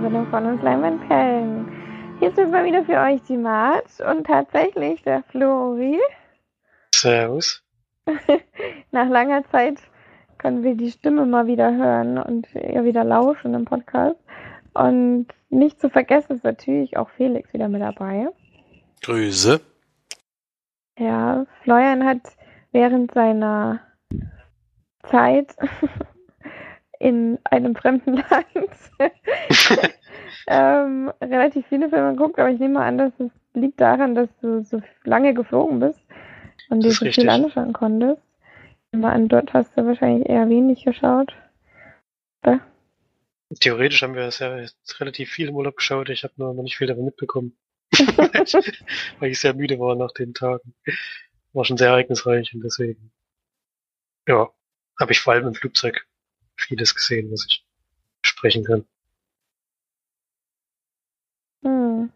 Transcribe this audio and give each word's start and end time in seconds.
Sendung 0.00 0.26
von 0.26 0.44
uns 0.46 0.62
Leinwandperlen. 0.62 1.68
Hier 2.18 2.32
sind 2.32 2.50
mal 2.50 2.64
wieder 2.64 2.84
für 2.84 2.98
euch 2.98 3.22
die 3.22 3.36
Mart 3.36 3.88
und 4.00 4.26
tatsächlich 4.26 5.02
der 5.02 5.22
Flori. 5.24 5.98
Servus. 6.94 7.62
Nach 8.90 9.08
langer 9.08 9.44
Zeit 9.50 9.78
können 10.38 10.62
wir 10.62 10.74
die 10.74 10.90
Stimme 10.90 11.26
mal 11.26 11.46
wieder 11.46 11.74
hören 11.74 12.18
und 12.18 12.48
ihr 12.54 12.84
wieder 12.84 13.04
lauschen 13.04 13.54
im 13.54 13.64
Podcast. 13.64 14.18
Und 14.74 15.28
nicht 15.48 15.80
zu 15.80 15.88
vergessen 15.88 16.36
ist 16.36 16.44
natürlich 16.44 16.96
auch 16.96 17.08
Felix 17.10 17.52
wieder 17.52 17.68
mit 17.68 17.80
dabei. 17.80 18.28
Grüße. 19.02 19.60
Ja, 20.98 21.46
Florian 21.62 22.04
hat 22.04 22.20
während 22.72 23.14
seiner 23.14 23.80
Zeit 25.08 25.54
in 27.00 27.38
einem 27.44 27.74
fremden 27.74 28.14
Land 28.30 28.46
ähm, 30.46 31.12
relativ 31.20 31.66
viele 31.68 31.88
Filme 31.88 32.12
geguckt, 32.12 32.38
aber 32.38 32.50
ich 32.50 32.58
nehme 32.58 32.74
mal 32.74 32.86
an, 32.86 32.98
dass 32.98 33.12
es 33.18 33.30
liegt 33.54 33.80
daran, 33.80 34.14
dass 34.14 34.28
du 34.40 34.64
so 34.64 34.82
lange 35.04 35.34
geflogen 35.34 35.80
bist 35.80 36.00
und 36.68 36.82
dir 36.82 36.90
so 36.90 37.04
viel 37.04 37.28
anschauen 37.28 37.72
konntest. 37.72 38.22
Ich 38.86 38.98
nehme 38.98 39.10
an, 39.10 39.28
dort 39.28 39.52
hast 39.52 39.76
du 39.76 39.86
wahrscheinlich 39.86 40.28
eher 40.28 40.48
wenig 40.48 40.84
geschaut. 40.84 41.34
Oder? 42.42 42.60
Theoretisch 43.60 44.02
haben 44.02 44.14
wir 44.14 44.22
es 44.22 44.40
ja 44.40 44.56
relativ 44.98 45.30
viel 45.30 45.48
im 45.48 45.54
Urlaub 45.54 45.76
geschaut, 45.76 46.08
ich 46.10 46.24
habe 46.24 46.34
nur 46.36 46.54
noch 46.54 46.62
nicht 46.62 46.76
viel 46.76 46.86
davon 46.86 47.04
mitbekommen. 47.04 47.56
weil 49.18 49.30
ich 49.30 49.40
sehr 49.40 49.54
müde 49.54 49.78
war 49.78 49.94
nach 49.94 50.12
den 50.12 50.34
Tagen. 50.34 50.74
War 51.52 51.64
schon 51.64 51.76
sehr 51.76 51.88
ereignisreich 51.88 52.52
und 52.54 52.62
deswegen. 52.64 53.12
Ja, 54.26 54.50
habe 54.98 55.12
ich 55.12 55.20
vor 55.20 55.34
allem 55.34 55.46
im 55.46 55.54
Flugzeug 55.54 56.06
vieles 56.56 56.94
gesehen, 56.94 57.30
was 57.30 57.46
ich 57.46 57.64
sprechen 58.22 58.64
kann. 58.64 58.84
Hm. 61.62 62.10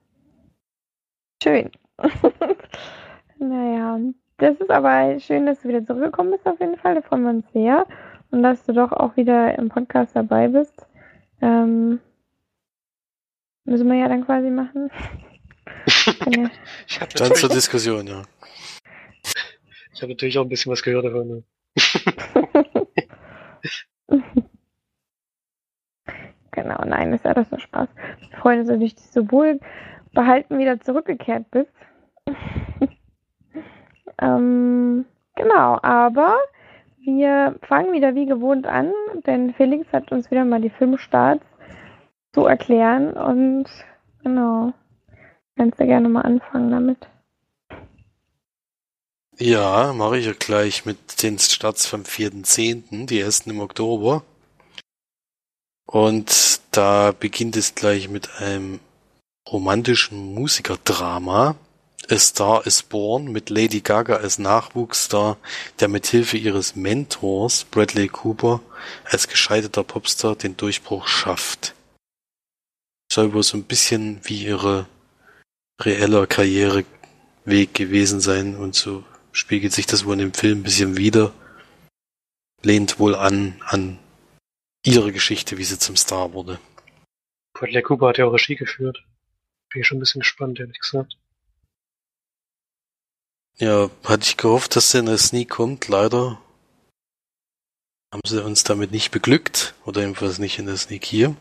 Schön. 1.42 1.70
naja, 3.38 3.98
das 4.38 4.56
ist 4.60 4.70
aber 4.70 5.18
schön, 5.20 5.46
dass 5.46 5.60
du 5.62 5.68
wieder 5.68 5.84
zurückgekommen 5.84 6.32
bist 6.32 6.46
auf 6.46 6.60
jeden 6.60 6.76
Fall. 6.78 6.94
Da 6.94 7.02
freuen 7.02 7.22
wir 7.22 7.30
uns 7.30 7.52
sehr. 7.52 7.86
Und 8.30 8.42
dass 8.42 8.64
du 8.64 8.72
doch 8.72 8.92
auch 8.92 9.16
wieder 9.16 9.56
im 9.58 9.68
Podcast 9.68 10.14
dabei 10.14 10.48
bist. 10.48 10.86
Ähm, 11.40 12.00
müssen 13.64 13.88
wir 13.88 13.96
ja 13.96 14.08
dann 14.08 14.24
quasi 14.24 14.50
machen. 14.50 14.90
ja. 16.26 16.50
Dann 17.16 17.34
zur 17.34 17.48
Diskussion, 17.48 18.06
ja. 18.06 18.22
Ich 19.92 20.02
habe 20.02 20.12
natürlich 20.12 20.38
auch 20.38 20.42
ein 20.42 20.48
bisschen 20.48 20.70
was 20.70 20.82
gehört 20.82 21.04
davon. 21.06 21.28
Ne? 21.28 21.42
genau, 26.52 26.84
nein, 26.84 27.12
ist 27.12 27.24
ja 27.24 27.34
das 27.34 27.50
nur 27.50 27.60
Spaß. 27.60 27.88
Freuen 28.40 28.60
uns 28.60 28.68
natürlich, 28.68 28.94
dass 28.94 29.12
du 29.12 29.30
wohl 29.30 29.60
behalten 30.12 30.58
wieder 30.58 30.80
zurückgekehrt 30.80 31.50
bist. 31.50 31.72
ähm, 34.20 35.04
genau, 35.34 35.78
aber 35.82 36.36
wir 36.98 37.56
fangen 37.62 37.92
wieder 37.92 38.14
wie 38.14 38.26
gewohnt 38.26 38.66
an, 38.66 38.92
denn 39.26 39.54
Felix 39.54 39.92
hat 39.92 40.12
uns 40.12 40.30
wieder 40.30 40.44
mal 40.44 40.60
die 40.60 40.70
Filmstarts 40.70 41.44
zu 42.32 42.46
erklären 42.46 43.12
und 43.12 43.66
genau, 44.22 44.72
kannst 45.56 45.80
du 45.80 45.86
gerne 45.86 46.08
mal 46.08 46.22
anfangen 46.22 46.70
damit. 46.70 47.08
Ja, 49.40 49.92
mache 49.92 50.18
ich 50.18 50.26
ja 50.26 50.32
gleich 50.32 50.84
mit 50.84 51.22
den 51.22 51.38
Starts 51.38 51.86
vom 51.86 52.02
4.10., 52.02 53.06
die 53.06 53.20
ersten 53.20 53.50
im 53.50 53.60
Oktober. 53.60 54.24
Und 55.86 56.60
da 56.72 57.12
beginnt 57.12 57.56
es 57.56 57.76
gleich 57.76 58.08
mit 58.08 58.28
einem 58.40 58.80
romantischen 59.48 60.34
Musikerdrama. 60.34 61.54
A 62.10 62.18
Star 62.18 62.66
is 62.66 62.82
Born 62.82 63.30
mit 63.30 63.48
Lady 63.48 63.80
Gaga 63.80 64.16
als 64.16 64.40
Nachwuchsstar, 64.40 65.36
der 65.78 65.86
mit 65.86 66.08
Hilfe 66.08 66.36
ihres 66.36 66.74
Mentors 66.74 67.64
Bradley 67.64 68.08
Cooper 68.08 68.60
als 69.04 69.28
gescheiterter 69.28 69.84
Popstar 69.84 70.34
den 70.34 70.56
Durchbruch 70.56 71.06
schafft. 71.06 71.76
Soll 73.12 73.32
wohl 73.32 73.44
so 73.44 73.56
ein 73.56 73.64
bisschen 73.64 74.20
wie 74.24 74.46
ihre 74.46 74.88
reeller 75.80 76.26
Karriereweg 76.26 77.72
gewesen 77.72 78.20
sein 78.20 78.56
und 78.56 78.74
so 78.74 79.04
spiegelt 79.32 79.72
sich 79.72 79.86
das 79.86 80.04
wohl 80.04 80.14
in 80.14 80.18
dem 80.18 80.34
Film 80.34 80.60
ein 80.60 80.62
bisschen 80.62 80.96
wieder. 80.96 81.32
Lehnt 82.62 82.98
wohl 82.98 83.14
an, 83.14 83.60
an 83.64 83.98
ihre 84.84 85.12
Geschichte, 85.12 85.58
wie 85.58 85.64
sie 85.64 85.78
zum 85.78 85.96
Star 85.96 86.32
wurde. 86.32 86.58
Bradley 87.54 87.82
Cooper 87.82 88.08
hat 88.08 88.18
ja 88.18 88.26
auch 88.26 88.32
Regie 88.32 88.56
geführt. 88.56 89.04
Bin 89.70 89.82
ich 89.82 89.86
schon 89.86 89.98
ein 89.98 90.00
bisschen 90.00 90.20
gespannt, 90.20 90.60
ehrlich 90.60 90.78
gesagt. 90.78 91.16
Ja, 93.58 93.90
hatte 94.04 94.22
ich 94.22 94.36
gehofft, 94.36 94.76
dass 94.76 94.92
der 94.92 95.00
in 95.00 95.06
der 95.06 95.18
Sneak 95.18 95.50
kommt. 95.50 95.88
Leider 95.88 96.40
haben 98.12 98.22
sie 98.24 98.42
uns 98.42 98.62
damit 98.64 98.92
nicht 98.92 99.10
beglückt. 99.10 99.74
Oder 99.84 100.02
jedenfalls 100.02 100.38
nicht 100.38 100.58
in 100.58 100.66
der 100.66 100.76
Sneak 100.76 101.04
hier. 101.04 101.36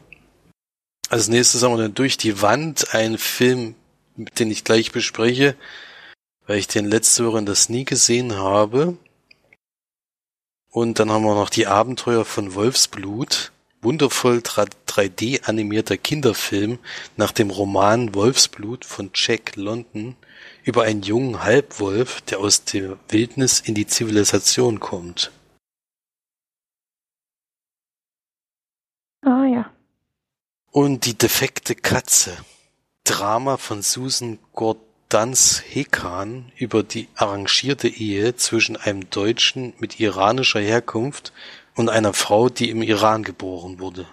Als 1.09 1.27
nächstes 1.29 1.63
haben 1.63 1.73
wir 1.73 1.83
dann 1.83 1.93
durch 1.93 2.17
die 2.17 2.41
Wand 2.41 2.93
einen 2.93 3.17
Film, 3.17 3.75
den 4.15 4.51
ich 4.51 4.63
gleich 4.63 4.91
bespreche, 4.91 5.55
weil 6.47 6.57
ich 6.57 6.67
den 6.67 6.85
letzte 6.85 7.25
Woche 7.25 7.37
in 7.37 7.45
der 7.45 7.55
Sneak 7.55 7.89
gesehen 7.89 8.35
habe. 8.35 8.97
Und 10.71 10.99
dann 10.99 11.11
haben 11.11 11.23
wir 11.23 11.35
noch 11.35 11.49
die 11.49 11.67
Abenteuer 11.67 12.25
von 12.25 12.55
Wolfsblut. 12.55 13.51
Wundervoll 13.81 14.39
3D 14.39 15.43
animierter 15.43 15.97
Kinderfilm 15.97 16.79
nach 17.15 17.31
dem 17.31 17.51
Roman 17.51 18.15
Wolfsblut 18.15 18.85
von 18.85 19.11
Jack 19.13 19.55
London 19.55 20.15
über 20.63 20.83
einen 20.83 21.03
jungen 21.03 21.43
Halbwolf, 21.43 22.21
der 22.21 22.39
aus 22.39 22.63
der 22.63 22.97
Wildnis 23.09 23.59
in 23.59 23.75
die 23.75 23.85
Zivilisation 23.85 24.79
kommt. 24.79 25.31
Ah 29.21 29.45
ja. 29.45 29.71
Und 30.71 31.05
die 31.05 31.17
defekte 31.17 31.75
Katze. 31.75 32.37
Drama 33.03 33.57
von 33.57 33.81
Susan 33.83 34.39
Gord 34.53 34.86
Danz 35.09 35.63
Hekan 35.65 36.51
über 36.57 36.83
die 36.83 37.07
arrangierte 37.15 37.87
Ehe 37.87 38.35
zwischen 38.35 38.75
einem 38.75 39.09
Deutschen 39.09 39.73
mit 39.79 40.01
iranischer 40.01 40.59
Herkunft 40.59 41.31
und 41.75 41.89
einer 41.89 42.13
Frau, 42.13 42.49
die 42.49 42.69
im 42.69 42.81
Iran 42.81 43.23
geboren 43.23 43.79
wurde. 43.79 44.05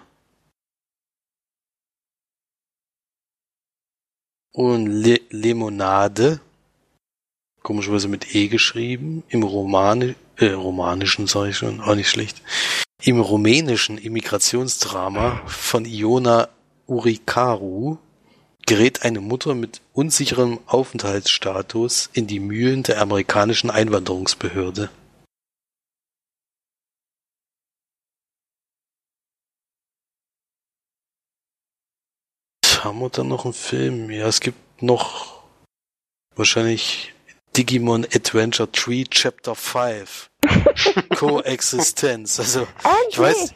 Und 4.53 4.87
Le 4.87 5.19
Lemonade, 5.31 6.39
komischerweise 7.61 8.07
mit 8.07 8.33
E 8.33 8.47
geschrieben, 8.47 9.23
im 9.27 9.43
Romani 9.43 10.15
äh, 10.37 10.51
romanischen, 10.51 11.27
sage 11.27 11.49
ich 11.49 11.57
schon, 11.57 11.81
auch 11.81 11.95
nicht 11.95 12.09
schlecht, 12.09 12.41
im 13.03 13.19
rumänischen 13.19 13.97
Immigrationsdrama 13.97 15.41
von 15.45 15.83
Iona 15.83 16.47
Urikaru 16.87 17.97
gerät 18.65 19.03
eine 19.03 19.21
Mutter 19.21 19.53
mit 19.53 19.81
unsicherem 19.93 20.59
Aufenthaltsstatus 20.65 22.09
in 22.13 22.27
die 22.27 22.39
Mühlen 22.39 22.83
der 22.83 23.01
amerikanischen 23.01 23.69
Einwanderungsbehörde. 23.69 24.89
Haben 32.83 32.99
wir 32.99 33.09
dann 33.09 33.29
noch 33.29 33.45
einen 33.45 33.53
Film? 33.53 34.11
Ja, 34.11 34.27
es 34.27 34.41
gibt 34.41 34.83
noch 34.83 35.43
wahrscheinlich 36.35 37.13
Digimon 37.57 38.05
Adventure 38.05 38.67
3 38.67 39.05
Chapter 39.09 39.55
5. 39.55 40.29
Coexistenz. 41.15 42.39
Also, 42.39 42.67
ich 43.09 43.17
weiß, 43.17 43.53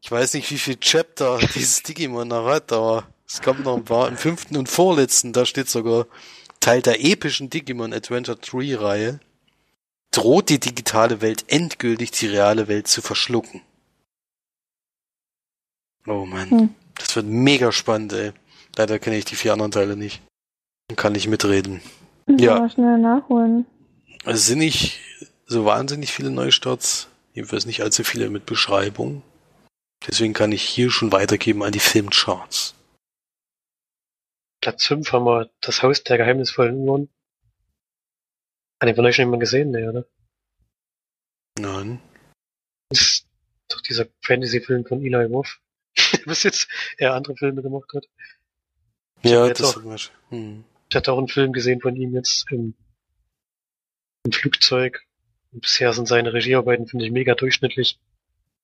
ich 0.00 0.10
weiß 0.10 0.34
nicht, 0.34 0.50
wie 0.50 0.58
viel 0.58 0.76
Chapter 0.76 1.38
dieses 1.54 1.82
Digimon 1.82 2.28
noch 2.28 2.46
hat, 2.46 2.72
aber 2.72 3.08
es 3.26 3.42
kommt 3.42 3.64
noch 3.64 3.76
ein 3.76 3.84
paar. 3.84 4.08
Im 4.08 4.16
fünften 4.16 4.56
und 4.56 4.68
vorletzten, 4.68 5.32
da 5.32 5.44
steht 5.46 5.68
sogar 5.68 6.06
Teil 6.60 6.82
der 6.82 7.04
epischen 7.04 7.50
Digimon 7.50 7.92
Adventure 7.92 8.38
3 8.38 8.76
Reihe. 8.76 9.20
Droht 10.12 10.48
die 10.48 10.60
digitale 10.60 11.20
Welt 11.20 11.44
endgültig 11.48 12.12
die 12.12 12.28
reale 12.28 12.68
Welt 12.68 12.86
zu 12.86 13.02
verschlucken. 13.02 13.62
Oh 16.06 16.24
man, 16.24 16.50
hm. 16.50 16.74
das 16.94 17.14
wird 17.16 17.26
mega 17.26 17.72
spannend, 17.72 18.12
ey. 18.12 18.32
Leider 18.76 18.98
kenne 18.98 19.18
ich 19.18 19.24
die 19.24 19.36
vier 19.36 19.52
anderen 19.52 19.72
Teile 19.72 19.96
nicht. 19.96 20.22
Kann 20.94 21.14
nicht 21.14 21.26
mitreden. 21.26 21.80
Ja. 22.28 22.60
Mal 22.60 22.70
schnell 22.70 22.98
nachholen. 22.98 23.66
Es 24.24 24.46
sind 24.46 24.58
nicht 24.58 25.00
so 25.46 25.64
wahnsinnig 25.64 26.12
viele 26.12 26.30
Neustarts. 26.30 27.08
Jedenfalls 27.34 27.66
nicht 27.66 27.82
allzu 27.82 28.04
viele 28.04 28.30
mit 28.30 28.46
Beschreibung. 28.46 29.22
Deswegen 30.06 30.32
kann 30.32 30.52
ich 30.52 30.62
hier 30.62 30.90
schon 30.90 31.12
weitergeben 31.12 31.62
an 31.62 31.72
die 31.72 31.80
Filmcharts. 31.80 32.75
Platz 34.66 34.84
5 34.86 35.12
haben 35.12 35.26
wir 35.26 35.48
das 35.60 35.84
Haus 35.84 36.02
der 36.02 36.16
geheimnisvollen 36.16 36.76
Uhren. 36.76 37.08
Hat 38.80 38.88
den 38.88 38.96
von 38.96 39.06
euch 39.06 39.14
schon 39.14 39.26
jemand 39.26 39.38
gesehen, 39.38 39.70
ne, 39.70 39.88
oder? 39.88 40.06
Nein. 41.56 42.00
Das 42.88 43.00
ist 43.00 43.28
doch 43.68 43.80
dieser 43.80 44.08
Fantasy-Film 44.22 44.84
von 44.84 45.04
Eli 45.04 45.30
Wolf. 45.30 45.60
bis 46.26 46.42
jetzt 46.42 46.68
eher 46.98 47.14
andere 47.14 47.36
Filme 47.36 47.62
gemacht 47.62 47.88
hat. 47.94 48.08
Ja, 49.22 49.48
das 49.48 49.76
auch, 49.76 49.84
hat 49.84 50.00
schon. 50.00 50.14
Hm. 50.30 50.64
Ich 50.90 50.96
hatte 50.96 51.12
auch 51.12 51.18
einen 51.18 51.28
Film 51.28 51.52
gesehen 51.52 51.80
von 51.80 51.94
ihm 51.94 52.12
jetzt 52.12 52.50
im, 52.50 52.74
im 54.24 54.32
Flugzeug. 54.32 55.06
Und 55.52 55.60
bisher 55.60 55.92
sind 55.92 56.08
seine 56.08 56.32
Regiearbeiten, 56.32 56.88
finde 56.88 57.04
ich, 57.04 57.12
mega 57.12 57.36
durchschnittlich 57.36 58.00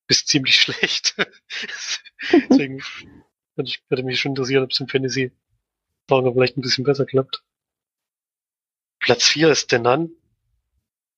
bis 0.09 0.27
ziemlich 0.27 0.57
schlecht. 0.63 1.15
Deswegen 2.33 2.83
würde, 3.55 3.69
ich, 3.69 3.85
würde 3.89 4.03
mich 4.03 4.19
schon 4.19 4.33
interessieren, 4.33 4.65
ob 4.65 4.73
es 4.73 4.81
im 4.81 4.89
Fantasy 4.89 5.31
Lager 6.11 6.33
vielleicht 6.33 6.57
ein 6.57 6.63
bisschen 6.63 6.85
besser 6.85 7.07
klappt. 7.07 7.43
Platz 9.01 9.25
4 9.29 9.51
ist 9.51 9.71
The 9.71 9.79
Nun. 9.79 10.17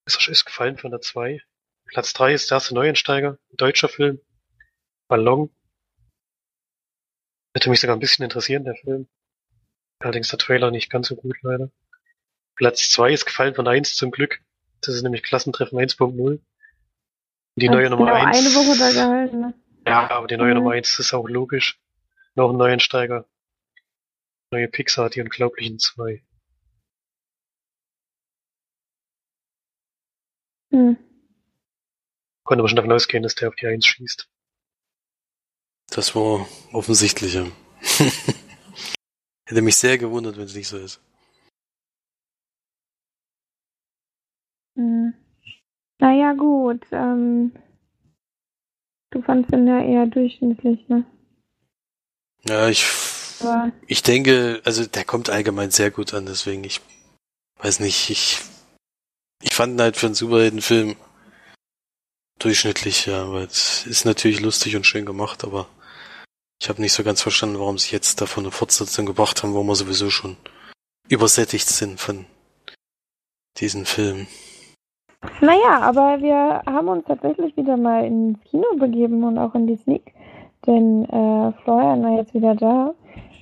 Ist, 0.06 0.28
ist 0.28 0.44
gefallen 0.44 0.78
von 0.78 0.90
der 0.90 1.00
2. 1.00 1.42
Platz 1.86 2.12
3 2.12 2.34
ist 2.34 2.50
der 2.50 2.56
erste 2.56 2.74
Neuensteiger, 2.74 3.38
ein 3.52 3.56
deutscher 3.56 3.88
Film. 3.88 4.20
Ballon. 5.08 5.50
Hätte 7.54 7.70
mich 7.70 7.80
sogar 7.80 7.96
ein 7.96 8.00
bisschen 8.00 8.24
interessieren, 8.24 8.64
der 8.64 8.74
Film. 8.74 9.08
Allerdings 10.00 10.28
der 10.28 10.38
Trailer 10.38 10.70
nicht 10.70 10.90
ganz 10.90 11.08
so 11.08 11.16
gut, 11.16 11.36
leider. 11.42 11.70
Platz 12.56 12.90
2 12.90 13.12
ist 13.12 13.26
gefallen 13.26 13.54
von 13.54 13.68
1 13.68 13.96
zum 13.96 14.10
Glück. 14.10 14.40
Das 14.80 14.94
ist 14.94 15.02
nämlich 15.02 15.22
Klassentreffen 15.22 15.78
1.0. 15.78 16.40
Die 17.56 17.68
neue 17.68 17.90
Nummer 17.90 18.06
genau 18.06 18.26
1. 18.26 18.38
eine 18.38 18.54
Woche 18.54 18.78
da 18.78 18.90
gehalten, 18.90 19.40
ne? 19.40 19.54
Ja, 19.86 20.10
aber 20.10 20.26
die 20.26 20.36
neue 20.36 20.50
mhm. 20.50 20.58
Nummer 20.58 20.72
1 20.72 20.98
ist 20.98 21.14
auch 21.14 21.28
logisch. 21.28 21.78
Noch 22.34 22.50
ein 22.50 22.56
Neuensteiger. 22.56 23.26
Neue 24.54 24.68
Pixar, 24.68 25.10
die 25.10 25.20
Unglaublichen 25.20 25.80
2. 25.80 26.22
Hm. 30.70 30.96
Konnte 32.44 32.60
aber 32.60 32.68
schon 32.68 32.76
davon 32.76 32.92
ausgehen, 32.92 33.24
dass 33.24 33.34
der 33.34 33.48
auf 33.48 33.56
die 33.56 33.66
1 33.66 33.84
schießt. 33.84 34.30
Das 35.90 36.14
war 36.14 36.46
offensichtlicher. 36.72 37.50
Hätte 39.48 39.60
mich 39.60 39.74
sehr 39.74 39.98
gewundert, 39.98 40.36
wenn 40.36 40.44
es 40.44 40.54
nicht 40.54 40.68
so 40.68 40.78
ist. 40.78 41.00
Hm. 44.76 45.14
Naja, 45.98 46.32
gut. 46.34 46.86
Ähm, 46.92 47.58
du 49.10 49.20
fandst 49.20 49.52
ihn 49.52 49.66
ja 49.66 49.82
eher 49.82 50.06
durchschnittlich, 50.06 50.88
ne? 50.88 51.04
Ja, 52.46 52.68
ich, 52.68 52.84
Aber 53.44 53.72
ich 53.86 54.02
denke, 54.02 54.60
also 54.64 54.86
der 54.86 55.04
kommt 55.04 55.30
allgemein 55.30 55.70
sehr 55.70 55.90
gut 55.90 56.14
an, 56.14 56.26
deswegen 56.26 56.64
ich 56.64 56.80
weiß 57.58 57.80
nicht, 57.80 58.10
ich, 58.10 58.40
ich 59.42 59.54
fand 59.54 59.74
ihn 59.74 59.80
halt 59.80 59.96
für 59.96 60.06
einen 60.06 60.14
Superheldenfilm 60.14 60.96
durchschnittlich, 62.38 63.06
ja, 63.06 63.30
weil 63.32 63.44
es 63.44 63.86
ist 63.86 64.04
natürlich 64.04 64.40
lustig 64.40 64.76
und 64.76 64.86
schön 64.86 65.06
gemacht, 65.06 65.44
aber 65.44 65.68
ich 66.60 66.68
habe 66.68 66.80
nicht 66.80 66.92
so 66.92 67.04
ganz 67.04 67.22
verstanden, 67.22 67.58
warum 67.58 67.78
sie 67.78 67.92
jetzt 67.92 68.20
davon 68.20 68.44
eine 68.44 68.50
Fortsetzung 68.50 69.06
gebracht 69.06 69.42
haben, 69.42 69.54
wo 69.54 69.62
wir 69.62 69.74
sowieso 69.74 70.10
schon 70.10 70.36
übersättigt 71.08 71.68
sind 71.68 72.00
von 72.00 72.26
diesen 73.58 73.86
Filmen. 73.86 74.26
Naja, 75.40 75.80
aber 75.80 76.20
wir 76.20 76.62
haben 76.66 76.88
uns 76.88 77.04
tatsächlich 77.06 77.56
wieder 77.56 77.76
mal 77.76 78.04
ins 78.04 78.38
Kino 78.44 78.66
begeben 78.78 79.24
und 79.24 79.38
auch 79.38 79.54
in 79.54 79.66
die 79.66 79.76
Sneak. 79.76 80.12
Denn 80.66 81.04
äh, 81.04 81.52
Florian 81.62 82.02
war 82.02 82.16
jetzt 82.18 82.34
wieder 82.34 82.54
da. 82.54 82.94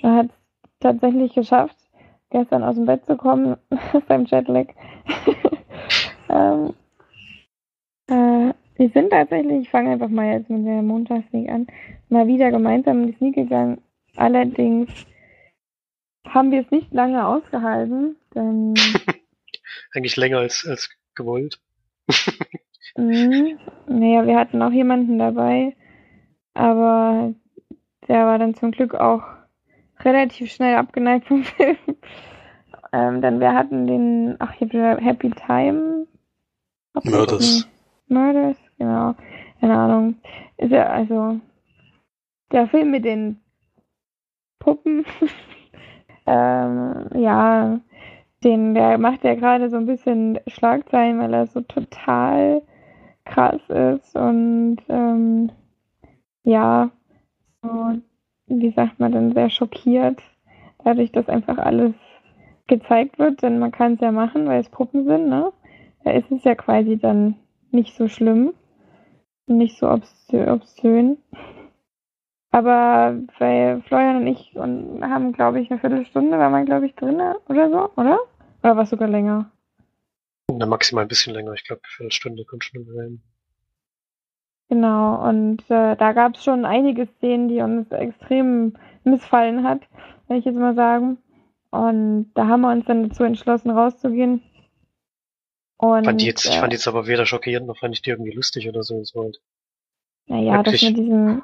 Er 0.03 0.17
hat 0.17 0.27
es 0.27 0.71
tatsächlich 0.81 1.33
geschafft, 1.33 1.77
gestern 2.31 2.65
aus 2.65 2.75
dem 2.75 2.87
Bett 2.87 3.07
zu 3.07 3.17
kommen, 3.17 3.57
seinem 4.09 4.27
Jetlag. 4.27 4.67
ähm, 6.29 6.75
äh, 8.09 8.53
wir 8.77 8.89
sind 8.93 9.11
tatsächlich, 9.11 9.63
ich 9.63 9.71
fange 9.71 9.91
einfach 9.91 10.09
mal 10.09 10.33
jetzt 10.33 10.51
mit 10.51 10.67
der 10.67 10.83
Montagssneak 10.83 11.49
an, 11.49 11.69
mal 12.09 12.27
wieder 12.27 12.51
gemeinsam 12.51 13.03
in 13.03 13.07
die 13.09 13.13
Sneak 13.15 13.37
gegangen. 13.37 13.81
Allerdings 14.17 14.91
haben 16.29 16.51
wir 16.51 16.63
es 16.63 16.71
nicht 16.71 16.93
lange 16.93 17.27
ausgehalten, 17.27 18.17
denn. 18.35 18.75
Eigentlich 19.95 20.17
länger 20.17 20.39
als, 20.39 20.67
als 20.67 20.91
gewollt. 21.15 21.61
mhm. 22.97 23.59
Naja, 23.87 24.27
wir 24.27 24.37
hatten 24.37 24.63
auch 24.63 24.73
jemanden 24.73 25.19
dabei, 25.19 25.77
aber 26.55 27.35
der 28.09 28.27
war 28.27 28.39
dann 28.39 28.55
zum 28.55 28.73
Glück 28.73 28.95
auch 28.95 29.23
relativ 30.05 30.51
schnell 30.53 30.77
abgeneigt 30.77 31.27
vom 31.27 31.45
Film. 31.45 31.77
ähm, 32.93 33.21
dann 33.21 33.41
wir 33.41 33.55
hatten 33.55 33.87
den, 33.87 34.37
ach, 34.39 34.55
ich 34.55 34.63
habe 34.63 35.01
Happy 35.01 35.31
Time. 35.31 36.07
Murders. 37.05 37.69
Murders, 38.09 38.59
genau. 38.79 39.15
Keine 39.61 39.79
Ahnung. 39.79 40.17
Ist 40.59 40.73
ja, 40.73 40.87
also, 40.87 41.41
der 42.53 42.67
Film 42.69 42.91
mit 42.91 43.05
den 43.05 43.41
Puppen, 44.59 45.05
ähm, 46.27 47.09
ja, 47.15 47.81
den, 48.45 48.75
der 48.75 48.99
macht 48.99 49.25
ja 49.25 49.35
gerade 49.35 49.71
so 49.71 49.77
ein 49.77 49.87
bisschen 49.87 50.39
Schlagzeilen, 50.47 51.19
weil 51.19 51.33
er 51.33 51.47
so 51.47 51.61
total 51.63 52.63
krass 53.25 53.61
ist 53.69 54.17
und 54.17 54.79
ähm, 54.89 55.51
ja, 56.45 56.91
so, 57.63 58.01
wie 58.47 58.73
sagt 58.73 58.99
man 59.01 59.13
denn, 59.13 59.33
sehr 59.33 59.51
schockiert, 59.51 60.21
dadurch, 60.85 61.13
dass 61.13 61.29
einfach 61.29 61.59
alles 61.59 61.95
gezeigt 62.67 63.19
wird, 63.19 63.43
denn 63.43 63.59
man 63.59 63.73
kann 63.73 63.95
es 63.95 64.01
ja 64.01 64.13
machen, 64.13 64.47
weil 64.47 64.61
es 64.61 64.69
Puppen 64.69 65.05
sind, 65.05 65.29
ne? 65.29 65.53
Da 66.05 66.13
ist 66.13 66.31
es 66.31 66.43
ja 66.45 66.55
quasi 66.55 66.97
dann 66.97 67.37
nicht 67.71 67.97
so 67.97 68.09
schlimm, 68.09 68.55
nicht 69.47 69.79
so 69.79 69.89
obszön. 69.89 71.19
Aber 72.51 73.17
bei 73.39 73.81
Florian 73.87 74.17
und 74.17 74.27
ich 74.27 74.55
und 74.57 75.03
haben, 75.03 75.33
glaube 75.33 75.61
ich, 75.61 75.71
eine 75.71 75.81
Viertelstunde, 75.81 76.39
war 76.39 76.51
man, 76.51 76.67
glaube 76.67 76.87
ich, 76.87 76.95
drin 76.95 77.21
oder 77.49 77.71
so, 77.71 77.91
oder? 77.97 78.19
Oder 78.63 78.77
war 78.77 78.83
es 78.83 78.91
sogar 78.91 79.09
länger? 79.09 79.51
Na, 80.51 80.67
maximal 80.67 81.05
ein 81.05 81.09
bisschen 81.09 81.33
länger. 81.33 81.53
Ich 81.55 81.65
glaube, 81.65 81.81
eine 81.83 81.91
Viertelstunde 81.91 82.45
kommt 82.45 82.65
schon 82.65 82.87
rein. 82.95 83.23
Genau, 84.73 85.29
und 85.29 85.61
äh, 85.69 85.97
da 85.97 86.15
gab 86.15 86.35
es 86.35 86.45
schon 86.45 86.65
einige 86.65 87.07
Szenen, 87.07 87.49
die 87.49 87.61
uns 87.61 87.93
extrem 87.93 88.73
missfallen 89.05 89.65
hat, 89.65 89.83
will 90.29 90.39
ich 90.39 90.47
jetzt 90.47 90.57
mal 90.57 90.75
sagen. 90.75 91.19
Und 91.71 92.33
da 92.33 92.47
haben 92.49 92.63
wir 92.63 92.73
uns 92.73 92.87
dann 92.87 93.07
dazu 93.07 93.23
entschlossen, 93.23 93.71
rauszugehen. 93.71 94.41
Und, 95.77 96.07
fand 96.07 96.23
jetzt, 96.23 96.47
äh, 96.47 96.49
ich 96.49 96.59
fand 96.59 96.73
jetzt 96.73 96.89
aber 96.89 97.07
weder 97.07 97.27
schockierend 97.27 97.67
noch 97.67 97.77
fand 97.81 97.95
ich 97.95 98.01
die 98.01 98.09
irgendwie 98.09 98.33
lustig 98.33 98.67
oder 98.67 98.83
so. 98.83 99.05
So 99.05 99.25
halt 99.25 99.43
naja, 100.29 100.63
das 100.63 100.81
mit 100.81 100.97
diesem 100.97 101.43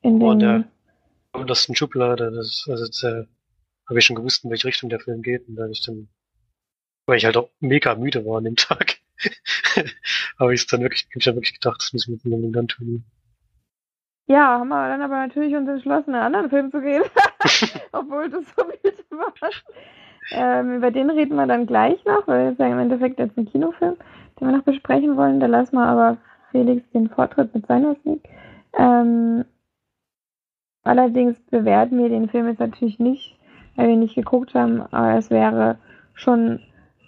in 0.00 0.18
den... 0.18 0.38
der 0.38 0.64
untersten 1.34 1.76
Schublade, 1.76 2.32
das, 2.32 2.64
also 2.70 2.86
das, 2.86 3.02
äh, 3.02 3.26
habe 3.86 3.98
ich 3.98 4.06
schon 4.06 4.16
gewusst, 4.16 4.44
in 4.44 4.50
welche 4.50 4.68
Richtung 4.68 4.88
der 4.88 5.00
Film 5.00 5.20
geht. 5.20 5.46
Und 5.46 5.56
da 5.56 5.68
ich 5.68 5.84
dann, 5.84 6.08
weil 7.04 7.18
ich 7.18 7.26
halt 7.26 7.36
auch 7.36 7.50
mega 7.60 7.94
müde 7.96 8.24
war 8.24 8.38
an 8.38 8.44
dem 8.44 8.56
Tag, 8.56 9.01
habe 10.38 10.54
ich 10.54 10.60
es 10.60 10.66
dann 10.66 10.82
wirklich, 10.82 11.06
hab 11.10 11.16
ich 11.16 11.24
dann 11.24 11.34
wirklich 11.36 11.60
gedacht, 11.60 11.80
das 11.80 11.92
müssen 11.92 12.20
wir 12.22 12.36
mit 12.36 12.56
dann 12.56 12.68
tun. 12.68 13.04
Ja, 14.26 14.58
haben 14.58 14.68
wir 14.68 14.88
dann 14.88 15.02
aber 15.02 15.16
natürlich 15.16 15.54
uns 15.54 15.68
entschlossen, 15.68 16.14
einen 16.14 16.24
anderen 16.24 16.50
Film 16.50 16.70
zu 16.70 16.80
gehen, 16.80 17.02
obwohl 17.92 18.30
du 18.30 18.40
so 18.42 18.64
müde 18.64 19.04
warst. 19.10 19.64
Ähm, 20.30 20.76
über 20.76 20.90
den 20.90 21.10
reden 21.10 21.34
wir 21.34 21.46
dann 21.46 21.66
gleich 21.66 22.02
noch, 22.04 22.26
weil 22.26 22.52
es 22.52 22.58
ja 22.58 22.66
im 22.66 22.78
Endeffekt 22.78 23.18
jetzt 23.18 23.36
ein 23.36 23.46
Kinofilm, 23.46 23.96
den 24.40 24.48
wir 24.48 24.56
noch 24.56 24.64
besprechen 24.64 25.16
wollen. 25.16 25.40
Da 25.40 25.46
lassen 25.46 25.76
wir 25.76 25.86
aber 25.86 26.18
Felix 26.52 26.88
den 26.92 27.08
Vortritt 27.10 27.54
mit 27.54 27.66
seiner 27.66 27.96
Sneak. 27.96 28.22
Ähm, 28.78 29.44
allerdings 30.84 31.38
bewerten 31.50 31.98
wir 31.98 32.08
den 32.08 32.28
Film 32.28 32.48
jetzt 32.48 32.60
natürlich 32.60 32.98
nicht, 32.98 33.36
weil 33.76 33.88
wir 33.88 33.96
nicht 33.96 34.14
geguckt 34.14 34.54
haben, 34.54 34.80
aber 34.80 35.18
es 35.18 35.30
wäre 35.30 35.78
schon 36.14 36.60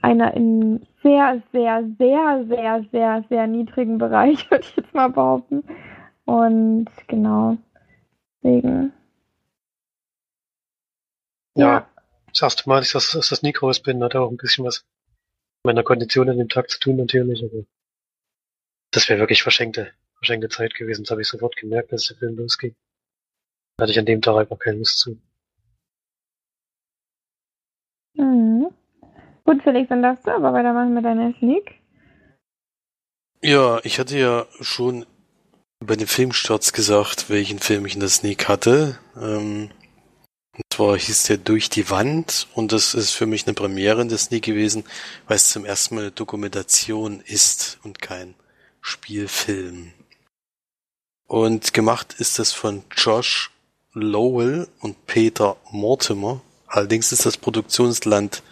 einer 0.05 0.35
in 0.35 0.87
sehr, 1.03 1.43
sehr, 1.53 1.89
sehr, 1.99 2.45
sehr, 2.47 2.85
sehr, 2.93 3.25
sehr 3.29 3.47
niedrigen 3.47 3.99
Bereich, 3.99 4.51
würde 4.51 4.65
ich 4.65 4.77
jetzt 4.77 4.95
mal 4.95 5.09
behaupten. 5.09 5.65
Und 6.27 6.87
genau, 7.09 7.57
deswegen. 8.43 8.93
Ja, 11.57 11.67
ja. 11.67 11.89
das 12.29 12.43
erste 12.43 12.69
Mal, 12.69 12.81
dass 12.81 12.93
das, 12.93 13.13
dass 13.13 13.29
das 13.31 13.43
Nikos 13.43 13.81
bin, 13.81 14.03
hat 14.03 14.15
auch 14.15 14.31
ein 14.31 14.37
bisschen 14.37 14.65
was 14.65 14.85
mit 15.65 15.75
meiner 15.75 15.83
Kondition 15.83 16.29
an 16.29 16.39
dem 16.39 16.49
Tag 16.49 16.69
zu 16.69 16.79
tun, 16.79 16.97
natürlich, 16.97 17.43
aber 17.43 17.65
das 18.91 19.09
wäre 19.09 19.21
wirklich 19.21 19.43
verschenkte, 19.43 19.93
verschenkte 20.17 20.49
Zeit 20.49 20.75
gewesen. 20.75 21.05
Das 21.05 21.11
habe 21.11 21.23
ich 21.23 21.29
sofort 21.29 21.57
gemerkt, 21.57 21.93
als 21.93 22.07
der 22.09 22.17
Film 22.17 22.37
losging. 22.37 22.75
Da 23.77 23.83
hatte 23.83 23.93
ich 23.93 23.99
an 23.99 24.07
dem 24.07 24.23
Tag 24.23 24.37
einfach 24.37 24.59
keine 24.59 24.79
Lust 24.79 24.99
zu. 24.99 25.19
Mhm. 28.15 28.71
Gut, 29.45 29.63
Felix, 29.63 29.89
dann 29.89 30.03
darfst 30.03 30.27
du 30.27 30.31
aber 30.31 30.53
weitermachen 30.53 30.95
mit 30.95 31.05
deiner 31.05 31.35
Sneak. 31.39 31.81
Ja, 33.43 33.79
ich 33.85 33.99
hatte 33.99 34.19
ja 34.19 34.47
schon 34.61 35.05
bei 35.81 35.97
den 35.97 36.07
Filmstarts 36.07 36.73
gesagt, 36.73 37.29
welchen 37.29 37.59
Film 37.59 37.85
ich 37.85 37.95
in 37.95 38.01
der 38.01 38.09
Sneak 38.09 38.49
hatte. 38.49 38.99
Ähm, 39.21 39.71
und 40.57 40.65
zwar 40.73 40.97
hieß 40.97 41.25
der 41.25 41.37
Durch 41.37 41.69
die 41.69 41.91
Wand 41.91 42.47
und 42.55 42.73
das 42.73 42.95
ist 42.95 43.11
für 43.11 43.27
mich 43.27 43.47
eine 43.47 43.55
Premiere 43.55 44.01
in 44.01 44.09
der 44.09 44.19
Sneak 44.19 44.45
gewesen, 44.45 44.85
weil 45.27 45.37
es 45.37 45.51
zum 45.51 45.65
ersten 45.65 45.97
Mal 45.97 46.03
eine 46.03 46.11
Dokumentation 46.13 47.21
ist 47.21 47.79
und 47.83 48.01
kein 48.01 48.35
Spielfilm. 48.81 49.93
Und 51.27 51.75
gemacht 51.75 52.15
ist 52.19 52.39
das 52.39 52.53
von 52.53 52.85
Josh 52.97 53.51
Lowell 53.93 54.69
und 54.81 55.07
Peter 55.07 55.57
Mortimer. 55.71 56.41
Allerdings 56.67 57.13
ist 57.13 57.27
das 57.27 57.37
Produktionsland 57.37 58.43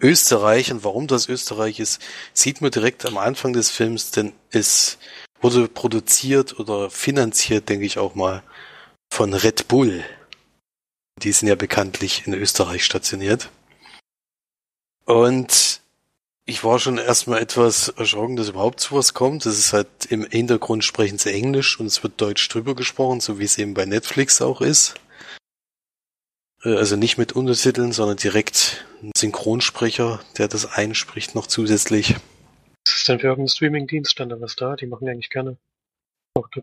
Österreich 0.00 0.70
und 0.72 0.84
warum 0.84 1.06
das 1.06 1.28
Österreich 1.28 1.80
ist, 1.80 2.00
sieht 2.32 2.60
man 2.60 2.70
direkt 2.70 3.06
am 3.06 3.18
Anfang 3.18 3.52
des 3.52 3.70
Films, 3.70 4.10
denn 4.10 4.32
es 4.50 4.98
wurde 5.40 5.68
produziert 5.68 6.58
oder 6.58 6.90
finanziert, 6.90 7.68
denke 7.68 7.86
ich 7.86 7.98
auch 7.98 8.14
mal, 8.14 8.42
von 9.10 9.32
Red 9.34 9.68
Bull. 9.68 10.04
Die 11.22 11.32
sind 11.32 11.48
ja 11.48 11.54
bekanntlich 11.54 12.26
in 12.26 12.34
Österreich 12.34 12.84
stationiert. 12.84 13.50
Und 15.04 15.80
ich 16.44 16.62
war 16.62 16.78
schon 16.78 16.98
erstmal 16.98 17.40
etwas 17.40 17.88
erschrocken, 17.88 18.36
dass 18.36 18.50
überhaupt 18.50 18.80
sowas 18.80 19.14
kommt. 19.14 19.46
Das 19.46 19.58
ist 19.58 19.72
halt 19.72 19.88
im 20.08 20.24
Hintergrund 20.24 20.84
sprechen 20.84 21.18
sie 21.18 21.32
Englisch 21.32 21.80
und 21.80 21.86
es 21.86 22.02
wird 22.02 22.20
Deutsch 22.20 22.48
drüber 22.48 22.74
gesprochen, 22.74 23.20
so 23.20 23.38
wie 23.38 23.44
es 23.44 23.58
eben 23.58 23.74
bei 23.74 23.84
Netflix 23.84 24.40
auch 24.40 24.60
ist. 24.60 24.94
Äh, 26.66 26.76
also 26.76 26.96
nicht 26.96 27.16
mit 27.16 27.32
Untertiteln, 27.32 27.92
sondern 27.92 28.16
direkt 28.16 28.84
ein 29.02 29.12
Synchronsprecher, 29.16 30.20
der 30.36 30.48
das 30.48 30.66
einspricht 30.66 31.34
noch 31.34 31.46
zusätzlich. 31.46 32.16
Was 32.86 32.98
ist 32.98 33.08
denn 33.08 33.20
für 33.20 33.28
irgendein 33.28 33.48
Streaming-Dienst 33.48 34.18
dann 34.18 34.28
da 34.28 34.40
was 34.40 34.56
da? 34.56 34.76
Die 34.76 34.86
machen 34.86 35.06
ja 35.06 35.12
eigentlich 35.12 35.30
gerne. 35.30 35.56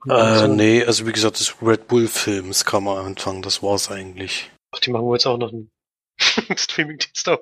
Äh, 0.08 0.48
nee, 0.50 0.84
also 0.84 1.08
wie 1.08 1.12
gesagt, 1.12 1.40
das 1.40 1.56
Red 1.62 1.88
Bull 1.88 2.08
Films 2.08 2.64
kam 2.64 2.88
am 2.88 3.04
Anfang, 3.04 3.42
das 3.42 3.64
war's 3.64 3.90
eigentlich. 3.90 4.52
Ach, 4.72 4.80
die 4.80 4.92
machen 4.92 5.06
wohl 5.06 5.16
jetzt 5.16 5.26
auch 5.26 5.38
noch 5.38 5.52
einen 5.52 5.72
Streaming-Dienst 6.56 7.28
auf. 7.28 7.40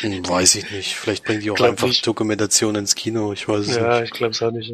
Hm, 0.00 0.28
weiß 0.28 0.56
ich 0.56 0.70
nicht. 0.70 0.94
Vielleicht 0.96 1.24
bringen 1.24 1.40
die 1.40 1.50
auch 1.50 1.60
einfach 1.60 1.86
nicht. 1.88 2.06
Dokumentation 2.06 2.74
ins 2.74 2.94
Kino, 2.94 3.32
ich 3.32 3.48
weiß 3.48 3.68
es 3.68 3.76
ja, 3.76 3.80
nicht. 3.80 3.82
Ja, 3.82 4.02
ich 4.02 4.10
glaube 4.10 4.32
es 4.32 4.42
auch 4.42 4.50
nicht. 4.50 4.72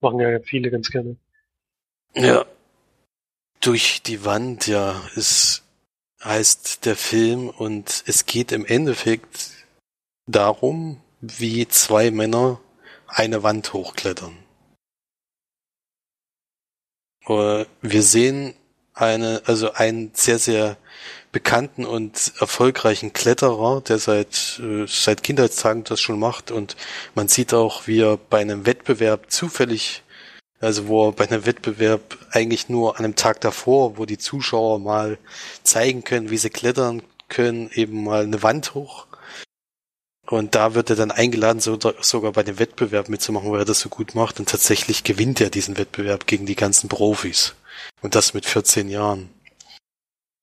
Machen 0.00 0.20
ja 0.20 0.38
viele 0.40 0.70
ganz 0.70 0.90
gerne. 0.90 1.16
Ja. 2.14 2.44
Durch 3.60 4.02
die 4.02 4.24
Wand, 4.24 4.66
ja, 4.66 5.02
ist 5.14 5.64
heißt 6.22 6.84
der 6.84 6.96
Film 6.96 7.48
und 7.48 8.02
es 8.06 8.26
geht 8.26 8.52
im 8.52 8.64
Endeffekt 8.64 9.50
darum, 10.26 11.00
wie 11.20 11.66
zwei 11.68 12.10
Männer 12.10 12.60
eine 13.06 13.42
Wand 13.42 13.72
hochklettern. 13.72 14.36
Äh, 17.26 17.64
wir 17.82 18.02
sehen 18.02 18.54
eine, 18.94 19.42
also 19.46 19.72
einen 19.72 20.10
sehr, 20.14 20.38
sehr 20.38 20.76
bekannten 21.30 21.84
und 21.84 22.32
erfolgreichen 22.40 23.12
Kletterer, 23.12 23.80
der 23.80 23.98
seit, 23.98 24.60
äh, 24.62 24.86
seit 24.86 25.22
Kindheitstagen 25.22 25.84
das 25.84 26.00
schon 26.00 26.18
macht 26.18 26.50
und 26.50 26.76
man 27.14 27.28
sieht 27.28 27.54
auch, 27.54 27.86
wie 27.86 28.00
er 28.00 28.16
bei 28.16 28.40
einem 28.40 28.66
Wettbewerb 28.66 29.30
zufällig 29.30 30.02
also 30.60 30.88
wo 30.88 31.12
bei 31.12 31.28
einem 31.28 31.46
Wettbewerb 31.46 32.18
eigentlich 32.30 32.68
nur 32.68 32.98
an 32.98 33.04
einem 33.04 33.16
Tag 33.16 33.40
davor, 33.40 33.96
wo 33.96 34.06
die 34.06 34.18
Zuschauer 34.18 34.78
mal 34.78 35.18
zeigen 35.62 36.04
können, 36.04 36.30
wie 36.30 36.38
sie 36.38 36.50
klettern 36.50 37.02
können, 37.28 37.70
eben 37.72 38.04
mal 38.04 38.24
eine 38.24 38.42
Wand 38.42 38.74
hoch. 38.74 39.06
Und 40.26 40.54
da 40.54 40.74
wird 40.74 40.90
er 40.90 40.96
dann 40.96 41.10
eingeladen, 41.10 41.60
so, 41.60 41.78
sogar 42.00 42.32
bei 42.32 42.42
dem 42.42 42.58
Wettbewerb 42.58 43.08
mitzumachen, 43.08 43.50
weil 43.50 43.60
er 43.60 43.64
das 43.64 43.80
so 43.80 43.88
gut 43.88 44.14
macht. 44.14 44.38
Und 44.40 44.48
tatsächlich 44.48 45.04
gewinnt 45.04 45.40
er 45.40 45.48
diesen 45.48 45.78
Wettbewerb 45.78 46.26
gegen 46.26 46.44
die 46.44 46.56
ganzen 46.56 46.88
Profis. 46.88 47.54
Und 48.02 48.14
das 48.14 48.34
mit 48.34 48.44
14 48.44 48.88
Jahren. 48.90 49.30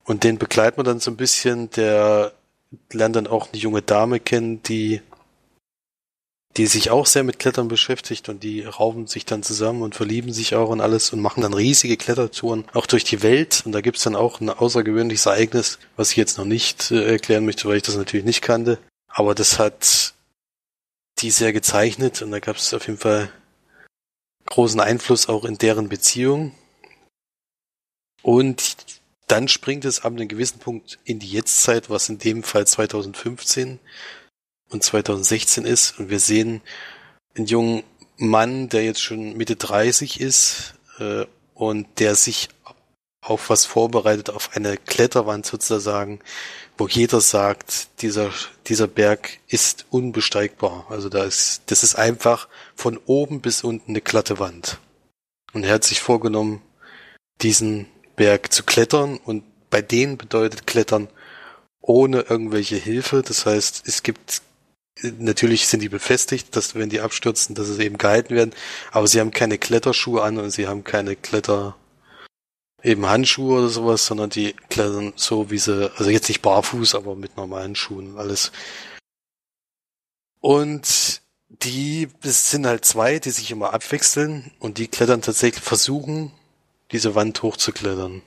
Und 0.04 0.24
den 0.24 0.40
begleitet 0.40 0.78
man 0.78 0.86
dann 0.86 1.00
so 1.00 1.12
ein 1.12 1.18
bisschen, 1.18 1.70
der 1.72 2.34
lernt 2.92 3.16
dann 3.16 3.28
auch 3.28 3.52
eine 3.52 3.62
junge 3.62 3.82
Dame 3.82 4.20
kennen, 4.20 4.64
die 4.64 5.02
die 6.58 6.68
sich 6.68 6.90
auch 6.90 7.06
sehr 7.06 7.24
mit 7.24 7.38
Klettern 7.38 7.68
beschäftigt 7.68 8.30
und 8.30 8.44
die 8.44 8.64
rauben 8.64 9.08
sich 9.08 9.26
dann 9.26 9.44
zusammen 9.44 9.82
und 9.82 9.96
verlieben 9.96 10.32
sich 10.32 10.56
auch 10.56 10.70
und 10.70 10.80
alles 10.80 11.12
und 11.12 11.20
machen 11.20 11.42
dann 11.42 11.54
riesige 11.54 11.98
Klettertouren 11.98 12.66
auch 12.74 12.86
durch 12.86 13.04
die 13.04 13.22
Welt. 13.24 13.64
Und 13.66 13.74
da 13.74 13.82
gibt's 13.82 14.04
dann 14.04 14.16
auch 14.16 14.40
ein 14.40 14.50
außergewöhnliches 14.50 15.26
Ereignis, 15.26 15.80
was 15.98 16.12
ich 16.12 16.18
jetzt 16.18 16.38
noch 16.38 16.46
nicht 16.46 16.92
äh, 16.92 17.12
erklären 17.12 17.46
möchte, 17.46 17.68
weil 17.68 17.78
ich 17.78 17.84
das 17.84 17.98
natürlich 17.98 18.26
nicht 18.26 18.42
kannte. 18.42 18.78
Aber 19.08 19.36
das 19.36 19.60
hat 19.60 20.14
die 21.20 21.32
sehr 21.32 21.52
gezeichnet 21.52 22.22
und 22.22 22.32
da 22.32 22.40
gab 22.40 22.56
es 22.56 22.74
auf 22.74 22.88
jeden 22.88 23.00
Fall 23.00 23.30
großen 24.46 24.80
Einfluss 24.80 25.28
auch 25.28 25.44
in 25.44 25.58
deren 25.58 25.90
Beziehung. 25.90 26.54
Und 28.22 28.78
dann 29.28 29.48
springt 29.48 29.86
es 29.86 30.02
ab 30.06 30.14
einem 30.14 30.28
gewissen 30.28 30.60
Punkt 30.60 31.00
in 31.04 31.20
die 31.20 31.30
Jetztzeit, 31.30 31.90
was 31.90 32.10
in 32.10 32.18
dem 32.18 32.44
Fall 32.44 32.66
2015 32.66 33.80
und 34.70 34.84
2016 34.84 35.66
ist. 35.66 36.00
Und 36.00 36.10
wir 36.10 36.20
sehen 36.20 36.62
einen 37.36 37.48
jungen 37.48 37.84
Mann, 38.18 38.70
der 38.70 38.84
jetzt 38.84 39.02
schon 39.02 39.36
Mitte 39.36 39.56
30 39.56 40.22
ist 40.22 40.76
äh, 41.00 41.26
und 41.54 41.88
der 42.00 42.16
sich 42.16 42.50
auf 43.22 43.50
was 43.50 43.66
vorbereitet, 43.66 44.30
auf 44.30 44.56
eine 44.56 44.78
Kletterwand 44.78 45.46
sozusagen, 45.46 46.20
wo 46.78 46.88
jeder 46.88 47.22
sagt, 47.22 48.02
dieser, 48.02 48.32
dieser 48.68 48.88
Berg 48.88 49.40
ist 49.48 49.86
unbesteigbar. 49.90 50.86
Also 50.90 51.10
da 51.10 51.24
ist, 51.24 51.64
das 51.68 51.84
ist 51.84 51.96
einfach 51.96 52.48
von 52.76 53.00
oben 53.06 53.42
bis 53.42 53.64
unten 53.64 53.92
eine 53.92 54.02
glatte 54.02 54.38
Wand. 54.38 54.80
Und 55.54 55.64
er 55.64 55.74
hat 55.74 55.84
sich 55.84 56.02
vorgenommen, 56.02 56.62
diesen 57.42 57.88
Berg 58.16 58.54
zu 58.54 58.64
klettern 58.64 59.18
und 59.18 59.44
bei 59.70 59.82
denen 59.82 60.18
bedeutet 60.18 60.68
Klettern 60.68 61.10
ohne 61.82 62.22
irgendwelche 62.22 62.78
Hilfe. 62.78 63.24
Das 63.24 63.46
heißt, 63.46 63.84
es 63.88 64.04
gibt 64.04 64.42
Natürlich 65.02 65.68
sind 65.68 65.82
die 65.82 65.90
befestigt, 65.90 66.56
dass 66.56 66.76
wenn 66.76 66.90
die 66.90 67.02
abstürzen, 67.02 67.54
dass 67.54 67.68
es 67.68 67.80
eben 67.80 67.98
gehalten 67.98 68.34
werden, 68.34 68.54
aber 68.92 69.08
sie 69.08 69.20
haben 69.20 69.32
keine 69.32 69.58
Kletterschuhe 69.58 70.24
an 70.24 70.38
und 70.38 70.52
sie 70.52 70.68
haben 70.68 70.86
keine 70.86 71.16
Kletter 71.18 71.76
eben 72.86 73.06
Handschuhe 73.06 73.60
oder 73.60 73.70
sowas, 73.70 74.06
sondern 74.06 74.30
die 74.30 74.54
klettern 74.70 75.14
so 75.16 75.50
wie 75.50 75.58
sie, 75.58 75.92
also 75.98 76.10
jetzt 76.10 76.30
nicht 76.30 76.42
barfuß, 76.42 76.96
aber 76.96 77.16
mit 77.16 77.36
normalen 77.36 77.76
Schuhen 77.76 78.14
und 78.14 78.20
alles. 78.20 78.52
Und 80.40 81.22
die 81.50 82.10
es 82.22 82.52
sind 82.52 82.66
halt 82.68 82.86
zwei, 82.86 83.20
die 83.20 83.32
sich 83.32 83.52
immer 83.52 83.74
abwechseln 83.74 84.52
und 84.60 84.78
die 84.78 84.88
klettern 84.88 85.22
tatsächlich, 85.22 85.64
versuchen, 85.64 86.32
diese 86.92 87.16
Wand 87.16 87.42
hochzuklettern. 87.42 88.22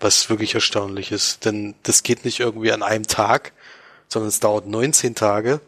Was 0.00 0.30
wirklich 0.30 0.54
erstaunlich 0.54 1.12
ist, 1.12 1.44
denn 1.44 1.74
das 1.82 2.02
geht 2.02 2.24
nicht 2.24 2.40
irgendwie 2.40 2.72
an 2.72 2.82
einem 2.82 3.06
Tag, 3.06 3.52
sondern 4.08 4.28
es 4.28 4.40
dauert 4.40 4.66
19 4.66 5.14
Tage 5.14 5.60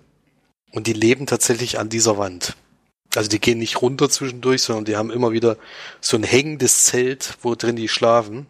und 0.72 0.86
die 0.86 0.92
leben 0.92 1.26
tatsächlich 1.26 1.78
an 1.78 1.88
dieser 1.88 2.18
Wand. 2.18 2.56
Also 3.14 3.28
die 3.28 3.40
gehen 3.40 3.58
nicht 3.58 3.82
runter 3.82 4.08
zwischendurch, 4.08 4.62
sondern 4.62 4.84
die 4.84 4.96
haben 4.96 5.10
immer 5.10 5.32
wieder 5.32 5.56
so 6.00 6.16
ein 6.16 6.22
hängendes 6.22 6.84
Zelt, 6.84 7.36
wo 7.42 7.54
drin 7.54 7.76
die 7.76 7.88
schlafen. 7.88 8.46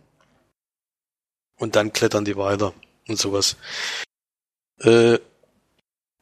Und 1.57 1.77
dann 1.77 1.93
klettern 1.93 2.25
die 2.25 2.37
weiter 2.37 2.75
und 3.09 3.19
sowas. 3.19 3.57
Äh, 4.81 5.19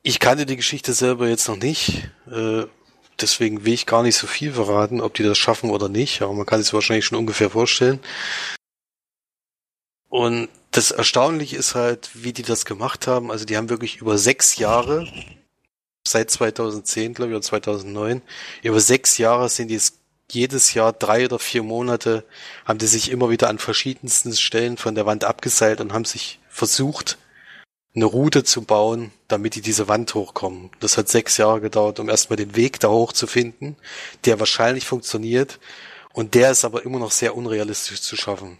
ich 0.02 0.21
kannte 0.21 0.47
die 0.47 0.57
Geschichte 0.57 0.93
selber 0.93 1.28
jetzt 1.28 1.49
noch 1.49 1.57
nicht. 1.57 2.09
Äh, 2.31 2.67
deswegen 3.21 3.64
will 3.64 3.75
ich 3.75 3.87
gar 3.87 4.02
nicht 4.02 4.17
so 4.17 4.26
viel 4.26 4.52
verraten, 4.52 5.00
ob 5.00 5.14
die 5.14 5.23
das 5.23 5.38
schaffen 5.38 5.71
oder 5.71 5.88
nicht. 5.88 6.23
Aber 6.23 6.33
man 6.33 6.47
kann 6.47 6.62
sich 6.62 6.73
wahrscheinlich 6.73 7.07
schon 7.07 7.19
ungefähr 7.19 7.50
vorstellen. 7.50 8.00
Und 10.09 10.49
das 10.71 10.90
Erstaunliche 10.90 11.57
ist 11.57 11.75
halt, 11.75 12.11
wie 12.14 12.33
die 12.33 12.43
das 12.43 12.64
gemacht 12.64 13.07
haben. 13.07 13.31
Also 13.31 13.45
die 13.45 13.57
haben 13.57 13.69
wirklich 13.69 13.99
über 13.99 14.17
sechs 14.17 14.57
Jahre 14.57 15.07
seit 16.11 16.31
2010, 16.31 17.15
glaube 17.15 17.31
ich, 17.31 17.37
oder 17.37 17.43
2009. 17.43 18.23
Über 18.62 18.81
sechs 18.81 19.19
Jahre 19.19 19.49
sind 19.49 19.69
die 19.69 19.81
jedes 20.31 20.75
Jahr 20.75 20.93
drei 20.93 21.25
oder 21.25 21.38
vier 21.38 21.62
Monate 21.62 22.25
haben 22.67 22.79
die 22.79 22.87
sich 22.87 23.11
immer 23.11 23.31
wieder 23.31 23.49
an 23.49 23.59
verschiedensten 23.59 24.35
Stellen 24.35 24.77
von 24.77 24.95
der 24.95 25.07
Wand 25.07 25.25
abgeseilt 25.25 25.81
und 25.81 25.93
haben 25.93 26.05
sich 26.05 26.38
versucht, 26.50 27.19
eine 27.95 28.05
Route 28.05 28.45
zu 28.45 28.62
bauen, 28.62 29.11
damit 29.29 29.55
die 29.55 29.62
diese 29.62 29.88
Wand 29.88 30.15
hochkommen. 30.15 30.71
Das 30.81 30.99
hat 30.99 31.09
sechs 31.09 31.37
Jahre 31.37 31.61
gedauert, 31.61 31.99
um 31.99 32.09
erstmal 32.09 32.37
den 32.37 32.55
Weg 32.55 32.79
da 32.81 32.88
hoch 32.88 33.12
zu 33.12 33.27
finden, 33.27 33.77
der 34.25 34.38
wahrscheinlich 34.38 34.87
funktioniert 34.87 35.59
und 36.12 36.35
der 36.35 36.50
ist 36.50 36.65
aber 36.65 36.85
immer 36.85 36.99
noch 36.99 37.11
sehr 37.11 37.37
unrealistisch 37.37 38.03
zu 38.03 38.17
schaffen. 38.17 38.59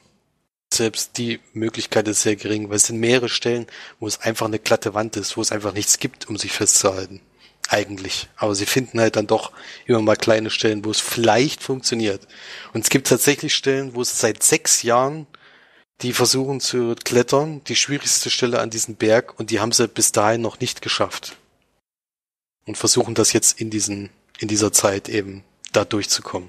Selbst 0.73 1.17
die 1.19 1.41
Möglichkeit 1.55 2.09
ist 2.09 2.23
sehr 2.23 2.37
gering, 2.37 2.69
weil 2.69 2.77
es 2.77 2.87
sind 2.87 3.01
mehrere 3.01 3.29
Stellen, 3.29 3.67
wo 4.01 4.07
es 4.07 4.21
einfach 4.21 4.47
eine 4.47 4.59
glatte 4.59 4.95
Wand 4.95 5.17
ist, 5.17 5.37
wo 5.37 5.41
es 5.41 5.53
einfach 5.53 5.73
nichts 5.73 5.99
gibt, 5.99 6.29
um 6.29 6.37
sich 6.37 6.53
festzuhalten. 6.53 7.21
Eigentlich. 7.71 8.29
Aber 8.37 8.55
sie 8.55 8.65
finden 8.65 8.99
halt 8.99 9.17
dann 9.17 9.27
doch 9.27 9.53
immer 9.85 10.01
mal 10.01 10.17
kleine 10.17 10.49
Stellen, 10.49 10.85
wo 10.87 10.91
es 10.91 11.01
vielleicht 11.01 11.63
funktioniert. 11.63 12.27
Und 12.73 12.83
es 12.85 12.91
gibt 12.91 13.09
tatsächlich 13.09 13.55
Stellen, 13.55 13.95
wo 13.95 14.01
es 14.01 14.19
seit 14.19 14.43
sechs 14.43 14.83
Jahren 14.83 15.27
die 16.01 16.13
versuchen 16.13 16.61
zu 16.61 16.95
klettern, 17.05 17.63
die 17.65 17.77
schwierigste 17.77 18.31
Stelle 18.31 18.61
an 18.61 18.71
diesem 18.71 18.95
Berg, 18.95 19.39
und 19.39 19.51
die 19.51 19.61
haben 19.61 19.73
sie 19.73 19.89
bis 19.89 20.13
dahin 20.13 20.41
noch 20.41 20.61
nicht 20.61 20.81
geschafft. 20.81 21.37
Und 22.67 22.79
versuchen 22.79 23.15
das 23.15 23.33
jetzt 23.33 23.61
in 23.61 23.69
diesen, 23.69 24.11
in 24.39 24.49
dieser 24.49 24.73
Zeit 24.73 25.09
eben 25.09 25.45
da 25.73 25.85
durchzukommen. 25.85 26.49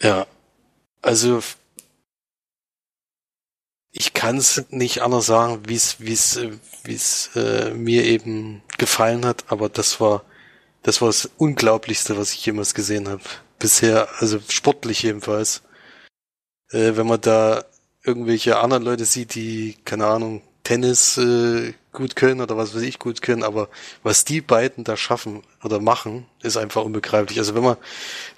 Ja. 0.00 0.26
Also 1.02 1.42
ich 3.92 4.14
kann 4.14 4.38
es 4.38 4.64
nicht 4.70 5.02
anders 5.02 5.26
sagen, 5.26 5.62
wie 5.66 5.76
es 5.76 6.00
wie 6.00 6.12
es 6.12 6.40
wie 6.84 6.94
es 6.94 7.30
äh, 7.36 7.72
mir 7.74 8.04
eben 8.04 8.62
gefallen 8.78 9.24
hat, 9.26 9.44
aber 9.48 9.68
das 9.68 10.00
war 10.00 10.24
das 10.82 11.00
war 11.00 11.08
das 11.08 11.30
Unglaublichste, 11.36 12.16
was 12.16 12.32
ich 12.32 12.44
jemals 12.44 12.74
gesehen 12.74 13.08
habe 13.08 13.22
bisher, 13.58 14.08
also 14.18 14.40
sportlich 14.48 15.02
jedenfalls. 15.02 15.62
Äh, 16.72 16.96
wenn 16.96 17.06
man 17.06 17.20
da 17.20 17.64
irgendwelche 18.04 18.58
anderen 18.58 18.82
Leute 18.82 19.04
sieht, 19.04 19.34
die, 19.36 19.76
keine 19.84 20.06
Ahnung, 20.06 20.42
Tennis 20.64 21.18
äh, 21.18 21.74
gut 21.92 22.16
können 22.16 22.40
oder 22.40 22.56
was 22.56 22.74
weiß 22.74 22.82
ich 22.82 22.98
gut 22.98 23.22
können, 23.22 23.44
aber 23.44 23.68
was 24.02 24.24
die 24.24 24.40
beiden 24.40 24.84
da 24.84 24.96
schaffen 24.96 25.42
oder 25.62 25.80
machen, 25.80 26.26
ist 26.42 26.56
einfach 26.56 26.84
unbegreiflich. 26.84 27.38
Also 27.38 27.54
wenn 27.54 27.62
man, 27.62 27.76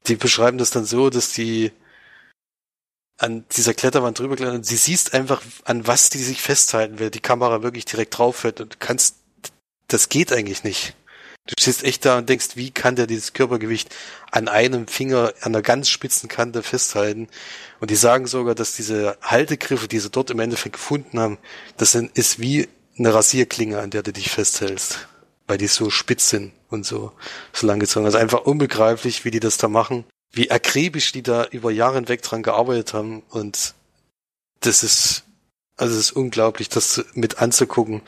die 0.06 0.16
beschreiben 0.16 0.58
das 0.58 0.70
dann 0.70 0.84
so, 0.84 1.10
dass 1.10 1.32
die 1.32 1.72
an 3.18 3.44
dieser 3.52 3.74
Kletterwand 3.74 4.18
drüber 4.18 4.36
klettern 4.36 4.56
und 4.56 4.66
sie 4.66 4.76
siehst 4.76 5.14
einfach, 5.14 5.42
an 5.64 5.86
was 5.86 6.10
die 6.10 6.22
sich 6.22 6.42
festhalten, 6.42 6.98
weil 6.98 7.10
die 7.10 7.20
Kamera 7.20 7.62
wirklich 7.62 7.84
direkt 7.84 8.18
drauf 8.18 8.36
fällt 8.36 8.60
und 8.60 8.74
du 8.74 8.76
kannst, 8.78 9.16
das 9.88 10.08
geht 10.08 10.32
eigentlich 10.32 10.64
nicht. 10.64 10.94
Du 11.46 11.52
stehst 11.60 11.84
echt 11.84 12.06
da 12.06 12.16
und 12.16 12.28
denkst, 12.28 12.56
wie 12.56 12.70
kann 12.70 12.96
der 12.96 13.06
dieses 13.06 13.34
Körpergewicht 13.34 13.94
an 14.30 14.48
einem 14.48 14.86
Finger 14.86 15.34
an 15.42 15.52
der 15.52 15.60
ganz 15.60 15.90
spitzen 15.90 16.26
Kante 16.26 16.62
festhalten? 16.62 17.28
Und 17.80 17.90
die 17.90 17.96
sagen 17.96 18.26
sogar, 18.26 18.54
dass 18.54 18.76
diese 18.76 19.18
Haltegriffe, 19.20 19.86
die 19.86 19.98
sie 19.98 20.08
dort 20.08 20.30
im 20.30 20.40
Endeffekt 20.40 20.76
gefunden 20.76 21.20
haben, 21.20 21.36
das 21.76 21.94
ist 21.94 22.40
wie 22.40 22.68
eine 22.98 23.12
Rasierklinge, 23.12 23.78
an 23.78 23.90
der 23.90 24.02
du 24.02 24.14
dich 24.14 24.30
festhältst. 24.30 25.06
Weil 25.46 25.58
die 25.58 25.66
so 25.66 25.90
spitz 25.90 26.30
sind 26.30 26.54
und 26.70 26.86
so, 26.86 27.12
so 27.52 27.66
lang 27.66 27.78
gezogen. 27.78 28.06
Also 28.06 28.16
einfach 28.16 28.46
unbegreiflich, 28.46 29.26
wie 29.26 29.30
die 29.30 29.40
das 29.40 29.58
da 29.58 29.68
machen. 29.68 30.06
Wie 30.34 30.50
akribisch 30.50 31.12
die 31.12 31.22
da 31.22 31.44
über 31.46 31.70
Jahre 31.70 31.94
hinweg 31.94 32.22
dran 32.22 32.42
gearbeitet 32.42 32.92
haben. 32.92 33.22
Und 33.30 33.74
das 34.60 34.82
ist, 34.82 35.24
also 35.76 35.94
es 35.94 36.00
ist 36.00 36.12
unglaublich, 36.12 36.68
das 36.68 37.04
mit 37.14 37.38
anzugucken. 37.38 38.02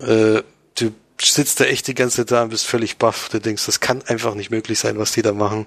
Äh, 0.00 0.42
du 0.74 0.94
sitzt 1.20 1.60
da 1.60 1.64
echt 1.64 1.86
die 1.86 1.94
ganze 1.94 2.18
Zeit 2.18 2.30
da 2.32 2.42
und 2.42 2.50
bist 2.50 2.66
völlig 2.66 2.98
baff. 2.98 3.28
Du 3.28 3.40
denkst, 3.40 3.66
das 3.66 3.80
kann 3.80 4.02
einfach 4.02 4.34
nicht 4.34 4.50
möglich 4.50 4.78
sein, 4.78 4.98
was 4.98 5.12
die 5.12 5.22
da 5.22 5.32
machen. 5.32 5.66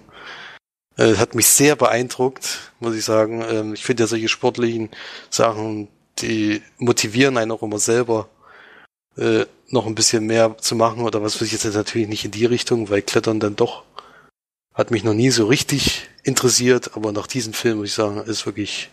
Äh, 0.98 1.16
hat 1.16 1.36
mich 1.36 1.48
sehr 1.48 1.76
beeindruckt, 1.76 2.74
muss 2.80 2.96
ich 2.96 3.06
sagen. 3.06 3.44
Ähm, 3.50 3.74
ich 3.74 3.84
finde 3.84 4.04
ja 4.04 4.08
solche 4.08 4.30
sportlichen 4.30 4.90
Sachen, 5.30 5.88
die 6.20 6.62
motivieren 6.78 7.38
einen 7.38 7.52
auch 7.52 7.62
immer 7.62 7.80
selber, 7.80 8.30
äh, 9.18 9.46
noch 9.70 9.86
ein 9.86 9.96
bisschen 9.96 10.26
mehr 10.26 10.58
zu 10.58 10.76
machen 10.76 11.04
oder 11.04 11.22
was 11.22 11.36
weiß 11.36 11.48
ich 11.48 11.52
jetzt 11.52 11.66
natürlich 11.76 12.08
nicht 12.08 12.26
in 12.26 12.32
die 12.32 12.46
Richtung, 12.46 12.90
weil 12.90 13.02
Klettern 13.02 13.40
dann 13.40 13.56
doch 13.56 13.84
hat 14.78 14.92
mich 14.92 15.04
noch 15.04 15.16
nie 15.16 15.32
so 15.32 15.48
richtig 15.48 16.08
interessiert, 16.24 16.96
aber 16.96 17.12
nach 17.12 17.26
diesem 17.26 17.54
Film 17.54 17.80
muss 17.80 17.88
ich 17.88 17.94
sagen, 17.94 18.22
ist 18.22 18.46
wirklich, 18.46 18.90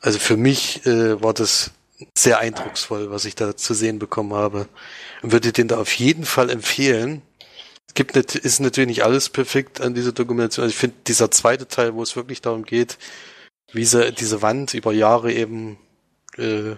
also 0.00 0.18
für 0.18 0.38
mich 0.38 0.86
äh, 0.86 1.22
war 1.22 1.34
das 1.34 1.70
sehr 2.16 2.38
eindrucksvoll, 2.38 3.10
was 3.10 3.26
ich 3.26 3.34
da 3.34 3.56
zu 3.56 3.74
sehen 3.74 3.98
bekommen 3.98 4.32
habe. 4.32 4.68
Und 5.22 5.32
würde 5.32 5.52
den 5.52 5.68
da 5.68 5.78
auf 5.78 5.92
jeden 5.92 6.24
Fall 6.24 6.48
empfehlen. 6.48 7.20
Es 7.86 7.94
gibt 7.94 8.14
nicht, 8.14 8.36
ist 8.36 8.60
natürlich 8.60 8.88
nicht 8.88 9.04
alles 9.04 9.28
perfekt 9.28 9.80
an 9.80 9.94
dieser 9.94 10.12
Dokumentation. 10.12 10.64
Also 10.64 10.72
ich 10.72 10.78
finde 10.78 10.96
dieser 11.06 11.30
zweite 11.30 11.68
Teil, 11.68 11.94
wo 11.94 12.02
es 12.02 12.16
wirklich 12.16 12.40
darum 12.40 12.64
geht, 12.64 12.98
wie 13.72 13.84
sie 13.84 14.12
diese 14.12 14.40
Wand 14.40 14.72
über 14.72 14.92
Jahre 14.92 15.32
eben 15.32 15.78
äh, 16.38 16.76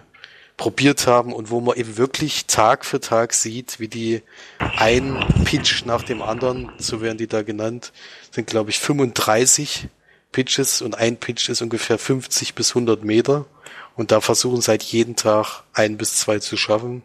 probiert 0.61 1.07
haben 1.07 1.33
und 1.33 1.49
wo 1.49 1.59
man 1.59 1.75
eben 1.75 1.97
wirklich 1.97 2.45
Tag 2.45 2.85
für 2.85 2.99
Tag 2.99 3.33
sieht, 3.33 3.79
wie 3.79 3.87
die 3.87 4.21
ein 4.59 5.17
Pitch 5.43 5.85
nach 5.85 6.03
dem 6.03 6.21
anderen, 6.21 6.71
so 6.77 7.01
werden 7.01 7.17
die 7.17 7.25
da 7.25 7.41
genannt, 7.41 7.91
sind 8.29 8.45
glaube 8.45 8.69
ich 8.69 8.77
35 8.77 9.87
Pitches 10.31 10.83
und 10.83 10.93
ein 10.93 11.17
Pitch 11.17 11.49
ist 11.49 11.63
ungefähr 11.63 11.97
50 11.97 12.53
bis 12.53 12.75
100 12.75 13.03
Meter. 13.03 13.47
Und 13.95 14.11
da 14.11 14.21
versuchen 14.21 14.61
seit 14.61 14.81
halt 14.81 14.91
jeden 14.91 15.15
Tag 15.15 15.63
ein 15.73 15.97
bis 15.97 16.17
zwei 16.17 16.37
zu 16.37 16.55
schaffen. 16.57 17.01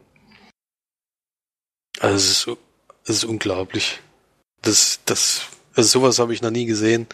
Also 1.98 2.14
es 2.14 2.28
ist, 2.28 2.58
es 3.04 3.16
ist 3.16 3.24
unglaublich. 3.24 4.00
Das, 4.60 5.00
das, 5.06 5.46
also 5.74 6.00
sowas 6.00 6.18
habe 6.18 6.34
ich 6.34 6.42
noch 6.42 6.50
nie 6.50 6.66
gesehen. 6.66 7.06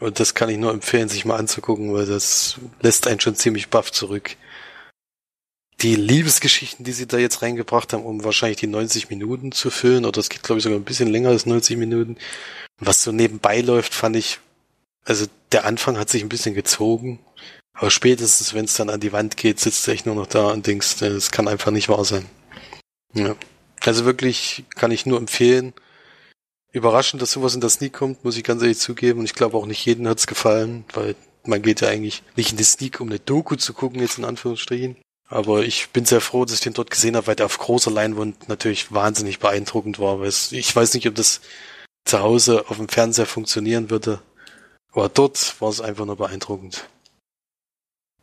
Und 0.00 0.20
das 0.20 0.34
kann 0.34 0.48
ich 0.48 0.56
nur 0.56 0.72
empfehlen, 0.72 1.10
sich 1.10 1.26
mal 1.26 1.36
anzugucken, 1.36 1.92
weil 1.92 2.06
das 2.06 2.56
lässt 2.80 3.06
einen 3.06 3.20
schon 3.20 3.36
ziemlich 3.36 3.68
baff 3.68 3.92
zurück. 3.92 4.36
Die 5.82 5.94
Liebesgeschichten, 5.94 6.84
die 6.84 6.92
sie 6.92 7.06
da 7.06 7.18
jetzt 7.18 7.42
reingebracht 7.42 7.92
haben, 7.92 8.04
um 8.04 8.24
wahrscheinlich 8.24 8.58
die 8.58 8.66
90 8.66 9.10
Minuten 9.10 9.52
zu 9.52 9.70
füllen, 9.70 10.06
oder 10.06 10.20
es 10.20 10.30
geht 10.30 10.42
glaube 10.42 10.58
ich 10.58 10.64
sogar 10.64 10.78
ein 10.78 10.84
bisschen 10.84 11.08
länger 11.08 11.28
als 11.28 11.44
90 11.44 11.76
Minuten. 11.76 12.16
Was 12.78 13.02
so 13.02 13.12
nebenbei 13.12 13.60
läuft, 13.60 13.94
fand 13.94 14.16
ich, 14.16 14.40
also 15.04 15.26
der 15.52 15.64
Anfang 15.64 15.98
hat 15.98 16.08
sich 16.08 16.22
ein 16.22 16.28
bisschen 16.28 16.54
gezogen. 16.54 17.18
Aber 17.74 17.90
spätestens, 17.90 18.54
wenn 18.54 18.64
es 18.64 18.74
dann 18.74 18.88
an 18.88 19.00
die 19.00 19.12
Wand 19.12 19.36
geht, 19.36 19.60
sitzt 19.60 19.86
du 19.86 19.90
echt 19.90 20.06
nur 20.06 20.14
noch 20.14 20.26
da 20.26 20.50
und 20.50 20.66
denkst, 20.66 21.02
es 21.02 21.30
kann 21.30 21.46
einfach 21.46 21.70
nicht 21.70 21.90
wahr 21.90 22.04
sein. 22.04 22.26
Ja. 23.12 23.36
Also 23.84 24.06
wirklich 24.06 24.64
kann 24.74 24.90
ich 24.90 25.04
nur 25.04 25.18
empfehlen. 25.18 25.74
Überraschend, 26.72 27.20
dass 27.20 27.32
sowas 27.32 27.54
in 27.54 27.60
der 27.60 27.70
Sneak 27.70 27.92
kommt, 27.92 28.24
muss 28.24 28.36
ich 28.36 28.44
ganz 28.44 28.62
ehrlich 28.62 28.78
zugeben. 28.78 29.20
Und 29.20 29.26
ich 29.26 29.34
glaube 29.34 29.56
auch 29.58 29.66
nicht 29.66 29.84
jedem 29.84 30.08
hat's 30.08 30.26
gefallen, 30.26 30.84
weil 30.94 31.14
man 31.44 31.62
geht 31.62 31.82
ja 31.82 31.88
eigentlich 31.88 32.22
nicht 32.34 32.50
in 32.50 32.56
die 32.56 32.64
Sneak, 32.64 33.00
um 33.00 33.08
eine 33.08 33.18
Doku 33.18 33.56
zu 33.56 33.74
gucken, 33.74 34.00
jetzt 34.00 34.18
in 34.18 34.24
Anführungsstrichen. 34.24 34.96
Aber 35.28 35.64
ich 35.64 35.90
bin 35.90 36.04
sehr 36.04 36.20
froh, 36.20 36.44
dass 36.44 36.54
ich 36.54 36.60
den 36.60 36.72
dort 36.72 36.90
gesehen 36.90 37.16
habe, 37.16 37.26
weil 37.26 37.36
der 37.36 37.46
auf 37.46 37.58
großer 37.58 37.90
Leinwand 37.90 38.48
natürlich 38.48 38.92
wahnsinnig 38.92 39.40
beeindruckend 39.40 39.98
war. 39.98 40.22
Ich 40.22 40.74
weiß 40.76 40.94
nicht, 40.94 41.08
ob 41.08 41.16
das 41.16 41.40
zu 42.04 42.20
Hause 42.20 42.64
auf 42.68 42.76
dem 42.76 42.88
Fernseher 42.88 43.26
funktionieren 43.26 43.90
würde. 43.90 44.20
Aber 44.92 45.08
dort 45.08 45.60
war 45.60 45.68
es 45.68 45.80
einfach 45.80 46.06
nur 46.06 46.16
beeindruckend. 46.16 46.88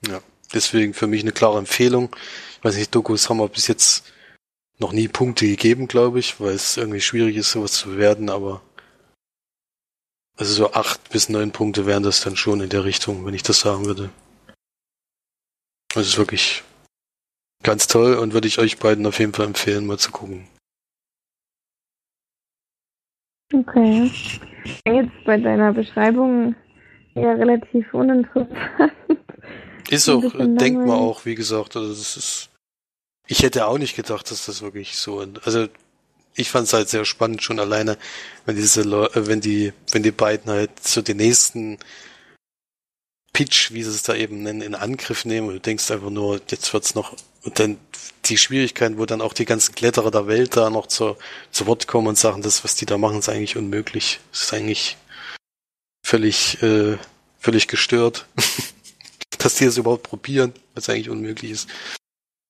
Ja, 0.07 0.21
deswegen 0.53 0.93
für 0.93 1.07
mich 1.07 1.21
eine 1.21 1.33
klare 1.33 1.57
Empfehlung. 1.57 2.15
Ich 2.57 2.63
weiß 2.63 2.75
nicht, 2.75 2.95
Dokus 2.95 3.29
haben 3.29 3.37
wir 3.37 3.49
bis 3.49 3.67
jetzt 3.67 4.11
noch 4.79 4.93
nie 4.93 5.07
Punkte 5.07 5.45
gegeben, 5.45 5.87
glaube 5.87 6.19
ich, 6.19 6.39
weil 6.39 6.53
es 6.53 6.77
irgendwie 6.77 7.01
schwierig 7.01 7.35
ist, 7.35 7.51
sowas 7.51 7.73
zu 7.73 7.89
bewerten, 7.89 8.29
aber 8.29 8.61
also 10.35 10.53
so 10.53 10.73
acht 10.73 11.09
bis 11.09 11.29
neun 11.29 11.51
Punkte 11.51 11.85
wären 11.85 12.03
das 12.03 12.21
dann 12.21 12.35
schon 12.35 12.61
in 12.61 12.69
der 12.69 12.85
Richtung, 12.85 13.25
wenn 13.25 13.35
ich 13.35 13.43
das 13.43 13.59
sagen 13.59 13.85
würde. 13.85 14.09
Das 15.93 16.07
ist 16.07 16.17
wirklich 16.17 16.63
ganz 17.63 17.87
toll 17.87 18.15
und 18.15 18.33
würde 18.33 18.47
ich 18.47 18.59
euch 18.59 18.77
beiden 18.77 19.05
auf 19.05 19.19
jeden 19.19 19.33
Fall 19.33 19.47
empfehlen, 19.47 19.85
mal 19.85 19.97
zu 19.97 20.11
gucken. 20.11 20.47
Okay. 23.53 24.11
Jetzt 24.85 25.11
bei 25.25 25.37
deiner 25.37 25.73
Beschreibung 25.73 26.55
ja 27.15 27.33
relativ 27.33 27.93
uninteressant. 27.93 28.51
Ist 29.89 30.09
auch, 30.09 30.23
denkt 30.33 30.79
man 30.79 30.97
auch, 30.97 31.25
wie 31.25 31.35
gesagt, 31.35 31.75
also 31.75 31.89
das 31.89 32.17
ist, 32.17 32.49
ich 33.27 33.43
hätte 33.43 33.67
auch 33.67 33.77
nicht 33.77 33.95
gedacht, 33.95 34.31
dass 34.31 34.45
das 34.45 34.61
wirklich 34.61 34.97
so, 34.97 35.23
also 35.43 35.67
ich 36.35 36.49
fand 36.49 36.67
es 36.67 36.73
halt 36.73 36.89
sehr 36.89 37.05
spannend 37.05 37.43
schon 37.43 37.59
alleine, 37.59 37.97
wenn 38.45 38.55
diese, 38.55 38.81
äh, 38.81 39.27
wenn 39.27 39.41
die, 39.41 39.73
wenn 39.91 40.03
die 40.03 40.11
beiden 40.11 40.51
halt 40.51 40.79
so 40.79 41.01
den 41.01 41.17
nächsten 41.17 41.77
Pitch, 43.33 43.71
wie 43.71 43.83
sie 43.83 43.89
es 43.89 44.03
da 44.03 44.15
eben 44.15 44.43
nennen, 44.43 44.61
in 44.61 44.75
Angriff 44.75 45.25
nehmen 45.25 45.47
und 45.47 45.55
du 45.55 45.59
denkst 45.59 45.89
einfach 45.91 46.09
nur, 46.09 46.39
jetzt 46.49 46.71
wird's 46.73 46.95
noch, 46.95 47.15
und 47.43 47.59
dann 47.59 47.77
die 48.25 48.37
Schwierigkeiten, 48.37 48.97
wo 48.97 49.05
dann 49.05 49.21
auch 49.21 49.33
die 49.33 49.45
ganzen 49.45 49.75
Kletterer 49.75 50.11
der 50.11 50.27
Welt 50.27 50.55
da 50.55 50.69
noch 50.69 50.87
zu, 50.87 51.17
zu 51.51 51.65
Wort 51.65 51.87
kommen 51.87 52.07
und 52.07 52.17
sagen, 52.17 52.41
das, 52.41 52.63
was 52.63 52.75
die 52.75 52.85
da 52.85 52.97
machen, 52.97 53.19
ist 53.19 53.27
eigentlich 53.27 53.57
unmöglich. 53.57 54.19
Das 54.31 54.43
ist 54.43 54.53
eigentlich 54.53 54.97
völlig, 56.05 56.61
äh, 56.63 56.97
völlig 57.39 57.67
gestört. 57.67 58.27
dass 59.43 59.55
die 59.55 59.65
es 59.65 59.77
überhaupt 59.77 60.03
probieren, 60.03 60.53
was 60.73 60.89
eigentlich 60.89 61.09
unmöglich 61.09 61.51
ist. 61.51 61.69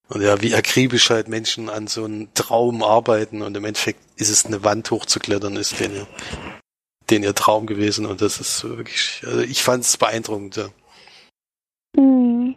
Und 0.09 0.21
ja, 0.21 0.41
wie 0.41 0.53
akribisch 0.53 1.09
halt 1.09 1.27
Menschen 1.27 1.69
an 1.69 1.87
so 1.87 2.03
einem 2.03 2.33
Traum 2.33 2.83
arbeiten 2.83 3.41
und 3.41 3.55
im 3.57 3.65
Endeffekt 3.65 3.99
ist 4.17 4.29
es 4.29 4.45
eine 4.45 4.63
Wand 4.63 4.91
hochzuklettern, 4.91 5.55
ist 5.55 5.79
den 5.79 5.95
ihr, 5.95 6.07
den 7.09 7.23
ihr 7.23 7.35
Traum 7.35 7.65
gewesen 7.65 8.05
und 8.05 8.21
das 8.21 8.39
ist 8.39 8.63
wirklich, 8.63 9.21
also 9.25 9.41
ich 9.41 9.63
fand 9.63 9.83
es 9.83 9.97
beeindruckend, 9.97 10.55
ja. 10.55 10.69
Mhm. 11.95 12.55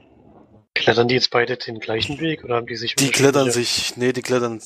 Klettern 0.75 1.09
die 1.09 1.15
jetzt 1.15 1.31
beide 1.31 1.57
den 1.57 1.81
gleichen 1.81 2.21
Weg 2.21 2.45
oder 2.45 2.57
haben 2.57 2.67
die 2.67 2.77
sich 2.77 2.95
Die 2.97 3.11
klettern 3.11 3.51
sich, 3.51 3.97
nee, 3.97 4.13
die 4.13 4.23
klettern 4.23 4.61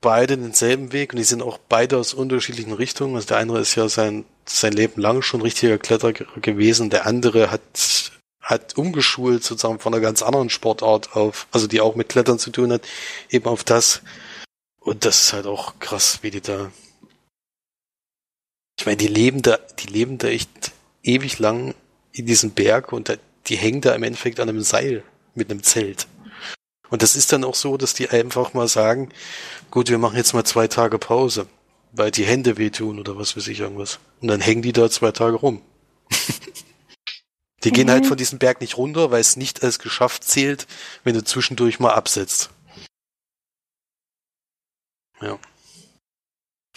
beide 0.00 0.36
denselben 0.36 0.92
Weg 0.92 1.12
und 1.12 1.18
die 1.18 1.24
sind 1.24 1.42
auch 1.42 1.58
beide 1.68 1.96
aus 1.96 2.12
unterschiedlichen 2.12 2.74
Richtungen. 2.74 3.16
Also 3.16 3.28
der 3.28 3.38
eine 3.38 3.58
ist 3.58 3.74
ja 3.74 3.88
sein, 3.88 4.26
sein 4.44 4.74
Leben 4.74 5.00
lang 5.00 5.22
schon 5.22 5.40
richtiger 5.40 5.78
Kletterer 5.78 6.12
gewesen, 6.12 6.90
der 6.90 7.06
andere 7.06 7.50
hat 7.50 8.12
hat 8.44 8.76
umgeschult 8.76 9.42
sozusagen 9.42 9.78
von 9.78 9.94
einer 9.94 10.02
ganz 10.02 10.22
anderen 10.22 10.50
Sportart 10.50 11.16
auf, 11.16 11.46
also 11.50 11.66
die 11.66 11.80
auch 11.80 11.96
mit 11.96 12.10
Klettern 12.10 12.38
zu 12.38 12.50
tun 12.50 12.72
hat, 12.72 12.82
eben 13.30 13.46
auf 13.46 13.64
das. 13.64 14.02
Und 14.80 15.06
das 15.06 15.24
ist 15.24 15.32
halt 15.32 15.46
auch 15.46 15.78
krass, 15.78 16.18
wie 16.20 16.30
die 16.30 16.42
da. 16.42 16.70
Ich 18.78 18.86
meine, 18.86 18.96
die 18.96 19.08
leben 19.08 19.42
da, 19.42 19.58
die 19.78 19.86
leben 19.86 20.18
da 20.18 20.28
echt 20.28 20.72
ewig 21.02 21.38
lang 21.38 21.74
in 22.12 22.26
diesem 22.26 22.50
Berg 22.50 22.92
und 22.92 23.08
da, 23.08 23.14
die 23.46 23.56
hängen 23.56 23.80
da 23.80 23.94
im 23.94 24.02
Endeffekt 24.02 24.40
an 24.40 24.48
einem 24.48 24.62
Seil 24.62 25.02
mit 25.34 25.50
einem 25.50 25.62
Zelt. 25.62 26.06
Und 26.90 27.02
das 27.02 27.16
ist 27.16 27.32
dann 27.32 27.44
auch 27.44 27.54
so, 27.54 27.76
dass 27.76 27.94
die 27.94 28.10
einfach 28.10 28.54
mal 28.54 28.68
sagen, 28.68 29.10
gut, 29.70 29.90
wir 29.90 29.98
machen 29.98 30.16
jetzt 30.16 30.32
mal 30.32 30.44
zwei 30.44 30.68
Tage 30.68 30.98
Pause, 30.98 31.46
weil 31.92 32.10
die 32.10 32.24
Hände 32.24 32.56
wehtun 32.56 32.98
oder 32.98 33.16
was 33.16 33.36
weiß 33.36 33.48
ich 33.48 33.60
irgendwas. 33.60 33.98
Und 34.20 34.28
dann 34.28 34.40
hängen 34.40 34.62
die 34.62 34.72
da 34.72 34.90
zwei 34.90 35.10
Tage 35.10 35.36
rum. 35.36 35.62
Die 37.64 37.70
mhm. 37.70 37.74
gehen 37.74 37.90
halt 37.90 38.04
mhm. 38.04 38.08
von 38.08 38.16
diesem 38.16 38.38
Berg 38.38 38.60
nicht 38.60 38.76
runter, 38.76 39.10
weil 39.10 39.20
es 39.20 39.36
nicht 39.36 39.62
als 39.64 39.78
geschafft 39.78 40.24
zählt, 40.24 40.66
wenn 41.02 41.14
du 41.14 41.24
zwischendurch 41.24 41.80
mal 41.80 41.94
absetzt. 41.94 42.50
Ja. 45.20 45.38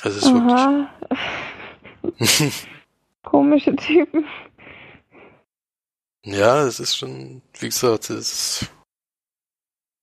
Also 0.01 0.17
es 0.17 0.23
ist 0.25 0.31
Aha. 0.31 0.89
wirklich. 1.10 1.19
Komische 3.23 3.75
Typen. 3.75 4.25
Ja, 6.23 6.65
es 6.65 6.79
ist 6.79 6.97
schon, 6.97 7.41
wie 7.59 7.67
gesagt, 7.67 8.09
es 8.09 8.61
ist, 8.61 8.71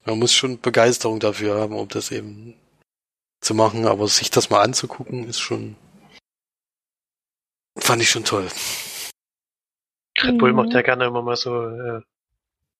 man 0.04 0.18
muss 0.18 0.32
schon 0.34 0.60
Begeisterung 0.60 1.20
dafür 1.20 1.60
haben, 1.60 1.74
um 1.74 1.88
das 1.88 2.10
eben 2.10 2.54
zu 3.40 3.54
machen, 3.54 3.86
aber 3.86 4.08
sich 4.08 4.30
das 4.30 4.50
mal 4.50 4.62
anzugucken, 4.62 5.28
ist 5.28 5.40
schon, 5.40 5.76
fand 7.78 8.02
ich 8.02 8.10
schon 8.10 8.24
toll. 8.24 8.48
Red 10.18 10.38
Bull 10.38 10.52
Mhm. 10.52 10.56
macht 10.56 10.72
ja 10.72 10.82
gerne 10.82 11.04
immer 11.06 11.22
mal 11.22 11.36
so 11.36 11.66
äh, 11.68 12.00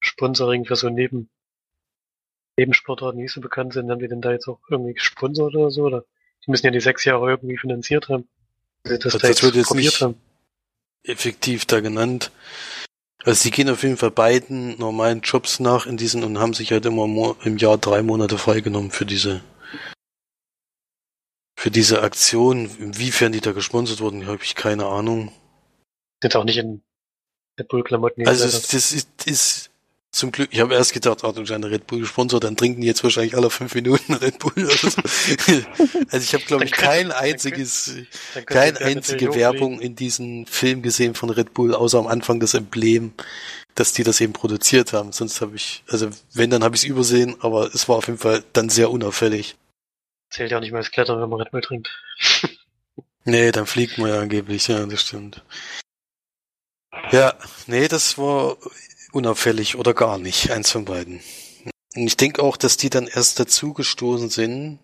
Sponsoring 0.00 0.64
für 0.64 0.76
so 0.76 0.88
Neben 0.88 1.28
Nebensportarten, 2.56 3.18
die 3.18 3.24
nicht 3.24 3.32
so 3.32 3.40
bekannt 3.40 3.72
sind. 3.72 3.90
Haben 3.90 3.98
die 3.98 4.08
denn 4.08 4.20
da 4.20 4.30
jetzt 4.30 4.46
auch 4.46 4.60
irgendwie 4.70 4.94
gesponsert 4.94 5.54
oder 5.54 5.70
so? 5.70 5.82
Oder 5.82 6.04
die 6.46 6.50
müssen 6.50 6.66
ja 6.66 6.72
die 6.72 6.80
sechs 6.80 7.04
Jahre 7.04 7.28
irgendwie 7.28 7.56
finanziert 7.58 8.08
haben. 8.08 8.28
Also 8.84 8.98
das, 8.98 9.12
Das 9.14 9.22
da 9.22 9.28
jetzt 9.28 9.42
wird 9.42 9.54
jetzt 9.56 9.66
probiert 9.68 9.92
nicht- 9.92 10.00
haben. 10.02 10.20
Effektiv 11.06 11.66
da 11.66 11.80
genannt. 11.80 12.30
Also 13.24 13.42
sie 13.42 13.50
gehen 13.50 13.68
auf 13.68 13.82
jeden 13.82 13.96
Fall 13.98 14.10
beiden 14.10 14.78
normalen 14.78 15.20
Jobs 15.20 15.60
nach 15.60 15.86
in 15.86 15.96
diesen 15.96 16.24
und 16.24 16.38
haben 16.38 16.54
sich 16.54 16.72
halt 16.72 16.84
immer 16.86 17.04
im 17.44 17.56
Jahr 17.58 17.78
drei 17.78 18.02
Monate 18.02 18.38
freigenommen 18.38 18.90
für 18.90 19.04
diese 19.06 19.42
für 21.58 21.70
diese 21.70 22.02
Aktion. 22.02 22.70
Inwiefern 22.78 23.32
die 23.32 23.40
da 23.40 23.52
gesponsert 23.52 24.00
wurden, 24.00 24.26
habe 24.26 24.42
ich 24.42 24.54
keine 24.54 24.86
Ahnung. 24.86 25.32
Sind 26.22 26.36
auch 26.36 26.44
nicht 26.44 26.58
in 26.58 26.82
Red 27.58 27.68
Bull 27.68 27.84
Klamotten. 27.84 28.26
Also 28.26 28.44
das 28.44 28.72
ist, 28.72 29.26
ist 29.26 29.70
zum 30.14 30.30
Glück, 30.30 30.48
ich 30.52 30.60
habe 30.60 30.74
erst 30.74 30.92
gedacht, 30.92 31.24
ah, 31.24 31.32
du 31.32 31.42
eine 31.52 31.70
Red 31.70 31.86
Bull 31.86 32.00
gesponsert, 32.00 32.44
dann 32.44 32.56
trinken 32.56 32.80
die 32.80 32.86
jetzt 32.86 33.02
wahrscheinlich 33.02 33.36
alle 33.36 33.50
fünf 33.50 33.74
Minuten 33.74 34.14
Red 34.14 34.38
Bull 34.38 34.52
oder 34.64 34.74
so. 34.74 34.88
also 36.10 36.18
ich 36.18 36.34
habe, 36.34 36.44
glaube 36.44 36.64
ich, 36.64 36.70
kein 36.70 37.08
dann 37.08 37.18
einziges, 37.18 37.96
Dann 38.34 38.74
natürlich 38.74 38.96
einzige. 38.96 39.34
Werbung 39.34 39.80
in 39.80 39.96
diesem 39.96 40.46
Film 40.46 40.82
gesehen 40.82 41.14
von 41.14 41.30
Red 41.30 41.52
Bull, 41.52 41.74
außer 41.74 41.98
am 41.98 42.06
Anfang 42.06 42.38
das 42.38 42.54
Emblem, 42.54 43.12
dass 43.74 43.92
die 43.92 44.04
das 44.04 44.20
eben 44.20 44.32
produziert 44.32 44.92
haben. 44.92 45.12
Sonst 45.12 45.40
habe 45.40 45.56
ich, 45.56 45.82
also 45.88 46.08
wenn, 46.32 46.50
dann 46.50 46.62
habe 46.62 46.76
ich 46.76 46.82
es 46.82 46.88
übersehen, 46.88 47.36
aber 47.40 47.74
es 47.74 47.88
war 47.88 47.96
auf 47.96 48.06
jeden 48.06 48.20
Fall 48.20 48.44
dann 48.52 48.68
sehr 48.68 48.90
unauffällig. 48.90 49.56
Zählt 50.30 50.52
ja 50.52 50.58
auch 50.58 50.60
nicht 50.60 50.70
mehr 50.70 50.78
als 50.78 50.92
Klettern, 50.92 51.20
wenn 51.20 51.28
man 51.28 51.40
Red 51.40 51.50
Bull 51.50 51.62
trinkt. 51.62 51.90
Nee, 53.26 53.52
dann 53.52 53.64
fliegt 53.64 53.96
man 53.96 54.10
ja 54.10 54.20
angeblich, 54.20 54.68
ja, 54.68 54.84
das 54.84 55.00
stimmt. 55.00 55.42
Ja, 57.10 57.32
nee, 57.66 57.88
das 57.88 58.18
war 58.18 58.58
unauffällig 59.14 59.76
oder 59.76 59.94
gar 59.94 60.18
nicht, 60.18 60.50
eins 60.50 60.70
von 60.70 60.84
beiden. 60.84 61.20
Und 61.96 62.06
ich 62.06 62.16
denke 62.16 62.42
auch, 62.42 62.56
dass 62.56 62.76
die 62.76 62.90
dann 62.90 63.06
erst 63.06 63.38
dazugestoßen 63.38 64.28
sind, 64.28 64.78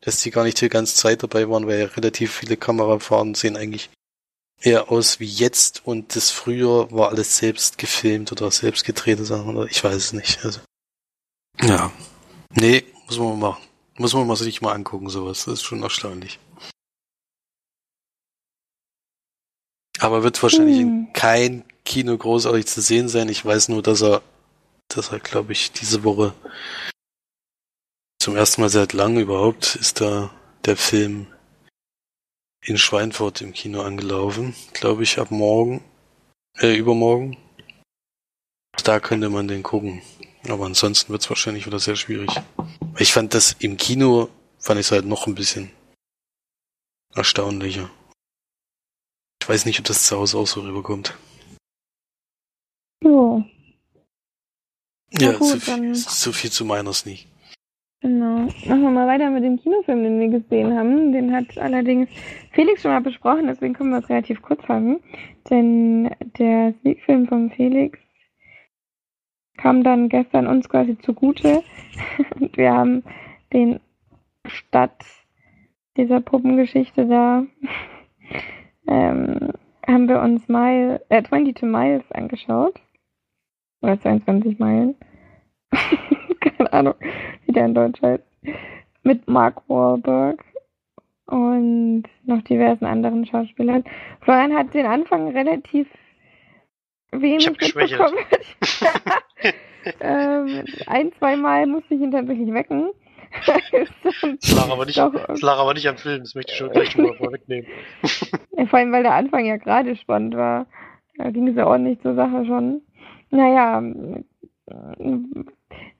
dass 0.00 0.22
die 0.22 0.30
gar 0.30 0.44
nicht 0.44 0.60
die 0.60 0.68
ganze 0.68 0.94
Zeit 0.94 1.22
dabei 1.22 1.48
waren, 1.48 1.66
weil 1.66 1.80
ja 1.80 1.86
relativ 1.86 2.32
viele 2.32 2.56
Kamerafahrten 2.56 3.34
sehen 3.34 3.56
eigentlich 3.56 3.90
eher 4.62 4.90
aus 4.90 5.20
wie 5.20 5.26
jetzt 5.26 5.82
und 5.86 6.16
das 6.16 6.30
früher 6.30 6.90
war 6.92 7.08
alles 7.08 7.36
selbst 7.36 7.78
gefilmt 7.78 8.30
oder 8.32 8.50
selbst 8.50 8.84
gedrehte 8.84 9.24
Sachen 9.24 9.56
oder 9.56 9.70
ich 9.70 9.82
weiß 9.82 9.94
es 9.96 10.12
nicht. 10.12 10.44
Also, 10.44 10.60
ja. 11.62 11.90
Nee, 12.54 12.84
muss 13.06 13.18
man 13.18 13.38
mal 13.38 13.50
machen. 13.50 13.64
Muss 13.96 14.14
man 14.14 14.26
mal 14.26 14.36
sich 14.36 14.62
mal 14.62 14.72
angucken, 14.72 15.10
sowas. 15.10 15.44
Das 15.44 15.54
ist 15.54 15.62
schon 15.62 15.82
erstaunlich. 15.82 16.38
Aber 19.98 20.22
wird 20.22 20.42
wahrscheinlich 20.42 20.78
in 20.78 21.06
Hm. 21.06 21.12
kein 21.12 21.64
Kino 21.84 22.16
großartig 22.16 22.66
zu 22.66 22.80
sehen 22.80 23.08
sein. 23.08 23.28
Ich 23.28 23.44
weiß 23.44 23.68
nur, 23.68 23.82
dass 23.82 24.02
er, 24.02 24.22
dass 24.88 25.10
er, 25.12 25.20
glaube 25.20 25.52
ich, 25.52 25.72
diese 25.72 26.04
Woche 26.04 26.34
zum 28.20 28.36
ersten 28.36 28.60
Mal 28.60 28.68
seit 28.68 28.92
langem 28.92 29.22
überhaupt 29.22 29.76
ist 29.76 30.00
da 30.00 30.30
der 30.66 30.76
Film 30.76 31.26
in 32.62 32.76
Schweinfurt 32.76 33.40
im 33.40 33.52
Kino 33.52 33.80
angelaufen. 33.82 34.54
Glaube 34.74 35.02
ich, 35.02 35.18
ab 35.18 35.30
morgen, 35.30 35.82
äh, 36.58 36.76
übermorgen. 36.76 37.38
Da 38.84 39.00
könnte 39.00 39.30
man 39.30 39.48
den 39.48 39.62
gucken. 39.62 40.02
Aber 40.48 40.66
ansonsten 40.66 41.12
wird 41.12 41.22
es 41.22 41.30
wahrscheinlich 41.30 41.66
wieder 41.66 41.78
sehr 41.78 41.96
schwierig. 41.96 42.30
Ich 42.98 43.12
fand 43.12 43.34
das 43.34 43.56
im 43.58 43.76
Kino, 43.76 44.28
fand 44.58 44.80
ich 44.80 44.86
es 44.86 44.92
halt 44.92 45.06
noch 45.06 45.26
ein 45.26 45.34
bisschen 45.34 45.70
erstaunlicher. 47.14 47.90
Ich 49.42 49.48
weiß 49.48 49.64
nicht, 49.64 49.78
ob 49.78 49.86
das 49.86 50.04
zu 50.04 50.16
Hause 50.16 50.38
auch 50.38 50.46
so 50.46 50.60
rüberkommt. 50.60 51.14
Jo, 53.02 53.42
Ja, 55.18 55.32
gut, 55.32 55.46
so, 55.46 55.58
viel, 55.58 55.94
so 55.94 56.32
viel 56.32 56.50
zu 56.50 56.64
meiner 56.64 56.92
Sneak. 56.92 57.26
genau. 58.00 58.40
Machen 58.66 58.82
wir 58.82 58.90
mal 58.90 59.06
weiter 59.06 59.30
mit 59.30 59.42
dem 59.44 59.58
Kinofilm, 59.58 60.02
den 60.02 60.20
wir 60.20 60.28
gesehen 60.40 60.76
haben. 60.76 61.12
Den 61.12 61.32
hat 61.32 61.56
allerdings 61.58 62.08
Felix 62.52 62.82
schon 62.82 62.90
mal 62.92 63.00
besprochen, 63.00 63.46
deswegen 63.46 63.74
können 63.74 63.90
wir 63.90 63.98
es 63.98 64.08
relativ 64.08 64.42
kurz 64.42 64.62
haben. 64.68 65.00
Denn 65.48 66.10
der 66.38 66.74
Sneak-Film 66.80 67.26
von 67.26 67.50
Felix 67.50 67.98
kam 69.56 69.82
dann 69.82 70.08
gestern 70.08 70.46
uns 70.46 70.68
quasi 70.68 70.96
zugute. 70.98 71.62
Und 72.38 72.56
wir 72.56 72.72
haben 72.72 73.02
den 73.52 73.80
statt 74.46 75.04
dieser 75.96 76.20
Puppengeschichte 76.20 77.06
da 77.06 77.44
ähm, 78.86 79.52
haben 79.86 80.08
wir 80.08 80.20
uns 80.20 80.48
Mile, 80.48 81.04
äh, 81.08 81.22
22 81.22 81.62
Miles 81.62 82.04
angeschaut. 82.12 82.80
Oder 83.82 84.00
22 84.00 84.58
Meilen. 84.58 84.94
Keine 86.40 86.72
Ahnung, 86.72 86.94
wie 87.46 87.52
der 87.52 87.66
in 87.66 87.74
Deutsch 87.74 88.00
heißt. 88.02 88.24
Mit 89.02 89.28
Mark 89.28 89.62
Wahlberg 89.68 90.44
und 91.26 92.04
noch 92.24 92.42
diversen 92.42 92.84
anderen 92.84 93.24
Schauspielern. 93.24 93.84
Florian 94.20 94.54
hat 94.54 94.74
den 94.74 94.86
Anfang 94.86 95.28
relativ 95.28 95.86
wenig 97.12 97.48
mitbekommen. 97.48 98.18
ähm, 100.00 100.64
ein, 100.86 101.12
zwei 101.18 101.36
Mal 101.36 101.66
musste 101.66 101.94
ich 101.94 102.00
ihn 102.00 102.10
tatsächlich 102.10 102.52
wecken. 102.52 102.90
Das 103.46 104.52
lag 104.52 104.70
aber 104.70 104.86
nicht, 104.86 104.98
Doch, 104.98 105.12
das 105.12 105.40
lag 105.40 105.58
aber 105.58 105.72
nicht 105.74 105.88
am 105.88 105.96
Film, 105.96 106.20
das 106.20 106.34
möchte 106.34 106.52
ich 106.52 106.58
schon 106.58 106.70
gleich 106.70 106.90
schon 106.90 107.04
mal 107.04 107.14
vorwegnehmen. 107.14 107.70
Ja, 108.56 108.66
vor 108.66 108.80
allem, 108.80 108.92
weil 108.92 109.04
der 109.04 109.14
Anfang 109.14 109.46
ja 109.46 109.56
gerade 109.56 109.94
spannend 109.96 110.36
war. 110.36 110.66
Da 111.16 111.30
ging 111.30 111.46
es 111.46 111.54
ja 111.54 111.66
ordentlich 111.66 112.00
zur 112.00 112.14
Sache 112.14 112.44
schon. 112.44 112.82
Naja, 113.30 113.82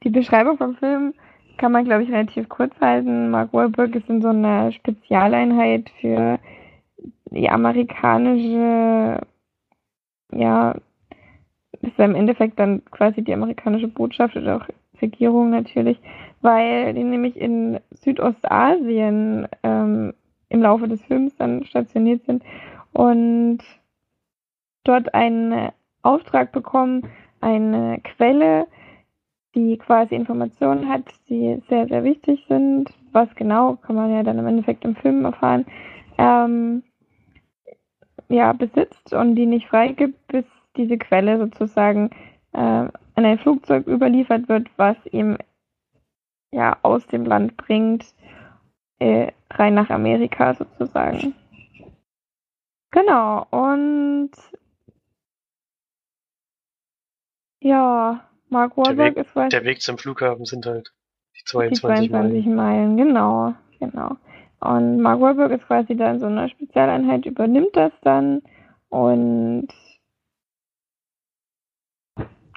die 0.03 0.11
Beschreibung 0.11 0.57
vom 0.57 0.75
Film 0.77 1.15
kann 1.59 1.73
man, 1.73 1.85
glaube 1.85 2.03
ich, 2.03 2.11
relativ 2.11 2.49
kurz 2.49 2.73
halten. 2.81 3.31
Mark 3.31 3.53
Wahlberg 3.53 3.95
ist 3.95 4.09
in 4.09 4.23
so 4.23 4.29
einer 4.29 4.73
Spezialeinheit 4.73 5.91
für 6.01 6.39
die 7.31 7.49
amerikanische, 7.49 9.21
ja, 10.33 10.75
ist 11.83 11.99
im 11.99 12.15
Endeffekt 12.15 12.59
dann 12.59 12.85
quasi 12.87 13.23
die 13.23 13.35
amerikanische 13.35 13.89
Botschaft 13.89 14.37
oder 14.37 14.57
auch 14.57 14.67
Regierung 15.01 15.51
natürlich, 15.51 16.01
weil 16.41 16.95
die 16.95 17.05
nämlich 17.05 17.37
in 17.37 17.79
Südostasien 17.91 19.49
ähm, 19.63 20.15
im 20.49 20.63
Laufe 20.63 20.89
des 20.89 21.03
Films 21.05 21.37
dann 21.37 21.65
stationiert 21.65 22.25
sind 22.25 22.43
und 22.93 23.61
dort 24.85 25.15
einen 25.15 25.71
Auftrag 26.03 26.53
bekommen, 26.53 27.09
eine 27.41 28.01
Quelle, 28.01 28.67
die 29.55 29.79
quasi 29.79 30.15
Informationen 30.15 30.89
hat, 30.89 31.05
die 31.29 31.63
sehr, 31.69 31.89
sehr 31.89 32.05
wichtig 32.05 32.45
sind. 32.49 32.91
Was 33.13 33.35
genau, 33.35 33.77
kann 33.77 33.97
man 33.97 34.13
ja 34.13 34.23
dann 34.23 34.39
im 34.39 34.47
Endeffekt 34.47 34.85
im 34.85 34.95
Film 34.97 35.25
erfahren, 35.25 35.67
ähm, 36.19 36.83
ja, 38.29 38.53
besitzt 38.53 39.13
und 39.13 39.35
die 39.35 39.47
nicht 39.47 39.67
freigibt, 39.67 40.27
bis 40.29 40.45
diese 40.77 40.99
Quelle 40.99 41.39
sozusagen 41.39 42.11
äh, 42.53 42.59
an 42.59 42.93
ein 43.15 43.39
Flugzeug 43.39 43.87
überliefert 43.87 44.49
wird, 44.49 44.69
was 44.77 44.97
ihm 45.11 45.37
ja 46.53 46.77
aus 46.83 47.07
dem 47.09 47.25
Land 47.25 47.57
bringt, 47.57 48.05
äh, 49.01 49.33
rein 49.51 49.75
nach 49.75 49.91
Amerika 49.91 50.55
sozusagen. 50.55 51.35
Genau, 52.93 53.47
und 53.51 54.31
ja, 57.61 58.25
Mark 58.49 58.77
Wahlberg 58.77 59.17
ist 59.17 59.33
quasi 59.33 59.51
Der 59.51 59.65
Weg 59.65 59.81
zum 59.81 59.99
Flughafen 59.99 60.45
sind 60.45 60.67
halt 60.67 60.93
die 61.37 61.41
die 61.41 61.45
22 61.45 62.11
22 62.11 62.47
Meilen. 62.47 62.57
Meilen, 62.57 62.97
genau, 62.97 63.55
genau. 63.79 64.17
Und 64.61 65.01
Mark 65.01 65.21
Wahlberg 65.21 65.53
ist 65.53 65.67
quasi 65.67 65.97
da 65.97 66.11
in 66.11 66.21
so 66.21 66.27
einer 66.27 66.49
Spezialeinheit, 66.49 67.27
übernimmt 67.27 67.75
das 67.75 67.93
dann 68.03 68.43
und 68.89 69.69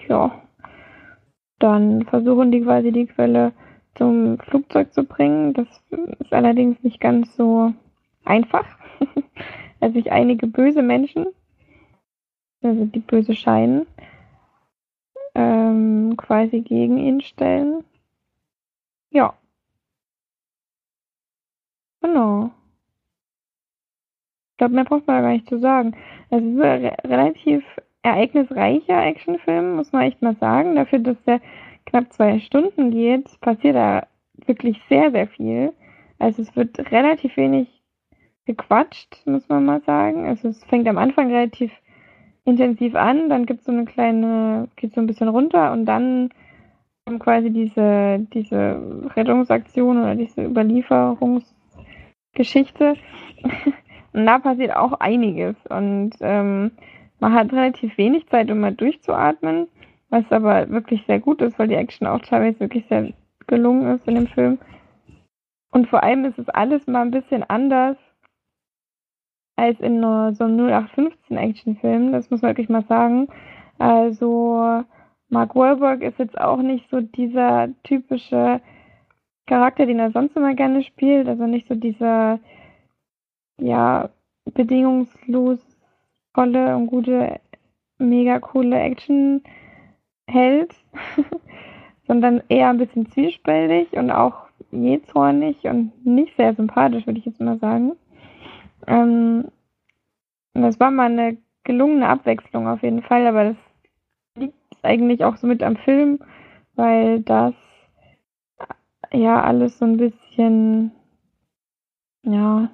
ja, 0.07 0.41
dann 1.59 2.03
versuchen 2.05 2.51
die 2.51 2.61
quasi 2.61 2.91
die 2.91 3.05
Quelle 3.05 3.53
zum 3.95 4.39
Flugzeug 4.39 4.93
zu 4.93 5.03
bringen. 5.03 5.53
Das 5.53 5.67
ist 6.19 6.33
allerdings 6.33 6.81
nicht 6.83 6.99
ganz 6.99 7.35
so 7.35 7.73
einfach, 8.25 8.65
weil 9.79 9.93
sich 9.93 10.11
einige 10.11 10.47
böse 10.47 10.81
Menschen, 10.81 11.27
also 12.61 12.85
die 12.85 12.99
böse 12.99 13.35
scheinen, 13.35 13.85
ähm, 15.35 16.15
quasi 16.17 16.61
gegen 16.61 16.97
ihn 16.97 17.21
stellen. 17.21 17.83
Ja. 19.11 19.35
Genau. 22.01 22.51
Ich 24.51 24.57
glaube, 24.57 24.75
mehr 24.75 24.83
braucht 24.85 25.07
man 25.07 25.17
da 25.17 25.21
gar 25.21 25.31
nicht 25.33 25.49
zu 25.49 25.59
sagen. 25.59 25.95
Es 26.29 26.43
ist 26.43 26.59
re 26.59 26.95
relativ 27.05 27.63
ereignisreicher 28.03 29.05
Actionfilm, 29.05 29.75
muss 29.75 29.91
man 29.91 30.03
echt 30.03 30.21
mal 30.21 30.35
sagen. 30.35 30.75
Dafür, 30.75 30.99
dass 30.99 31.21
der 31.23 31.41
knapp 31.85 32.11
zwei 32.13 32.39
Stunden 32.39 32.91
geht, 32.91 33.39
passiert 33.41 33.75
da 33.75 34.07
wirklich 34.45 34.79
sehr, 34.89 35.11
sehr 35.11 35.27
viel. 35.27 35.73
Also 36.19 36.41
es 36.41 36.55
wird 36.55 36.79
relativ 36.91 37.35
wenig 37.37 37.67
gequatscht, 38.45 39.21
muss 39.25 39.47
man 39.49 39.65
mal 39.65 39.81
sagen. 39.81 40.25
Also 40.25 40.49
es 40.49 40.63
fängt 40.65 40.87
am 40.87 40.97
Anfang 40.97 41.31
relativ 41.31 41.71
intensiv 42.45 42.95
an, 42.95 43.29
dann 43.29 43.45
gibt 43.45 43.61
es 43.61 43.65
so 43.65 43.71
eine 43.71 43.85
kleine, 43.85 44.67
geht 44.75 44.93
so 44.93 45.01
ein 45.01 45.07
bisschen 45.07 45.29
runter 45.29 45.71
und 45.71 45.85
dann 45.85 46.29
kommt 47.05 47.21
quasi 47.21 47.49
diese, 47.51 48.19
diese 48.33 49.09
Rettungsaktion 49.15 50.01
oder 50.01 50.15
diese 50.15 50.43
Überlieferungsgeschichte. 50.43 52.95
und 54.13 54.25
da 54.25 54.39
passiert 54.39 54.75
auch 54.75 54.93
einiges. 54.99 55.55
Und 55.69 56.11
ähm, 56.21 56.71
man 57.19 57.33
hat 57.33 57.53
relativ 57.53 57.97
wenig 57.97 58.27
Zeit, 58.27 58.51
um 58.51 58.59
mal 58.59 58.73
durchzuatmen, 58.73 59.67
was 60.09 60.23
aber 60.31 60.69
wirklich 60.69 61.03
sehr 61.07 61.19
gut 61.19 61.41
ist, 61.41 61.57
weil 61.59 61.67
die 61.67 61.75
Action 61.75 62.07
auch 62.07 62.21
teilweise 62.21 62.59
wirklich 62.59 62.85
sehr 62.87 63.13
gelungen 63.47 63.95
ist 63.95 64.07
in 64.07 64.15
dem 64.15 64.27
Film. 64.27 64.59
Und 65.71 65.87
vor 65.87 66.03
allem 66.03 66.25
ist 66.25 66.37
es 66.37 66.49
alles 66.49 66.85
mal 66.87 67.01
ein 67.01 67.11
bisschen 67.11 67.43
anders 67.43 67.97
als 69.55 69.79
in 69.79 70.01
so 70.01 70.43
einem 70.45 70.57
0815 70.57 71.37
Actionfilm, 71.37 72.11
das 72.11 72.29
muss 72.29 72.41
man 72.41 72.51
wirklich 72.51 72.69
mal 72.69 72.85
sagen. 72.85 73.27
Also 73.77 74.83
Mark 75.29 75.55
Wahlberg 75.55 76.01
ist 76.01 76.19
jetzt 76.19 76.39
auch 76.39 76.61
nicht 76.61 76.89
so 76.89 77.01
dieser 77.01 77.69
typische 77.83 78.61
Charakter, 79.45 79.85
den 79.85 79.99
er 79.99 80.11
sonst 80.11 80.35
immer 80.35 80.53
gerne 80.53 80.83
spielt, 80.83 81.27
also 81.27 81.45
nicht 81.45 81.67
so 81.67 81.75
dieser 81.75 82.39
ja 83.59 84.09
bedingungslos 84.53 85.59
tolle 86.33 86.75
und 86.75 86.87
gute, 86.87 87.39
mega 87.97 88.39
coole 88.39 88.79
Action 88.79 89.43
hält, 90.27 90.73
sondern 92.07 92.41
eher 92.49 92.69
ein 92.69 92.77
bisschen 92.77 93.09
zwiespältig 93.11 93.93
und 93.93 94.11
auch 94.11 94.47
jähzornig 94.71 95.63
und 95.65 95.91
nicht 96.05 96.35
sehr 96.35 96.55
sympathisch, 96.55 97.05
würde 97.05 97.19
ich 97.19 97.25
jetzt 97.25 97.41
mal 97.41 97.59
sagen. 97.59 97.93
Ähm, 98.87 99.51
das 100.53 100.79
war 100.79 100.91
mal 100.91 101.11
eine 101.11 101.37
gelungene 101.63 102.07
Abwechslung 102.07 102.67
auf 102.67 102.83
jeden 102.83 103.01
Fall, 103.01 103.25
aber 103.27 103.43
das 103.45 103.57
liegt 104.35 104.55
eigentlich 104.83 105.23
auch 105.23 105.37
so 105.37 105.47
mit 105.47 105.63
am 105.63 105.77
Film, 105.77 106.19
weil 106.75 107.21
das 107.21 107.53
ja 109.11 109.41
alles 109.41 109.77
so 109.77 109.85
ein 109.85 109.97
bisschen 109.97 110.91
ja 112.23 112.69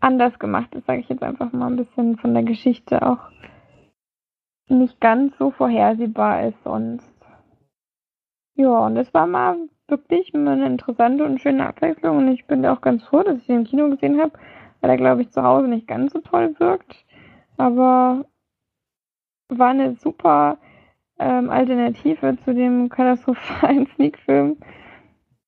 anders 0.00 0.38
gemacht 0.38 0.74
ist, 0.74 0.86
sage 0.86 1.00
ich 1.00 1.08
jetzt 1.08 1.22
einfach 1.22 1.52
mal 1.52 1.68
ein 1.68 1.76
bisschen 1.76 2.18
von 2.18 2.34
der 2.34 2.42
Geschichte 2.42 3.06
auch 3.06 3.30
nicht 4.68 5.00
ganz 5.00 5.36
so 5.38 5.50
vorhersehbar 5.50 6.46
ist 6.48 6.62
sonst. 6.64 7.08
Ja, 8.54 8.86
und 8.86 8.96
es 8.96 9.12
war 9.14 9.26
mal 9.26 9.56
wirklich 9.88 10.34
eine 10.34 10.66
interessante 10.66 11.24
und 11.24 11.40
schöne 11.40 11.66
Abwechslung 11.66 12.18
und 12.18 12.28
ich 12.28 12.46
bin 12.46 12.64
auch 12.66 12.80
ganz 12.80 13.02
froh, 13.04 13.22
dass 13.22 13.38
ich 13.38 13.46
den 13.46 13.58
im 13.60 13.64
Kino 13.64 13.90
gesehen 13.90 14.20
habe, 14.20 14.32
weil 14.82 14.90
er, 14.90 14.96
glaube 14.98 15.22
ich, 15.22 15.30
zu 15.30 15.42
Hause 15.42 15.68
nicht 15.68 15.86
ganz 15.86 16.12
so 16.12 16.20
toll 16.20 16.54
wirkt. 16.58 16.94
Aber 17.56 18.26
war 19.48 19.70
eine 19.70 19.94
super 19.96 20.58
ähm, 21.18 21.48
Alternative 21.48 22.36
zu 22.44 22.52
dem 22.52 22.88
katastrophalen 22.88 23.86
Sneak-Film. 23.94 24.58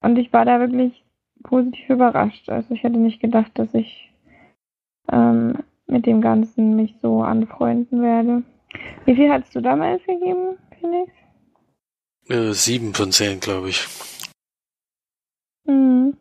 Und 0.01 0.19
ich 0.19 0.33
war 0.33 0.45
da 0.45 0.61
wirklich 0.61 1.05
positiv 1.43 1.91
überrascht. 1.91 2.49
Also 2.49 2.75
ich 2.75 2.83
hätte 2.83 2.99
nicht 2.99 3.21
gedacht, 3.21 3.51
dass 3.55 3.75
ich 3.75 4.13
ähm, 5.11 5.59
mit 5.87 6.07
dem 6.07 6.21
Ganzen 6.21 6.77
mich 6.77 6.95
so 7.03 7.23
anfreunden 7.23 8.03
werde. 8.03 8.43
Wie 9.05 9.15
viel 9.15 9.31
hast 9.31 9.55
du 9.55 9.61
damals 9.61 10.03
gegeben, 10.05 10.59
Felix? 10.81 11.13
Äh, 12.29 12.53
sieben 12.53 12.95
von 12.95 13.13
zehn, 13.13 13.41
glaube 13.41 13.69
ich. 13.71 13.87
Mhm. 15.67 16.17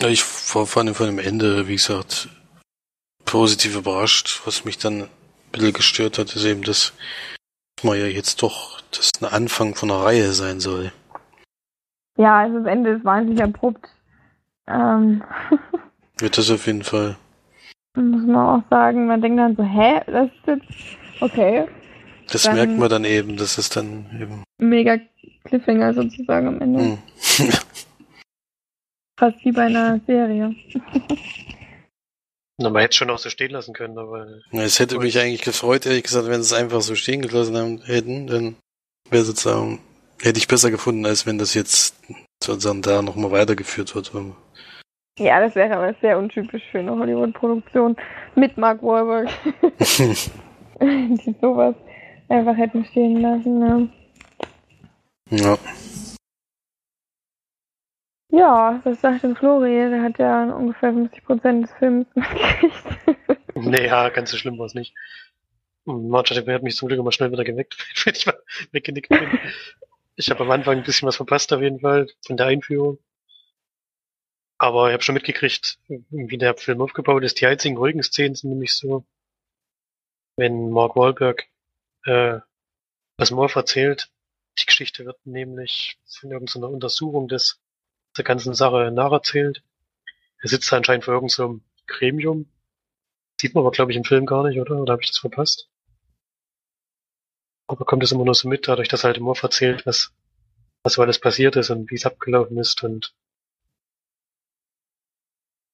Ja, 0.00 0.08
ich 0.08 0.22
war 0.54 0.64
vor 0.66 0.82
allem 0.82 0.94
von 0.94 1.06
dem 1.06 1.18
Ende, 1.18 1.66
wie 1.66 1.74
gesagt, 1.74 2.28
positiv 3.24 3.76
überrascht. 3.76 4.42
Was 4.44 4.64
mich 4.64 4.78
dann 4.78 5.02
ein 5.02 5.08
bisschen 5.50 5.72
gestört 5.72 6.18
hat, 6.18 6.34
ist 6.36 6.44
eben, 6.44 6.62
dass 6.62 6.92
man 7.82 7.98
ja 7.98 8.06
jetzt 8.06 8.42
doch 8.42 8.80
das 8.92 9.10
ein 9.20 9.26
Anfang 9.26 9.74
von 9.74 9.90
einer 9.90 10.04
Reihe 10.04 10.32
sein 10.32 10.60
soll. 10.60 10.92
Ja, 12.16 12.40
also 12.40 12.58
das 12.58 12.66
Ende 12.66 12.90
ist 12.90 13.04
wahnsinnig 13.04 13.42
abrupt. 13.42 13.88
Ähm. 14.68 15.22
Wird 16.18 16.38
das 16.38 16.50
auf 16.50 16.66
jeden 16.66 16.82
Fall. 16.82 17.16
Muss 17.96 18.26
man 18.26 18.36
auch 18.36 18.62
sagen, 18.70 19.06
man 19.06 19.20
denkt 19.20 19.38
dann 19.38 19.56
so, 19.56 19.64
hä, 19.64 20.00
das 20.06 20.26
ist 20.26 20.46
jetzt 20.46 21.22
okay. 21.22 21.66
Das 22.30 22.42
dann 22.42 22.54
merkt 22.54 22.76
man 22.76 22.88
dann 22.88 23.04
eben, 23.04 23.36
dass 23.36 23.58
es 23.58 23.68
dann 23.68 24.06
eben. 24.20 24.44
Mega 24.58 24.98
Cliffhanger 25.44 25.94
sozusagen 25.94 26.48
am 26.48 26.60
Ende. 26.60 26.98
Fast 29.18 29.44
wie 29.44 29.52
bei 29.52 29.62
einer 29.62 30.00
Serie. 30.06 30.54
Na, 32.60 32.70
man 32.70 32.82
hätte 32.82 32.90
es 32.90 32.96
schon 32.96 33.10
auch 33.10 33.18
so 33.18 33.30
stehen 33.30 33.50
lassen 33.52 33.74
können, 33.74 33.98
aber. 33.98 34.26
Es 34.52 34.80
hätte 34.80 34.98
mich 34.98 35.18
eigentlich 35.18 35.42
gefreut, 35.42 35.86
ehrlich 35.86 36.04
gesagt, 36.04 36.26
wenn 36.26 36.42
sie 36.42 36.54
es 36.54 36.60
einfach 36.60 36.80
so 36.80 36.94
stehen 36.94 37.22
gelassen 37.22 37.56
haben, 37.56 37.82
hätten, 37.82 38.26
dann 38.26 38.56
wäre 39.10 39.24
sozusagen, 39.24 39.80
hätte 40.20 40.38
ich 40.38 40.48
besser 40.48 40.70
gefunden, 40.70 41.06
als 41.06 41.26
wenn 41.26 41.38
das 41.38 41.54
jetzt 41.54 41.94
sozusagen 42.42 42.82
da 42.82 43.02
nochmal 43.02 43.30
weitergeführt 43.30 43.94
wird. 43.94 44.12
Ja, 45.18 45.40
das 45.40 45.54
wäre 45.54 45.76
aber 45.76 45.94
sehr 46.00 46.18
untypisch 46.18 46.62
für 46.70 46.80
eine 46.80 46.96
Hollywood-Produktion 46.96 47.96
mit 48.34 48.56
Mark 48.56 48.82
Wahlberg. 48.82 49.28
Die 50.80 51.34
sowas 51.40 51.74
einfach 52.28 52.56
hätten 52.56 52.84
stehen 52.86 53.20
lassen, 53.20 53.58
ne? 53.58 53.88
Ja. 55.30 55.58
Ja, 58.30 58.80
was 58.84 59.00
sagt 59.00 59.22
denn 59.22 59.36
Flori? 59.36 59.88
Der 59.90 60.02
hat 60.02 60.18
ja 60.18 60.52
ungefähr 60.52 60.92
50% 60.92 61.62
des 61.62 61.72
Films 61.72 62.06
mitgekriegt. 62.14 63.46
naja, 63.54 64.10
ganz 64.10 64.30
so 64.30 64.36
schlimm 64.36 64.58
war 64.58 64.66
es 64.66 64.74
nicht. 64.74 64.94
Marge 65.84 66.34
hat 66.34 66.62
mich 66.62 66.76
zum 66.76 66.88
Glück 66.88 67.00
immer 67.00 67.12
schnell 67.12 67.32
wieder 67.32 67.44
geweckt, 67.44 67.76
wenn 68.04 68.14
ich 68.14 68.26
mal 68.26 68.38
weggenickt 68.72 69.08
bin. 69.08 69.38
ich 70.16 70.28
habe 70.28 70.44
am 70.44 70.50
Anfang 70.50 70.78
ein 70.78 70.84
bisschen 70.84 71.08
was 71.08 71.16
verpasst 71.16 71.52
auf 71.52 71.62
jeden 71.62 71.80
Fall 71.80 72.06
in 72.28 72.36
der 72.36 72.46
Einführung. 72.46 72.98
Aber 74.58 74.88
ich 74.88 74.92
habe 74.92 75.02
schon 75.02 75.14
mitgekriegt, 75.14 75.78
wie 75.88 76.36
der 76.36 76.56
Film 76.56 76.82
aufgebaut 76.82 77.22
ist. 77.22 77.40
Die 77.40 77.46
einzigen 77.46 77.76
ruhigen 77.76 78.02
Szenen 78.02 78.34
sind 78.34 78.50
nämlich 78.50 78.74
so, 78.74 79.06
wenn 80.36 80.70
Mark 80.70 80.96
Wahlberg 80.96 81.46
äh, 82.04 82.40
was 83.16 83.30
Morph 83.30 83.56
erzählt. 83.56 84.10
Die 84.58 84.66
Geschichte 84.66 85.06
wird 85.06 85.24
nämlich 85.24 85.98
von 86.06 86.32
irgendeiner 86.32 86.70
Untersuchung 86.70 87.28
des 87.28 87.60
der 88.18 88.24
ganzen 88.24 88.54
Sache 88.54 88.90
nacherzählt. 88.90 89.62
Er 90.40 90.48
sitzt 90.48 90.72
anscheinend 90.72 91.04
vor 91.04 91.14
irgendeinem 91.14 91.60
so 91.60 91.60
Gremium. 91.86 92.46
Sieht 93.40 93.54
man 93.54 93.62
aber, 93.62 93.70
glaube 93.70 93.92
ich, 93.92 93.96
im 93.96 94.04
Film 94.04 94.26
gar 94.26 94.46
nicht, 94.46 94.60
oder? 94.60 94.76
Oder 94.76 94.92
habe 94.92 95.02
ich 95.02 95.10
das 95.10 95.18
verpasst? 95.18 95.68
Aber 97.68 97.84
kommt 97.84 98.02
es 98.02 98.12
immer 98.12 98.24
nur 98.24 98.34
so 98.34 98.48
mit, 98.48 98.66
dadurch, 98.66 98.88
dass 98.88 99.04
er 99.04 99.08
halt 99.08 99.20
Morph 99.20 99.42
erzählt, 99.42 99.86
was, 99.86 100.12
was 100.82 100.94
so 100.94 101.02
alles 101.02 101.18
passiert 101.20 101.56
ist 101.56 101.70
und 101.70 101.90
wie 101.90 101.96
es 101.96 102.06
abgelaufen 102.06 102.58
ist 102.58 102.82
und 102.82 103.14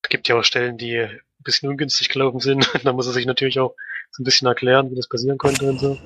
es 0.03 0.09
gibt 0.09 0.27
ja 0.27 0.37
auch 0.37 0.43
Stellen, 0.43 0.77
die 0.77 0.97
ein 0.99 1.21
bisschen 1.39 1.69
ungünstig 1.69 2.09
gelaufen 2.09 2.39
sind. 2.39 2.69
da 2.83 2.93
muss 2.93 3.07
er 3.07 3.13
sich 3.13 3.25
natürlich 3.25 3.59
auch 3.59 3.75
so 4.11 4.21
ein 4.21 4.25
bisschen 4.25 4.47
erklären, 4.47 4.91
wie 4.91 4.95
das 4.95 5.09
passieren 5.09 5.37
konnte 5.37 5.67
und 5.67 5.79
so. 5.79 5.97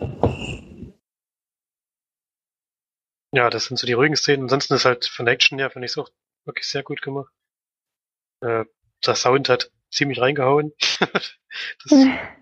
Ja, 3.34 3.50
das 3.50 3.66
sind 3.66 3.78
so 3.78 3.86
die 3.86 3.94
ruhigen 3.94 4.16
Szenen. 4.16 4.44
Ansonsten 4.44 4.74
ist 4.76 4.86
halt 4.86 5.06
von 5.06 5.28
Action 5.28 5.60
her, 5.60 5.70
finde 5.70 5.86
ich 5.88 5.98
auch 5.98 6.10
wirklich 6.46 6.68
sehr 6.68 6.84
gut 6.84 7.02
gemacht. 7.02 7.32
Äh, 8.42 8.66
der 9.06 9.16
Sound 9.16 9.50
hat 9.50 9.72
ziemlich 9.92 10.20
reingehauen. 10.20 10.74
das, 11.00 11.36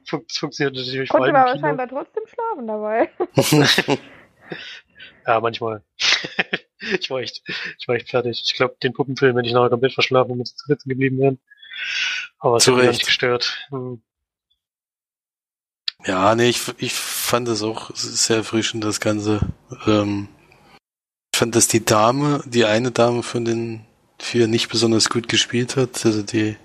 fun 0.05 0.25
das 0.27 0.37
funktioniert 0.37 0.75
natürlich 0.75 1.09
vor 1.09 1.23
allem 1.23 1.35
aber 1.35 1.53
Kino. 1.53 1.65
scheinbar 1.65 1.87
trotzdem 1.87 2.23
schlafen 2.27 2.67
dabei. 2.67 3.09
ja, 5.27 5.39
manchmal. 5.39 5.83
ich 6.99 7.09
war 7.09 7.19
echt, 7.19 7.41
ich 7.79 7.87
war 7.87 7.95
echt 7.95 8.09
fertig. 8.09 8.43
Ich 8.45 8.53
glaube, 8.55 8.77
den 8.81 8.93
Puppenfilm 8.93 9.35
hätte 9.37 9.47
ich 9.47 9.53
nachher 9.53 9.69
komplett 9.69 9.93
verschlafen, 9.93 10.37
wir 10.37 10.45
zu 10.45 10.55
sitzen 10.65 10.89
geblieben 10.89 11.19
wären. 11.19 11.39
Aber 12.39 12.57
es 12.57 12.67
hat 12.67 12.75
mich 12.75 12.87
nicht 12.87 13.05
gestört. 13.05 13.67
Hm. 13.69 14.01
Ja, 16.05 16.35
nee, 16.35 16.49
ich, 16.49 16.61
ich 16.77 16.93
fand 16.93 17.47
es 17.47 17.63
auch 17.63 17.91
sehr 17.95 18.37
erfrischend, 18.37 18.83
das 18.83 18.99
Ganze. 18.99 19.39
Ähm, 19.87 20.29
fand, 21.37 21.55
dass 21.55 21.67
die 21.67 21.83
Dame, 21.83 22.43
die 22.45 22.65
eine 22.65 22.91
Dame 22.91 23.23
von 23.23 23.45
den 23.45 23.85
vier 24.19 24.47
nicht 24.47 24.69
besonders 24.69 25.09
gut 25.09 25.29
gespielt 25.29 25.75
hat. 25.75 26.05
Also 26.05 26.23
die 26.23 26.57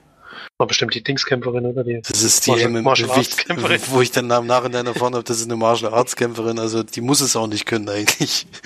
war 0.59 0.67
bestimmt 0.67 0.95
die 0.95 1.03
Dingskämpferin, 1.03 1.67
oder 1.67 1.85
die? 1.85 2.01
Das 2.03 2.23
ist 2.23 2.47
die 2.47 2.51
Martial, 2.51 2.83
Martial 2.83 3.11
Arts 3.11 3.37
Kämpferin. 3.37 3.81
Wo 3.89 4.01
ich 4.01 4.11
dann 4.11 4.31
im 4.31 4.47
Nachhinein 4.47 4.87
erfahren 4.87 5.15
habe, 5.15 5.25
das 5.25 5.39
ist 5.39 5.47
eine 5.47 5.57
Martial 5.57 5.93
Arts 5.93 6.17
Kämpferin. 6.17 6.59
Also 6.59 6.83
die 6.83 7.01
muss 7.01 7.21
es 7.21 7.37
auch 7.37 7.47
nicht 7.47 7.67
können 7.67 7.89
eigentlich. 7.89 8.47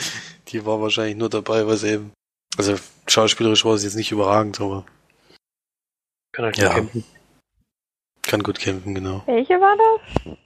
Die 0.49 0.65
war 0.65 0.81
wahrscheinlich 0.81 1.17
nur 1.17 1.29
dabei, 1.29 1.67
weil 1.67 1.77
sie 1.77 1.95
eben. 1.95 2.13
Also 2.57 2.77
schauspielerisch 3.09 3.65
war 3.65 3.77
sie 3.79 3.87
jetzt 3.87 3.97
nicht 3.97 4.13
überragend, 4.13 4.61
aber. 4.61 4.87
Kann 6.33 6.45
halt 6.45 6.59
ja. 6.59 6.73
kämpfen. 6.73 7.05
Kann 8.23 8.43
gut 8.45 8.61
kämpfen, 8.61 8.95
genau. 8.95 9.25
Welche 9.27 9.55
war 9.55 9.77
das? 9.77 10.37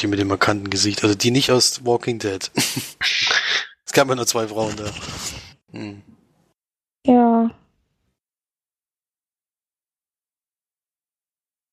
Die 0.00 0.08
mit 0.08 0.18
dem 0.18 0.28
markanten 0.28 0.70
Gesicht. 0.70 1.04
Also 1.04 1.14
die 1.14 1.30
nicht 1.30 1.52
aus 1.52 1.84
Walking 1.84 2.18
Dead. 2.18 2.50
gab 3.96 4.08
ja 4.08 4.14
nur 4.14 4.26
zwei 4.26 4.46
Frauen 4.46 4.76
da. 4.76 4.84
Hm. 5.72 6.02
Ja. 7.06 7.50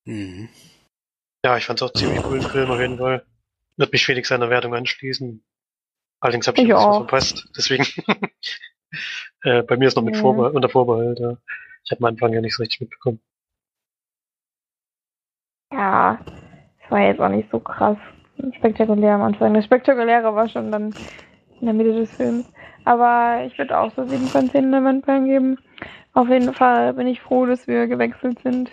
Mhm. 0.06 0.50
Ja, 1.46 1.58
ich 1.58 1.66
fand 1.66 1.82
es 1.82 1.84
auch 1.84 1.94
ziemlich 1.94 2.24
coolen 2.24 2.42
Film 2.42 2.72
auf 2.72 2.80
jeden 2.80 2.98
Fall. 2.98 3.26
Wird 3.76 3.92
mich 3.92 4.06
Felix 4.06 4.30
seiner 4.30 4.50
Wertung 4.50 4.74
anschließen. 4.74 5.44
Allerdings 6.22 6.48
habe 6.48 6.58
ich, 6.58 6.64
Ich 6.68 6.74
was 6.74 6.84
auch. 6.84 6.98
verpasst. 7.00 7.50
Deswegen. 7.58 7.86
äh, 9.44 9.64
bei 9.64 9.76
mir 9.76 9.90
ist 9.90 9.98
noch 9.98 10.04
mit 10.04 10.16
Ja. 10.16 10.22
Vorbehalt, 10.22 10.56
unter 10.56 10.70
Vorbehalt. 10.70 11.20
Ja. 11.20 11.38
Ich 11.84 11.92
habe 11.92 12.00
am 12.00 12.06
Anfang 12.06 12.32
ja 12.32 12.40
nicht 12.40 12.56
so 12.56 12.64
richtig 12.64 12.80
mitbekommen. 12.80 13.20
Ja. 15.74 16.24
Das 16.82 16.92
war 16.92 17.02
jetzt 17.02 17.20
auch 17.20 17.30
nicht 17.30 17.50
so 17.52 17.60
krass 17.60 17.98
spektakulär 18.58 19.16
am 19.16 19.24
Anfang. 19.24 19.54
Das 19.54 19.66
Spektakuläre 19.66 20.34
war 20.36 20.48
schon 20.48 20.72
dann 20.72 20.94
in 21.64 21.68
der 21.68 21.74
Mitte 21.74 21.94
des 21.94 22.12
Films. 22.12 22.46
Aber 22.84 23.46
ich 23.46 23.58
würde 23.58 23.80
auch 23.80 23.90
so 23.96 24.06
7 24.06 24.28
von 24.28 24.50
10 24.50 24.70
Leinwandperlen 24.70 25.26
geben. 25.26 25.58
Auf 26.14 26.28
jeden 26.28 26.54
Fall 26.54 26.94
bin 26.94 27.08
ich 27.08 27.22
froh, 27.22 27.46
dass 27.46 27.68
wir 27.68 27.88
gewechselt 27.88 28.40
sind. 28.44 28.70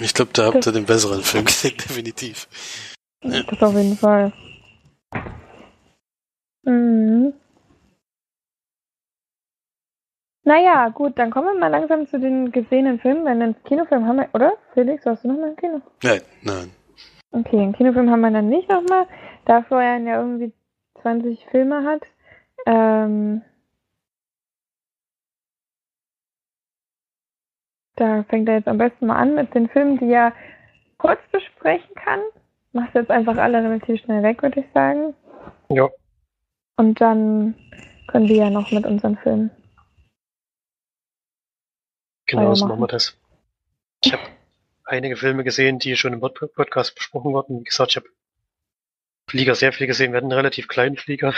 Ich 0.00 0.12
glaube, 0.12 0.32
da 0.34 0.46
habt 0.46 0.66
ihr 0.66 0.72
den 0.72 0.84
besseren 0.84 1.22
Film 1.22 1.44
gesehen, 1.46 1.76
definitiv. 1.76 2.48
Das 3.20 3.62
auf 3.62 3.74
jeden 3.74 3.96
Fall. 3.96 4.32
Mhm. 6.64 7.32
Naja, 10.44 10.88
gut, 10.88 11.16
dann 11.18 11.30
kommen 11.30 11.54
wir 11.54 11.60
mal 11.60 11.68
langsam 11.68 12.08
zu 12.08 12.18
den 12.18 12.50
gesehenen 12.50 12.98
Filmen. 12.98 13.24
Wenn 13.24 13.40
einen 13.40 13.62
Kinofilm 13.62 14.06
haben 14.06 14.16
wir, 14.16 14.28
oder? 14.34 14.54
Felix, 14.74 15.06
hast 15.06 15.22
du 15.22 15.28
noch 15.28 15.36
mal 15.36 15.46
einen 15.46 15.56
Kino? 15.56 15.80
Nein, 16.02 16.20
nein. 16.42 16.72
Okay, 17.30 17.60
einen 17.60 17.74
Kinofilm 17.74 18.10
haben 18.10 18.22
wir 18.22 18.30
dann 18.32 18.48
nicht 18.48 18.68
nochmal, 18.68 19.06
da 19.44 19.62
Florian 19.62 20.06
ja 20.06 20.20
irgendwie 20.20 20.52
20 21.02 21.46
Filme 21.50 21.84
hat. 21.84 22.02
Ähm, 22.66 23.42
da 27.96 28.24
fängt 28.24 28.48
er 28.48 28.56
jetzt 28.56 28.68
am 28.68 28.78
besten 28.78 29.06
mal 29.06 29.16
an 29.16 29.34
mit 29.34 29.54
den 29.54 29.68
Filmen, 29.68 29.98
die 29.98 30.12
er 30.12 30.32
kurz 30.98 31.20
besprechen 31.30 31.94
kann. 31.94 32.20
Machst 32.72 32.94
jetzt 32.94 33.10
einfach 33.10 33.36
alle 33.36 33.62
relativ 33.62 34.00
schnell 34.00 34.22
weg, 34.22 34.42
würde 34.42 34.60
ich 34.60 34.66
sagen. 34.72 35.14
Ja. 35.68 35.90
Und 36.76 37.00
dann 37.00 37.54
können 38.06 38.28
wir 38.28 38.36
ja 38.36 38.50
noch 38.50 38.70
mit 38.70 38.86
unseren 38.86 39.16
Filmen. 39.18 39.50
Genau, 42.26 42.54
so 42.54 42.66
machen. 42.66 42.80
wir 42.80 42.86
das. 42.86 43.18
Ich 44.04 44.12
habe 44.12 44.22
einige 44.84 45.16
Filme 45.16 45.44
gesehen, 45.44 45.78
die 45.78 45.96
schon 45.96 46.14
im 46.14 46.20
Pod 46.20 46.38
Podcast 46.54 46.94
besprochen 46.94 47.32
wurden. 47.32 47.60
Wie 47.60 47.64
gesagt, 47.64 47.90
ich 47.90 47.96
habe 47.96 48.08
Flieger 49.28 49.54
sehr 49.54 49.72
viel 49.72 49.86
gesehen. 49.86 50.12
Wir 50.12 50.18
hatten 50.18 50.26
einen 50.26 50.38
relativ 50.38 50.68
kleinen 50.68 50.96
Flieger. 50.96 51.34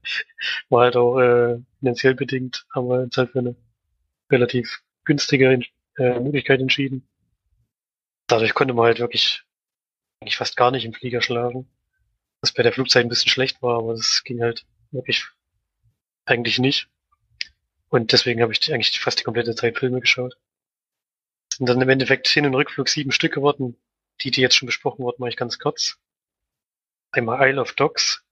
War 0.68 0.84
halt 0.84 0.96
auch 0.96 1.18
äh, 1.18 1.58
finanziell 1.80 2.14
bedingt, 2.14 2.66
haben 2.74 2.88
wir 2.88 3.00
uns 3.00 3.16
halt 3.16 3.32
für 3.32 3.40
eine 3.40 3.56
relativ 4.30 4.82
günstige 5.04 5.60
äh, 5.98 6.20
Möglichkeit 6.20 6.60
entschieden. 6.60 7.08
Dadurch 8.26 8.54
konnte 8.54 8.74
man 8.74 8.86
halt 8.86 9.00
wirklich 9.00 9.42
eigentlich 10.20 10.36
fast 10.36 10.56
gar 10.56 10.70
nicht 10.70 10.84
im 10.84 10.94
Flieger 10.94 11.22
schlafen. 11.22 11.68
Was 12.40 12.52
bei 12.52 12.62
der 12.62 12.72
Flugzeit 12.72 13.04
ein 13.04 13.08
bisschen 13.08 13.30
schlecht 13.30 13.62
war, 13.62 13.78
aber 13.78 13.94
das 13.94 14.22
ging 14.22 14.40
halt 14.40 14.64
wirklich 14.90 15.26
eigentlich 16.24 16.58
nicht. 16.58 16.88
Und 17.88 18.12
deswegen 18.12 18.42
habe 18.42 18.52
ich 18.52 18.72
eigentlich 18.72 19.00
fast 19.00 19.18
die 19.18 19.24
komplette 19.24 19.54
Zeit 19.54 19.78
Filme 19.78 20.00
geschaut. 20.00 20.36
Und 21.58 21.68
dann 21.68 21.80
im 21.80 21.88
Endeffekt 21.88 22.28
Hin- 22.28 22.46
und 22.46 22.54
Rückflug 22.54 22.88
sieben 22.88 23.12
Stück 23.12 23.32
geworden. 23.32 23.76
Die, 24.20 24.30
die 24.30 24.40
jetzt 24.40 24.56
schon 24.56 24.66
besprochen 24.66 25.04
wurden, 25.04 25.16
mache 25.20 25.30
ich 25.30 25.36
ganz 25.36 25.58
kurz. 25.58 25.98
Einmal 27.10 27.48
Isle 27.48 27.60
of 27.60 27.72
Dogs. 27.72 28.24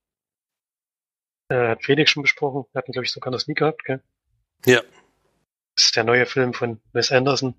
Äh, 1.49 1.69
hat 1.69 1.83
Felix 1.83 2.11
schon 2.11 2.23
besprochen. 2.23 2.65
Wir 2.71 2.79
hatten, 2.79 2.91
glaube 2.91 3.05
ich, 3.05 3.11
sogar 3.11 3.31
das 3.31 3.47
nie 3.47 3.53
gehabt, 3.53 3.83
gell? 3.85 4.03
Ja. 4.65 4.81
Das 5.75 5.85
ist 5.85 5.95
der 5.95 6.03
neue 6.03 6.25
Film 6.25 6.53
von 6.53 6.81
Wes 6.93 7.11
Anderson. 7.11 7.55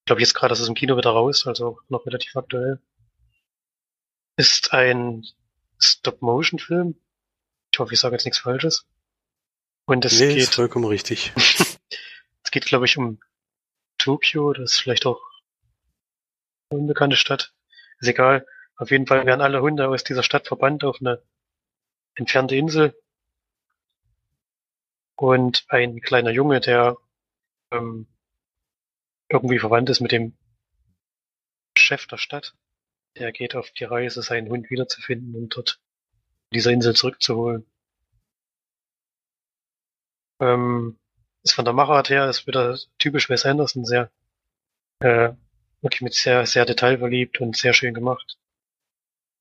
Ich 0.00 0.06
glaube, 0.06 0.20
jetzt 0.20 0.34
gerade 0.34 0.52
ist 0.52 0.60
es 0.60 0.68
im 0.68 0.74
Kino 0.74 0.96
wieder 0.96 1.10
raus, 1.10 1.46
also 1.46 1.80
noch 1.88 2.06
relativ 2.06 2.34
aktuell. 2.36 2.80
Ist 4.36 4.72
ein 4.72 5.24
Stop-Motion-Film. 5.78 7.00
Ich 7.72 7.78
hoffe, 7.78 7.94
ich 7.94 8.00
sage 8.00 8.14
jetzt 8.14 8.24
nichts 8.24 8.38
Falsches. 8.38 8.86
Und 9.86 10.04
es 10.04 10.18
nee, 10.18 10.28
ist 10.28 10.34
geht 10.34 10.54
vollkommen 10.54 10.86
richtig. 10.86 11.32
es 11.36 12.50
geht, 12.50 12.66
glaube 12.66 12.86
ich, 12.86 12.96
um 12.96 13.20
Tokio, 13.98 14.52
das 14.52 14.72
ist 14.72 14.80
vielleicht 14.80 15.06
auch 15.06 15.20
eine 16.70 16.80
unbekannte 16.80 17.16
Stadt. 17.16 17.52
Ist 18.00 18.08
egal. 18.08 18.46
Auf 18.78 18.92
jeden 18.92 19.06
Fall 19.06 19.26
werden 19.26 19.40
alle 19.40 19.60
Hunde 19.60 19.88
aus 19.88 20.04
dieser 20.04 20.22
Stadt 20.22 20.46
verbannt 20.46 20.84
auf 20.84 21.00
eine 21.00 21.20
entfernte 22.14 22.54
Insel. 22.54 22.96
Und 25.16 25.66
ein 25.68 26.00
kleiner 26.00 26.30
Junge, 26.30 26.60
der 26.60 26.96
ähm, 27.72 28.06
irgendwie 29.28 29.58
verwandt 29.58 29.90
ist 29.90 30.00
mit 30.00 30.12
dem 30.12 30.36
Chef 31.76 32.06
der 32.06 32.18
Stadt, 32.18 32.54
der 33.16 33.32
geht 33.32 33.56
auf 33.56 33.72
die 33.72 33.84
Reise, 33.84 34.22
seinen 34.22 34.48
Hund 34.48 34.70
wiederzufinden 34.70 35.34
und 35.34 35.56
dort 35.56 35.80
dieser 36.52 36.70
Insel 36.70 36.94
zurückzuholen. 36.94 37.66
Ähm, 40.40 40.98
ist 41.42 41.54
von 41.54 41.64
der 41.64 41.74
Machart 41.74 42.10
her, 42.10 42.28
ist 42.28 42.46
wieder 42.46 42.78
typisch 42.98 43.28
Wes 43.28 43.44
Anderson, 43.44 43.84
sehr, 43.84 44.10
äh, 45.00 45.32
wirklich 45.80 46.02
mit 46.02 46.14
sehr, 46.14 46.46
sehr 46.46 46.64
detailverliebt 46.64 47.40
und 47.40 47.56
sehr 47.56 47.72
schön 47.72 47.92
gemacht. 47.92 48.38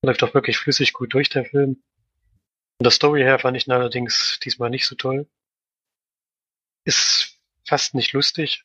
Läuft 0.08 0.24
auch 0.24 0.34
wirklich 0.34 0.58
flüssig 0.58 0.94
gut 0.94 1.14
durch, 1.14 1.28
der 1.28 1.44
Film. 1.44 1.84
Von 2.78 2.84
der 2.86 2.92
Story 2.92 3.24
her 3.24 3.40
fand 3.40 3.58
ich 3.58 3.68
ihn 3.68 3.74
allerdings 3.74 4.40
diesmal 4.42 4.70
nicht 4.70 4.86
so 4.86 4.96
toll. 4.96 5.28
Ist 6.86 7.42
fast 7.68 7.94
nicht 7.94 8.14
lustig 8.14 8.64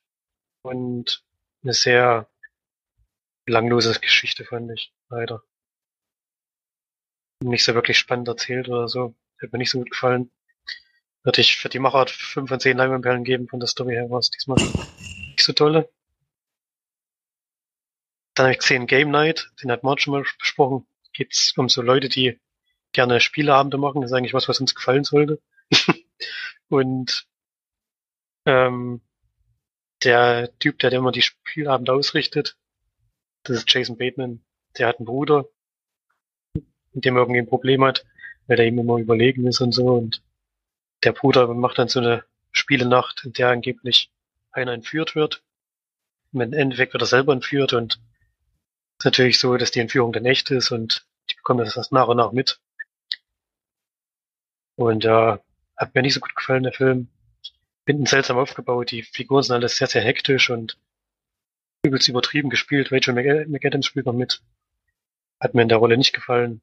und 0.62 1.24
eine 1.64 1.72
sehr 1.72 2.30
belanglose 3.44 3.98
Geschichte, 3.98 4.44
fand 4.44 4.70
ich, 4.70 4.94
leider. 5.08 5.42
Nicht 7.42 7.64
so 7.64 7.74
wirklich 7.74 7.98
spannend 7.98 8.28
erzählt 8.28 8.68
oder 8.68 8.86
so. 8.86 9.16
Hat 9.42 9.50
mir 9.50 9.58
nicht 9.58 9.70
so 9.70 9.78
gut 9.78 9.90
gefallen. 9.90 10.30
Würde 11.24 11.40
ich 11.40 11.56
für 11.56 11.68
die 11.68 11.80
Machart 11.80 12.10
5 12.10 12.50
von 12.50 12.60
10 12.60 12.76
Leinwandperlen 12.76 13.24
geben, 13.24 13.48
von 13.48 13.58
der 13.58 13.66
Story 13.66 13.94
her 13.94 14.08
war 14.10 14.20
es 14.20 14.30
diesmal 14.30 14.58
nicht 14.58 15.44
so 15.44 15.52
tolle. 15.52 15.92
Dann 18.34 18.44
habe 18.44 18.52
ich 18.52 18.60
gesehen 18.60 18.86
Game 18.86 19.10
Night, 19.10 19.50
den 19.60 19.72
hat 19.72 19.82
Mark 19.82 20.00
schon 20.00 20.12
mal 20.12 20.24
besprochen. 20.38 20.86
Geht's 21.12 21.56
um 21.56 21.68
so 21.68 21.82
Leute, 21.82 22.08
die 22.08 22.40
gerne 22.92 23.20
Spieleabende 23.20 23.78
machen. 23.78 24.00
Das 24.00 24.10
ist 24.10 24.16
eigentlich 24.16 24.34
was, 24.34 24.48
was 24.48 24.60
uns 24.60 24.74
gefallen 24.74 25.04
sollte. 25.04 25.40
Und 26.68 27.26
ähm, 28.46 29.00
der 30.02 30.56
Typ, 30.58 30.78
der, 30.78 30.90
der 30.90 30.98
immer 30.98 31.12
die 31.12 31.22
Spielabende 31.22 31.92
ausrichtet, 31.92 32.56
das 33.44 33.58
ist 33.58 33.72
Jason 33.72 33.96
Bateman. 33.96 34.44
Der 34.78 34.88
hat 34.88 34.98
einen 34.98 35.06
Bruder, 35.06 35.46
mit 36.54 37.04
dem 37.04 37.16
er 37.16 37.22
irgendwie 37.22 37.40
ein 37.40 37.48
Problem 37.48 37.84
hat, 37.84 38.04
weil 38.46 38.56
der 38.56 38.66
ihm 38.66 38.78
immer 38.78 38.98
überlegen 38.98 39.46
ist 39.46 39.60
und 39.60 39.72
so. 39.72 39.86
Und 39.86 40.22
der 41.02 41.12
Bruder 41.12 41.52
macht 41.54 41.78
dann 41.78 41.88
so 41.88 42.00
eine 42.00 42.24
Spielenacht, 42.52 43.24
in 43.24 43.32
der 43.32 43.48
angeblich 43.48 44.10
einer 44.50 44.72
entführt 44.72 45.14
wird. 45.14 45.42
Im 46.32 46.40
Endeffekt 46.40 46.92
wird 46.92 47.02
er 47.02 47.06
selber 47.06 47.32
entführt 47.32 47.72
und 47.72 48.00
ist 49.02 49.04
natürlich 49.04 49.40
so, 49.40 49.56
dass 49.56 49.72
die 49.72 49.80
Entführung 49.80 50.12
dann 50.12 50.26
echt 50.26 50.52
ist 50.52 50.70
und 50.70 51.04
die 51.28 51.34
bekommen 51.34 51.64
das 51.64 51.90
nach 51.90 52.06
und 52.06 52.18
nach 52.18 52.30
mit. 52.30 52.60
Und 54.76 55.02
ja, 55.02 55.40
hat 55.76 55.92
mir 55.92 56.02
nicht 56.02 56.14
so 56.14 56.20
gut 56.20 56.36
gefallen, 56.36 56.62
der 56.62 56.72
Film. 56.72 57.08
Hinten 57.84 58.06
seltsam 58.06 58.38
aufgebaut, 58.38 58.92
die 58.92 59.02
Figuren 59.02 59.42
sind 59.42 59.56
alles 59.56 59.74
sehr, 59.74 59.88
sehr 59.88 60.02
hektisch 60.02 60.50
und 60.50 60.78
übelst 61.84 62.06
übertrieben 62.06 62.48
gespielt. 62.48 62.92
Rachel 62.92 63.12
McA- 63.14 63.48
McAdams 63.48 63.86
spielt 63.86 64.06
noch 64.06 64.12
mit. 64.12 64.40
Hat 65.40 65.54
mir 65.54 65.62
in 65.62 65.68
der 65.68 65.78
Rolle 65.78 65.98
nicht 65.98 66.12
gefallen. 66.12 66.62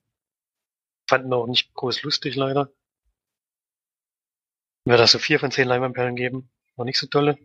Fanden 1.09 1.33
auch 1.33 1.45
nicht 1.45 1.73
groß 1.73 2.03
lustig, 2.03 2.37
leider. 2.37 2.71
Würde 4.85 4.99
das 4.99 5.11
so 5.11 5.19
vier 5.19 5.41
von 5.41 5.51
zehn 5.51 5.67
Leinwandperlen 5.67 6.15
geben. 6.15 6.49
War 6.77 6.85
nicht 6.85 6.99
so 6.99 7.07
tolle. 7.07 7.37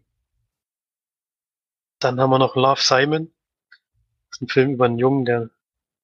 Dann 1.99 2.21
haben 2.21 2.31
wir 2.31 2.39
noch 2.39 2.55
Love 2.55 2.81
Simon. 2.81 3.35
Ist 4.35 4.43
ein 4.43 4.49
Film 4.49 4.73
über 4.73 4.87
einen 4.87 4.99
Jungen, 4.99 5.25
der 5.25 5.49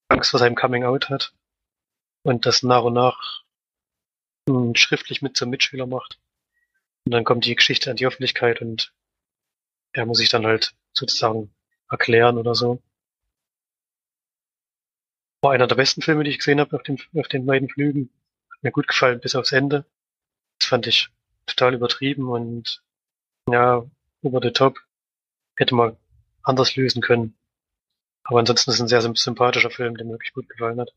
Angst 0.07 0.31
vor 0.31 0.39
seinem 0.39 0.55
Coming 0.55 0.85
Out 0.85 1.09
hat 1.09 1.35
und 2.23 2.47
das 2.47 2.63
nach 2.63 2.85
und 2.85 2.93
nach 2.93 3.43
mh, 4.49 4.75
schriftlich 4.77 5.21
mit 5.21 5.37
zum 5.37 5.51
Mitschüler 5.51 5.89
macht. 5.89 6.21
Und 7.05 7.11
dann 7.11 7.25
kommt 7.25 7.45
die 7.45 7.57
Geschichte 7.57 7.91
an 7.91 7.97
die 7.97 8.07
Öffentlichkeit 8.07 8.61
und 8.61 8.95
er 9.93 10.07
muss 10.07 10.19
sich 10.19 10.29
dann 10.29 10.47
halt 10.47 10.77
sozusagen 10.93 11.53
erklären 11.91 12.39
oder 12.39 12.55
so. 12.55 12.81
War 15.43 15.51
einer 15.51 15.67
der 15.67 15.75
besten 15.75 16.01
Filme, 16.01 16.23
die 16.23 16.31
ich 16.31 16.39
gesehen 16.39 16.61
habe 16.61 16.77
auf, 16.77 16.85
dem, 16.85 16.99
auf 17.17 17.27
den 17.27 17.47
beiden 17.47 17.69
Flügen. 17.69 18.11
Hat 18.53 18.63
mir 18.63 18.71
gut 18.71 18.87
gefallen 18.87 19.19
bis 19.19 19.35
aufs 19.35 19.51
Ende. 19.51 19.87
Das 20.61 20.69
fand 20.69 20.87
ich 20.87 21.09
total 21.47 21.75
übertrieben 21.75 22.29
und 22.29 22.81
ja, 23.49 23.85
über 24.23 24.41
the 24.41 24.53
top. 24.53 24.79
Hätte 25.57 25.75
man 25.75 25.97
anders 26.45 26.77
lösen 26.77 27.03
können. 27.03 27.37
Aber 28.25 28.39
ansonsten 28.39 28.71
ist 28.71 28.77
es 28.77 28.81
ein 28.83 28.89
sehr 28.89 29.01
sympathischer 29.15 29.71
Film, 29.71 29.97
der 29.97 30.07
mir 30.07 30.13
wirklich 30.13 30.33
gut 30.33 30.49
gefallen 30.49 30.81
hat. 30.81 30.89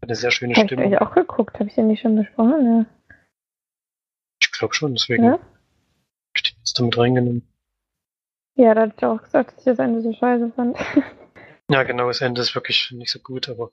Hat 0.00 0.08
eine 0.08 0.14
sehr 0.16 0.30
schöne 0.30 0.54
Habe 0.54 0.64
ich 0.64 0.72
Stimme. 0.72 0.86
euch 0.86 1.00
auch 1.00 1.14
geguckt. 1.14 1.54
Habe 1.58 1.68
ich 1.68 1.74
den 1.74 1.88
nicht 1.88 2.00
schon 2.00 2.16
besprochen? 2.16 2.86
Ich 4.42 4.50
glaube 4.52 4.74
schon, 4.74 4.94
deswegen 4.94 5.24
Ja. 5.24 5.32
hab 5.32 5.40
ich 6.36 6.42
den 6.44 6.56
jetzt 6.58 6.78
damit 6.78 6.96
reingenommen. 6.96 7.46
Ja, 8.56 8.74
da 8.74 8.82
hatte 8.82 8.94
ich 8.96 9.04
auch 9.04 9.22
gesagt, 9.22 9.50
dass 9.52 9.58
ich 9.58 9.64
das 9.64 9.78
Ende 9.78 10.02
so 10.02 10.12
scheiße 10.12 10.52
fand. 10.54 10.76
Ja, 11.72 11.84
genau, 11.84 12.08
das 12.08 12.20
Ende 12.20 12.40
ist 12.40 12.56
wirklich 12.56 12.90
nicht 12.90 13.12
so 13.12 13.20
gut, 13.20 13.48
aber 13.48 13.70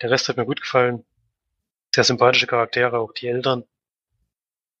der 0.00 0.10
Rest 0.10 0.30
hat 0.30 0.38
mir 0.38 0.46
gut 0.46 0.62
gefallen. 0.62 1.04
Sehr 1.94 2.02
sympathische 2.02 2.46
Charaktere, 2.46 2.98
auch 2.98 3.12
die 3.12 3.26
Eltern, 3.26 3.64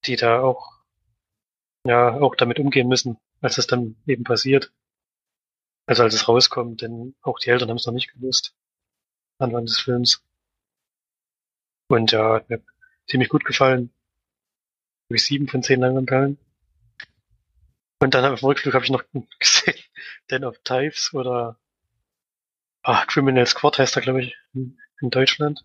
die 0.06 0.16
da 0.16 0.40
auch, 0.40 0.72
ja, 1.86 2.14
auch 2.18 2.34
damit 2.36 2.58
umgehen 2.58 2.88
müssen, 2.88 3.18
als 3.42 3.58
es 3.58 3.66
dann 3.66 3.96
eben 4.06 4.24
passiert. 4.24 4.72
Also 5.86 6.02
als 6.02 6.14
es 6.14 6.28
rauskommt, 6.28 6.82
denn 6.82 7.14
auch 7.22 7.38
die 7.38 7.50
Eltern 7.50 7.68
haben 7.68 7.76
es 7.76 7.86
noch 7.86 7.92
nicht 7.92 8.12
gewusst. 8.12 8.54
Anfang 9.38 9.66
des 9.66 9.80
Films. 9.80 10.24
Und 11.88 12.12
ja, 12.12 12.34
hat 12.34 12.48
mir 12.48 12.62
ziemlich 13.06 13.28
gut 13.28 13.44
gefallen. 13.44 13.92
Habe 15.08 15.16
ich 15.16 15.24
sieben 15.24 15.48
von 15.48 15.62
zehn 15.62 15.80
Langenperlen. 15.80 16.38
Und 18.00 18.14
dann 18.14 18.24
auf 18.24 18.40
dem 18.40 18.46
Rückflug 18.46 18.74
habe 18.74 18.84
ich 18.84 18.90
noch 18.90 19.04
gesehen, 19.38 19.78
Den 20.30 20.44
of 20.44 20.58
Types 20.64 21.12
oder 21.12 21.58
Ah, 22.86 23.06
Criminal 23.06 23.46
Squad 23.46 23.78
heißt 23.78 23.96
er, 23.96 24.02
glaube 24.02 24.22
ich, 24.22 24.36
in, 24.52 24.78
in 25.00 25.08
Deutschland. 25.08 25.64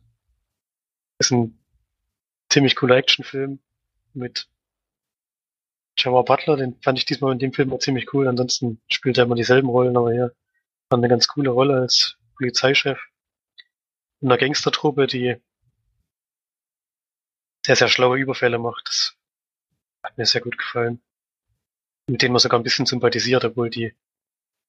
Ist 1.20 1.32
ein 1.32 1.60
ziemlich 2.50 2.78
cooler 2.78 2.96
Actionfilm 2.96 3.60
mit 4.14 4.48
Jamal 6.04 6.24
Butler, 6.24 6.58
den 6.58 6.80
fand 6.82 6.98
ich 6.98 7.06
diesmal 7.06 7.34
in 7.34 7.40
dem 7.40 7.54
Film 7.54 7.74
auch 7.74 7.80
ziemlich 7.80 8.14
cool. 8.14 8.28
Ansonsten 8.28 8.82
spielt 8.88 9.18
er 9.18 9.26
immer 9.26 9.36
dieselben 9.36 9.70
Rollen, 9.70 9.98
aber 9.98 10.12
hier 10.12 10.36
war 10.90 10.98
eine 10.98 11.10
ganz 11.10 11.28
coole 11.28 11.50
Rolle 11.50 11.82
als 11.82 12.18
Polizeichef 12.36 13.00
in 14.22 14.28
einer 14.28 14.38
Gangstertruppe, 14.38 15.08
die 15.08 15.36
sehr, 17.66 17.76
sehr 17.76 17.90
schlaue 17.90 18.18
Überfälle 18.18 18.58
macht. 18.60 18.88
Das 18.88 19.16
hat 20.04 20.18
mir 20.18 20.26
sehr 20.26 20.42
gut 20.42 20.58
gefallen. 20.58 21.02
Mit 22.08 22.22
denen 22.22 22.34
man 22.34 22.40
sogar 22.40 22.60
ein 22.60 22.64
bisschen 22.64 22.86
sympathisiert, 22.86 23.46
obwohl 23.46 23.70
die 23.70 23.94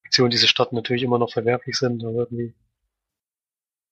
Aktionen, 0.05 0.29
die 0.29 0.37
sie 0.37 0.47
starten, 0.47 0.75
natürlich 0.75 1.03
immer 1.03 1.17
noch 1.17 1.31
verwerflich 1.31 1.77
sind, 1.77 2.03
aber 2.03 2.19
irgendwie 2.19 2.53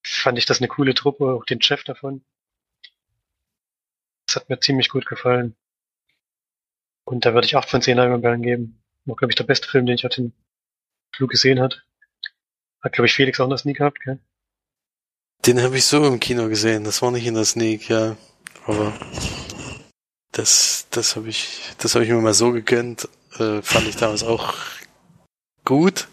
fand 0.06 0.38
ich 0.38 0.46
das 0.46 0.60
eine 0.60 0.68
coole 0.68 0.94
Truppe, 0.94 1.34
auch 1.34 1.46
den 1.46 1.62
Chef 1.62 1.84
davon. 1.84 2.24
Das 4.28 4.36
hat 4.36 4.50
mir 4.50 4.60
ziemlich 4.60 4.90
gut 4.90 5.06
gefallen. 5.06 5.56
Und 7.10 7.26
da 7.26 7.34
würde 7.34 7.48
ich 7.48 7.56
8 7.56 7.68
von 7.68 7.82
10 7.82 7.98
Leinwandperlen 7.98 8.44
geben. 8.44 8.84
War, 9.06 9.16
glaube 9.16 9.32
ich, 9.32 9.36
der 9.36 9.44
beste 9.44 9.68
Film, 9.68 9.88
den 9.88 9.96
ich 9.96 10.04
heute 10.04 10.22
im 10.22 10.34
Flug 11.16 11.32
gesehen 11.32 11.60
hat. 11.60 11.84
Hat, 12.82 12.94
glaube 12.94 13.08
ich, 13.08 13.14
Felix 13.14 13.40
auch 13.40 13.48
noch 13.48 13.66
nie 13.66 13.74
gehabt, 13.74 14.02
gell? 14.02 14.20
Den 15.44 15.60
habe 15.64 15.76
ich 15.76 15.86
so 15.86 16.06
im 16.06 16.20
Kino 16.20 16.48
gesehen. 16.50 16.84
Das 16.84 17.02
war 17.02 17.10
nicht 17.10 17.26
in 17.26 17.34
der 17.34 17.46
Sneak, 17.46 17.90
ja. 17.90 18.16
Aber 18.68 18.94
das, 20.34 20.86
das 20.92 21.16
habe 21.16 21.30
ich, 21.30 21.74
das 21.80 21.96
habe 21.96 22.06
ich 22.06 22.12
mir 22.12 22.22
mal 22.22 22.36
so 22.36 22.52
gegönnt. 22.52 23.10
Äh, 23.40 23.64
fand 23.64 23.88
ich 23.88 23.96
damals 23.96 24.22
auch 24.22 24.54
gut. 25.66 26.10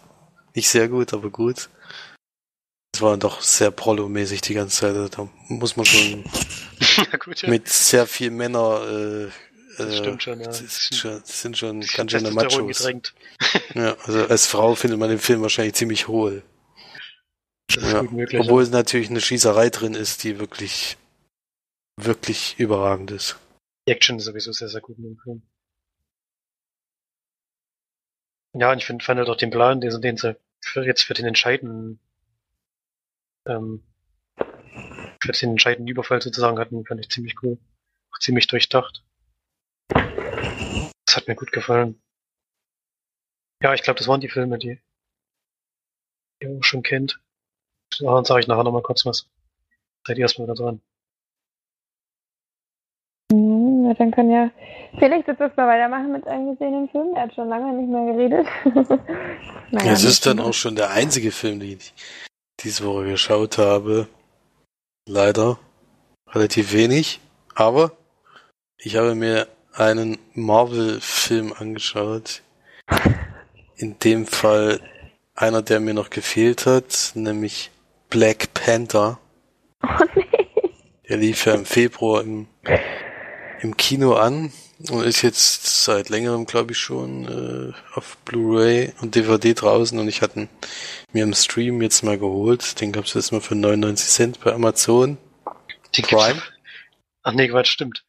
Nicht 0.55 0.69
sehr 0.69 0.89
gut, 0.89 1.13
aber 1.13 1.29
gut. 1.29 1.69
Es 2.95 3.03
war 3.03 3.15
doch 3.17 3.41
sehr 3.41 3.69
prollo-mäßig 3.69 4.41
die 4.41 4.55
ganze 4.55 4.77
Zeit. 4.77 5.15
Da 5.15 5.29
muss 5.47 5.77
man 5.77 5.85
schon 5.85 6.23
ja, 7.11 7.17
gut, 7.19 7.43
ja. 7.43 7.49
mit 7.49 7.67
sehr 7.67 8.07
viel 8.07 8.31
Männer, 8.31 8.81
äh, 8.81 9.27
das 9.77 9.93
äh, 9.93 9.97
stimmt 9.97 10.23
schon, 10.23 10.39
ja. 10.39 10.45
das 10.45 10.61
ist 10.61 10.95
schon, 10.95 11.19
das 11.19 11.41
sind 11.41 11.57
schon 11.57 11.79
Bisschen 11.79 11.97
ganz 11.97 12.11
schöne 12.11 12.31
Machos. 12.31 12.77
gedrängt. 12.77 13.13
Ja, 13.73 13.95
also 14.05 14.25
als 14.27 14.47
Frau 14.47 14.75
findet 14.75 14.99
man 14.99 15.09
den 15.09 15.19
Film 15.19 15.41
wahrscheinlich 15.41 15.75
ziemlich 15.75 16.07
hohl. 16.07 16.43
Das 17.67 17.91
Ja, 17.91 18.03
möglich. 18.03 18.41
Obwohl 18.41 18.63
es 18.63 18.71
natürlich 18.71 19.09
eine 19.09 19.21
Schießerei 19.21 19.69
drin 19.69 19.93
ist, 19.93 20.23
die 20.23 20.39
wirklich, 20.39 20.97
wirklich 21.97 22.59
überragend 22.59 23.11
ist. 23.11 23.37
Die 23.87 23.91
Action 23.91 24.17
ist 24.17 24.25
sowieso 24.25 24.51
sehr, 24.51 24.69
sehr 24.69 24.81
gut 24.81 24.97
in 24.97 25.03
dem 25.03 25.17
Film. 25.17 25.41
Ja, 28.53 28.71
und 28.71 28.79
ich 28.79 28.85
find, 28.85 29.03
fand 29.03 29.19
halt 29.19 29.29
auch 29.29 29.37
den 29.37 29.51
Plan, 29.51 29.81
den, 29.81 30.01
den 30.01 30.17
sie 30.17 30.35
für, 30.61 30.83
jetzt 30.85 31.03
für 31.03 31.13
den 31.13 31.25
entscheidenden, 31.25 31.99
ähm, 33.45 33.83
für 34.35 35.31
den 35.31 35.51
entscheidenden 35.51 35.87
Überfall 35.87 36.21
sozusagen 36.21 36.57
hatten, 36.57 36.85
fand 36.85 37.01
ich 37.01 37.09
ziemlich 37.09 37.35
cool. 37.43 37.57
Auch 38.11 38.19
ziemlich 38.19 38.47
durchdacht. 38.47 39.03
Das 39.89 41.15
hat 41.15 41.27
mir 41.27 41.35
gut 41.35 41.51
gefallen. 41.51 42.01
Ja, 43.61 43.73
ich 43.73 43.81
glaube, 43.81 43.97
das 43.97 44.07
waren 44.07 44.21
die 44.21 44.29
Filme, 44.29 44.57
die 44.59 44.79
ihr 46.41 46.57
auch 46.57 46.63
schon 46.63 46.83
kennt. 46.83 47.19
Dann 47.99 48.25
sage 48.25 48.41
ich 48.41 48.47
nachher 48.47 48.63
nochmal 48.63 48.83
kurz 48.83 49.05
was. 49.05 49.29
Seid 50.05 50.17
ihr 50.17 50.23
erstmal 50.23 50.47
wieder 50.47 50.55
dran. 50.55 50.81
Hm, 53.31 53.83
Na, 53.83 53.93
dann 53.93 54.11
kann 54.11 54.29
ja 54.29 54.51
Felix 54.99 55.27
jetzt 55.27 55.41
erstmal 55.41 55.67
weitermachen 55.67 56.11
mit 56.11 56.27
einem 56.27 56.53
gesehenen 56.53 56.89
Film. 56.89 57.15
Er 57.15 57.23
hat 57.23 57.33
schon 57.33 57.49
lange 57.49 57.73
nicht 57.73 57.89
mehr 57.89 58.13
geredet. 58.13 58.47
naja, 59.71 59.91
es 59.91 60.03
ist 60.03 60.25
dann 60.25 60.39
auch 60.39 60.53
schon 60.53 60.75
der 60.75 60.91
einzige 60.91 61.31
Film, 61.31 61.59
den 61.59 61.77
ich 61.77 61.93
diese 62.59 62.85
Woche 62.85 63.05
geschaut 63.05 63.57
habe. 63.57 64.07
Leider 65.07 65.57
relativ 66.29 66.73
wenig, 66.73 67.19
aber 67.55 67.91
ich 68.77 68.97
habe 68.97 69.15
mir 69.15 69.47
einen 69.77 70.17
Marvel-Film 70.33 71.53
angeschaut. 71.53 72.41
In 73.75 73.99
dem 73.99 74.25
Fall 74.25 74.79
einer, 75.35 75.61
der 75.61 75.79
mir 75.79 75.93
noch 75.93 76.09
gefehlt 76.09 76.65
hat, 76.65 77.11
nämlich 77.13 77.69
Black 78.09 78.53
Panther. 78.53 79.19
Oh 79.83 80.03
nee. 80.15 80.25
Der 81.07 81.17
lief 81.17 81.45
ja 81.45 81.53
im 81.53 81.65
Februar 81.65 82.21
im, 82.21 82.47
im 83.61 83.77
Kino 83.77 84.15
an 84.15 84.51
und 84.89 85.03
ist 85.03 85.21
jetzt 85.21 85.83
seit 85.85 86.09
längerem, 86.09 86.45
glaube 86.45 86.73
ich, 86.73 86.77
schon 86.77 87.73
äh, 87.73 87.97
auf 87.97 88.17
Blu-ray 88.25 88.93
und 89.01 89.15
DVD 89.15 89.53
draußen 89.53 89.97
und 89.97 90.07
ich 90.07 90.21
hatte 90.21 90.41
ihn 90.41 90.49
mir 91.13 91.23
im 91.23 91.33
Stream 91.33 91.81
jetzt 91.81 92.03
mal 92.03 92.17
geholt. 92.17 92.81
Den 92.81 92.91
gab 92.91 93.05
es 93.05 93.13
jetzt 93.13 93.31
mal 93.31 93.41
für 93.41 93.55
99 93.55 94.09
Cent 94.09 94.39
bei 94.41 94.53
Amazon. 94.53 95.17
Die 95.95 96.01
Prime? 96.01 96.41
Ach 97.23 97.33
nee, 97.33 97.47
Quatsch, 97.47 97.71
stimmt. 97.71 98.03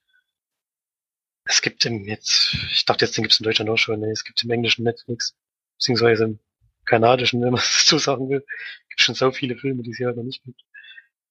Es 1.50 1.62
gibt 1.62 1.84
im 1.86 2.04
jetzt, 2.04 2.54
ich 2.70 2.84
dachte 2.84 3.04
jetzt, 3.06 3.16
den 3.16 3.22
gibt's 3.24 3.40
in 3.40 3.44
Deutschland 3.44 3.70
auch 3.70 3.78
schon, 3.78 4.00
nee, 4.00 4.10
es 4.10 4.22
gibt 4.24 4.42
im 4.44 4.50
englischen 4.50 4.84
Netflix, 4.84 5.34
beziehungsweise 5.78 6.24
im 6.24 6.38
kanadischen, 6.84 7.40
wenn 7.42 7.52
man 7.52 7.60
es 7.60 7.86
so 7.88 7.98
sagen 7.98 8.28
will, 8.28 8.44
gibt 8.90 9.00
schon 9.00 9.14
so 9.14 9.30
viele 9.32 9.56
Filme, 9.56 9.82
die 9.82 9.90
es 9.92 9.96
hier 9.96 10.08
halt 10.08 10.16
noch 10.18 10.24
nicht 10.24 10.44
gibt. 10.44 10.60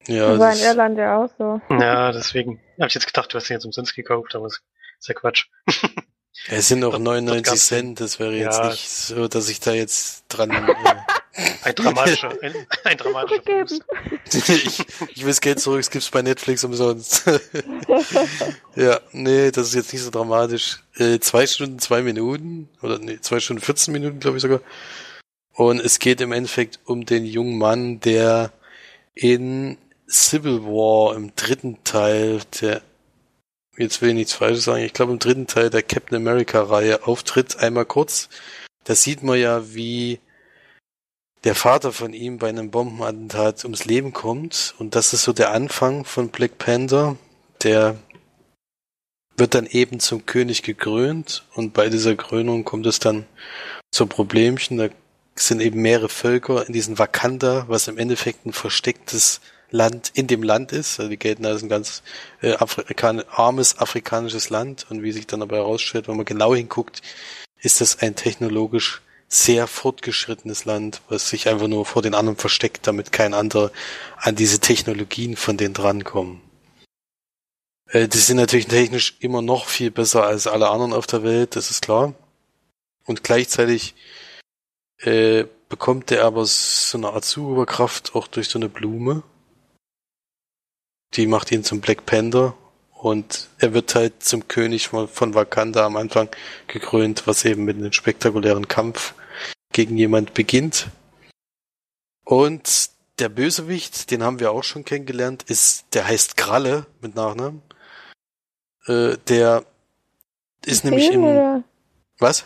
Ja, 0.08 0.30
Das 0.32 0.40
war 0.40 0.52
in 0.54 0.58
das, 0.60 0.68
Irland 0.68 0.98
ja 0.98 1.18
auch 1.18 1.30
so. 1.38 1.62
Ja, 1.70 2.12
deswegen 2.12 2.60
habe 2.80 2.88
ich 2.88 2.94
jetzt 2.96 3.08
gedacht, 3.08 3.32
du 3.32 3.38
hast 3.38 3.48
den 3.50 3.56
jetzt 3.56 3.66
umsonst 3.66 3.94
gekauft, 3.96 4.36
aber 4.36 4.48
es 4.48 4.62
ist 5.00 5.08
ja 5.08 5.14
Quatsch. 5.14 5.46
es 6.50 6.68
sind 6.68 6.84
auch 6.84 6.92
Dort- 6.92 7.06
dort 7.06 7.24
99 7.24 7.44
gab's 7.44 7.68
den- 7.70 7.78
Cent. 7.78 8.00
Das 8.00 8.20
wäre 8.20 8.34
jetzt 8.36 8.58
Ja. 8.58 8.70
nicht 8.70 8.90
so, 8.90 9.28
dass 9.28 9.50
ich 9.50 9.60
da 9.60 9.74
jetzt 9.74 10.26
dran. 10.30 10.50
Ein 11.64 11.76
dramatischer, 11.76 12.34
ein, 12.42 12.54
ein 12.84 12.98
dramatischer 12.98 13.66
ich, 14.34 14.80
ich 15.16 15.22
will 15.22 15.28
das 15.28 15.42
Geld 15.42 15.60
zurück, 15.60 15.80
es 15.80 15.90
gibt's 15.90 16.10
bei 16.10 16.22
Netflix 16.22 16.64
umsonst. 16.64 17.24
ja, 18.76 19.00
nee, 19.12 19.52
das 19.52 19.68
ist 19.68 19.76
jetzt 19.76 19.94
nicht 19.94 20.04
so 20.04 20.12
dramatisch. 20.12 20.84
Äh, 20.96 21.20
zwei 21.20 21.48
Stunden, 21.48 21.80
zwei 21.80 22.02
Minuten, 22.02 22.70
oder 22.82 23.00
nee, 23.00 23.20
zwei 23.22 23.40
Stunden, 23.40 23.62
14 23.62 23.92
Minuten, 23.92 24.20
glaube 24.20 24.38
ich 24.38 24.42
sogar. 24.42 24.62
Und 25.54 25.80
es 25.80 26.00
geht 26.00 26.22
im 26.22 26.32
Endeffekt 26.32 26.80
um 26.86 27.06
den 27.06 27.26
jungen 27.26 27.58
Mann, 27.58 28.00
der 28.00 28.52
in 29.16 29.78
Civil 30.10 30.64
War 30.64 31.16
im 31.16 31.36
dritten 31.36 31.84
Teil 31.84 32.42
der, 32.62 32.82
jetzt 33.78 34.02
will 34.02 34.10
ich 34.10 34.16
nichts 34.16 34.34
Falsches 34.34 34.66
sagen, 34.66 34.84
ich 34.84 34.94
glaube 34.94 35.12
im 35.12 35.20
dritten 35.20 35.48
Teil 35.48 35.70
der 35.70 35.84
Captain 35.84 36.16
America 36.16 36.62
Reihe 36.62 37.06
auftritt, 37.08 37.58
einmal 37.58 37.86
kurz. 37.86 38.30
Da 38.84 38.96
sieht 38.96 39.24
man 39.24 39.40
ja, 39.40 39.74
wie 39.74 40.20
der 41.48 41.56
Vater 41.56 41.94
von 41.94 42.12
ihm 42.12 42.40
bei 42.40 42.50
einem 42.50 42.72
Bombenattentat 42.72 43.64
ums 43.64 43.86
Leben 43.86 44.12
kommt. 44.12 44.76
Und 44.80 44.96
das 44.96 45.14
ist 45.14 45.24
so 45.24 45.32
der 45.32 45.54
Anfang 45.54 46.04
von 46.04 46.28
Black 46.28 46.58
Panther. 46.58 47.16
Der 47.64 47.96
wird 49.38 49.56
dann 49.56 49.66
eben 49.66 50.02
zum 50.02 50.26
König 50.26 50.62
gekrönt 50.62 51.46
und 51.54 51.72
bei 51.72 51.88
dieser 51.88 52.16
Krönung 52.18 52.66
kommt 52.66 52.86
es 52.86 53.00
dann 53.00 53.26
zu 53.92 54.08
Problemchen. 54.08 54.78
Da 54.78 54.90
sind 55.36 55.62
eben 55.62 55.82
mehrere 55.82 56.10
Völker 56.10 56.68
in 56.68 56.74
diesem 56.74 57.00
Wakanda, 57.00 57.64
was 57.70 57.88
im 57.88 57.98
Endeffekt 57.98 58.46
ein 58.46 58.52
verstecktes 58.52 59.40
Land 59.70 60.12
in 60.16 60.28
dem 60.28 60.44
Land 60.44 60.74
ist. 60.74 61.00
Also 61.00 61.10
die 61.10 61.18
gelten 61.18 61.46
als 61.46 61.64
ein 61.64 61.70
ganz 61.70 62.04
äh, 62.42 62.56
Afrikan 62.56 63.24
armes 63.30 63.80
afrikanisches 63.80 64.50
Land. 64.50 64.86
Und 64.90 65.02
wie 65.02 65.14
sich 65.14 65.28
dann 65.28 65.42
aber 65.42 65.56
herausstellt, 65.56 66.10
wenn 66.10 66.18
man 66.18 66.26
genau 66.26 66.54
hinguckt, 66.54 67.02
ist 67.62 67.80
das 67.80 68.00
ein 68.00 68.16
technologisch 68.16 69.02
sehr 69.28 69.68
fortgeschrittenes 69.68 70.66
Land, 70.66 71.02
was 71.10 71.30
sich 71.30 71.50
einfach 71.50 71.68
nur 71.68 71.86
vor 71.86 72.02
den 72.02 72.16
anderen 72.16 72.38
versteckt, 72.38 72.88
damit 72.88 73.12
kein 73.12 73.34
anderer 73.34 73.72
an 74.18 74.36
diese 74.36 74.60
Technologien 74.60 75.36
von 75.36 75.58
denen 75.58 75.74
drankommen. 75.74 76.42
Äh, 77.90 78.08
die 78.08 78.18
sind 78.18 78.38
natürlich 78.38 78.68
technisch 78.68 79.18
immer 79.20 79.42
noch 79.42 79.68
viel 79.68 79.92
besser 79.92 80.24
als 80.24 80.48
alle 80.48 80.70
anderen 80.70 80.94
auf 80.94 81.08
der 81.08 81.24
Welt, 81.24 81.56
das 81.56 81.72
ist 81.72 81.82
klar. 81.82 82.14
Und 83.06 83.24
gleichzeitig 83.24 83.96
äh, 85.00 85.46
bekommt 85.70 86.12
er 86.12 86.24
aber 86.26 86.46
so 86.46 86.98
eine 86.98 87.10
Art 87.10 87.26
Superkraft 87.26 88.16
auch 88.16 88.28
durch 88.28 88.50
so 88.50 88.60
eine 88.60 88.70
Blume. 88.70 89.24
Die 91.14 91.28
macht 91.28 91.52
ihn 91.52 91.64
zum 91.64 91.82
Black 91.82 92.06
Panther 92.06 92.56
und 92.98 93.50
er 93.60 93.74
wird 93.74 93.94
halt 93.96 94.24
zum 94.24 94.48
König 94.48 94.88
von 94.88 95.34
Wakanda 95.36 95.86
am 95.86 95.98
Anfang 95.98 96.30
gekrönt, 96.68 97.28
was 97.28 97.46
eben 97.46 97.64
mit 97.64 97.78
einem 97.78 97.94
spektakulären 97.94 98.68
Kampf 98.68 99.14
gegen 99.72 99.98
jemand 99.98 100.34
beginnt. 100.34 100.88
Und 102.26 102.90
der 103.20 103.30
Bösewicht, 103.30 104.12
den 104.12 104.24
haben 104.24 104.40
wir 104.40 104.52
auch 104.52 104.64
schon 104.64 104.84
kennengelernt, 104.84 105.44
ist, 105.44 105.86
der 105.94 106.08
heißt 106.08 106.38
Kralle 106.38 106.86
mit 107.02 107.16
Nachnamen. 107.16 107.62
Äh, 108.88 109.18
der 109.28 109.64
ist 110.66 110.84
Im 110.84 110.90
nämlich 110.90 111.10
Film, 111.10 111.24
im. 111.24 111.30
Oder? 111.30 111.64
Was? 112.20 112.46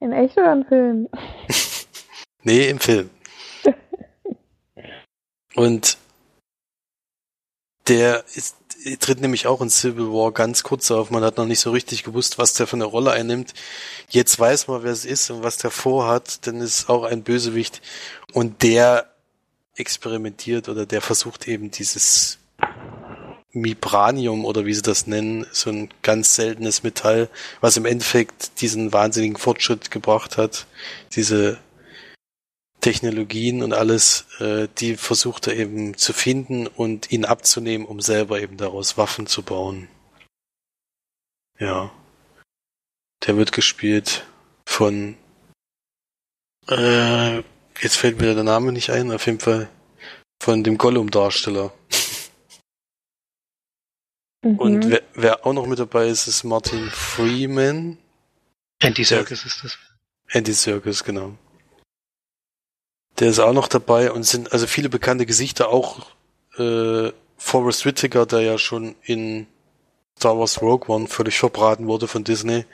In 0.00 0.12
echt 0.12 0.36
oder 0.36 0.52
im 0.52 0.66
Film? 0.66 1.08
nee, 2.42 2.68
im 2.68 2.80
Film. 2.80 3.10
Und 5.54 5.96
der 7.88 8.24
ist, 8.34 8.56
tritt 8.94 9.20
nämlich 9.20 9.46
auch 9.46 9.60
in 9.60 9.70
Civil 9.70 10.12
War 10.12 10.32
ganz 10.32 10.62
kurz 10.62 10.90
auf. 10.90 11.10
Man 11.10 11.24
hat 11.24 11.36
noch 11.36 11.46
nicht 11.46 11.60
so 11.60 11.72
richtig 11.72 12.04
gewusst, 12.04 12.38
was 12.38 12.54
der 12.54 12.66
für 12.66 12.76
eine 12.76 12.84
Rolle 12.84 13.10
einnimmt. 13.12 13.52
Jetzt 14.08 14.38
weiß 14.38 14.68
man, 14.68 14.84
wer 14.84 14.92
es 14.92 15.04
ist 15.04 15.30
und 15.30 15.42
was 15.42 15.56
der 15.56 15.72
vorhat, 15.72 16.46
denn 16.46 16.60
es 16.60 16.80
ist 16.80 16.88
auch 16.88 17.02
ein 17.02 17.22
Bösewicht. 17.22 17.82
Und 18.32 18.62
der 18.62 19.10
experimentiert 19.74 20.68
oder 20.68 20.86
der 20.86 21.02
versucht 21.02 21.48
eben 21.48 21.70
dieses 21.70 22.38
Mibranium 23.52 24.44
oder 24.44 24.64
wie 24.66 24.74
sie 24.74 24.82
das 24.82 25.06
nennen, 25.06 25.46
so 25.50 25.70
ein 25.70 25.88
ganz 26.02 26.34
seltenes 26.34 26.82
Metall, 26.82 27.28
was 27.60 27.76
im 27.76 27.86
Endeffekt 27.86 28.60
diesen 28.60 28.92
wahnsinnigen 28.92 29.36
Fortschritt 29.36 29.90
gebracht 29.90 30.36
hat, 30.36 30.66
diese 31.14 31.58
Technologien 32.86 33.64
und 33.64 33.72
alles, 33.72 34.26
äh, 34.38 34.68
die 34.78 34.96
versucht 34.96 35.48
er 35.48 35.56
eben 35.56 35.96
zu 35.96 36.12
finden 36.12 36.68
und 36.68 37.10
ihn 37.10 37.24
abzunehmen, 37.24 37.84
um 37.84 38.00
selber 38.00 38.40
eben 38.40 38.58
daraus 38.58 38.96
Waffen 38.96 39.26
zu 39.26 39.42
bauen. 39.42 39.88
Ja. 41.58 41.90
Der 43.26 43.36
wird 43.36 43.50
gespielt 43.50 44.24
von 44.64 45.16
äh, 46.68 47.38
jetzt 47.80 47.96
fällt 47.96 48.20
mir 48.20 48.36
der 48.36 48.44
Name 48.44 48.70
nicht 48.70 48.90
ein, 48.90 49.10
auf 49.10 49.26
jeden 49.26 49.40
Fall 49.40 49.68
von 50.40 50.62
dem 50.62 50.78
Gollum-Darsteller. 50.78 51.72
Mhm. 54.44 54.58
Und 54.60 54.90
wer, 54.90 55.02
wer, 55.14 55.44
auch 55.44 55.54
noch 55.54 55.66
mit 55.66 55.80
dabei 55.80 56.06
ist, 56.06 56.28
ist 56.28 56.44
Martin 56.44 56.88
Freeman. 56.90 57.98
Andy 58.78 59.02
Serkis 59.02 59.44
ist 59.44 59.64
das. 59.64 59.76
Andy 60.28 60.52
Serkis, 60.52 61.02
genau. 61.02 61.36
Der 63.18 63.30
ist 63.30 63.38
auch 63.38 63.52
noch 63.52 63.68
dabei 63.68 64.12
und 64.12 64.24
sind 64.24 64.52
also 64.52 64.66
viele 64.66 64.88
bekannte 64.88 65.26
Gesichter, 65.26 65.68
auch 65.70 66.06
äh, 66.58 67.10
Forrest 67.38 67.84
Whitaker, 67.84 68.26
der 68.26 68.40
ja 68.40 68.58
schon 68.58 68.94
in 69.02 69.46
Star 70.18 70.38
Wars 70.38 70.62
Rogue 70.62 70.88
One 70.88 71.06
völlig 71.06 71.38
verbraten 71.38 71.86
wurde 71.86 72.08
von 72.08 72.24
Disney, 72.24 72.64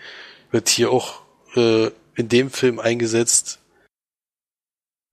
wird 0.51 0.69
hier 0.69 0.91
auch 0.91 1.23
äh, 1.55 1.91
in 2.15 2.29
dem 2.29 2.51
Film 2.51 2.79
eingesetzt. 2.79 3.59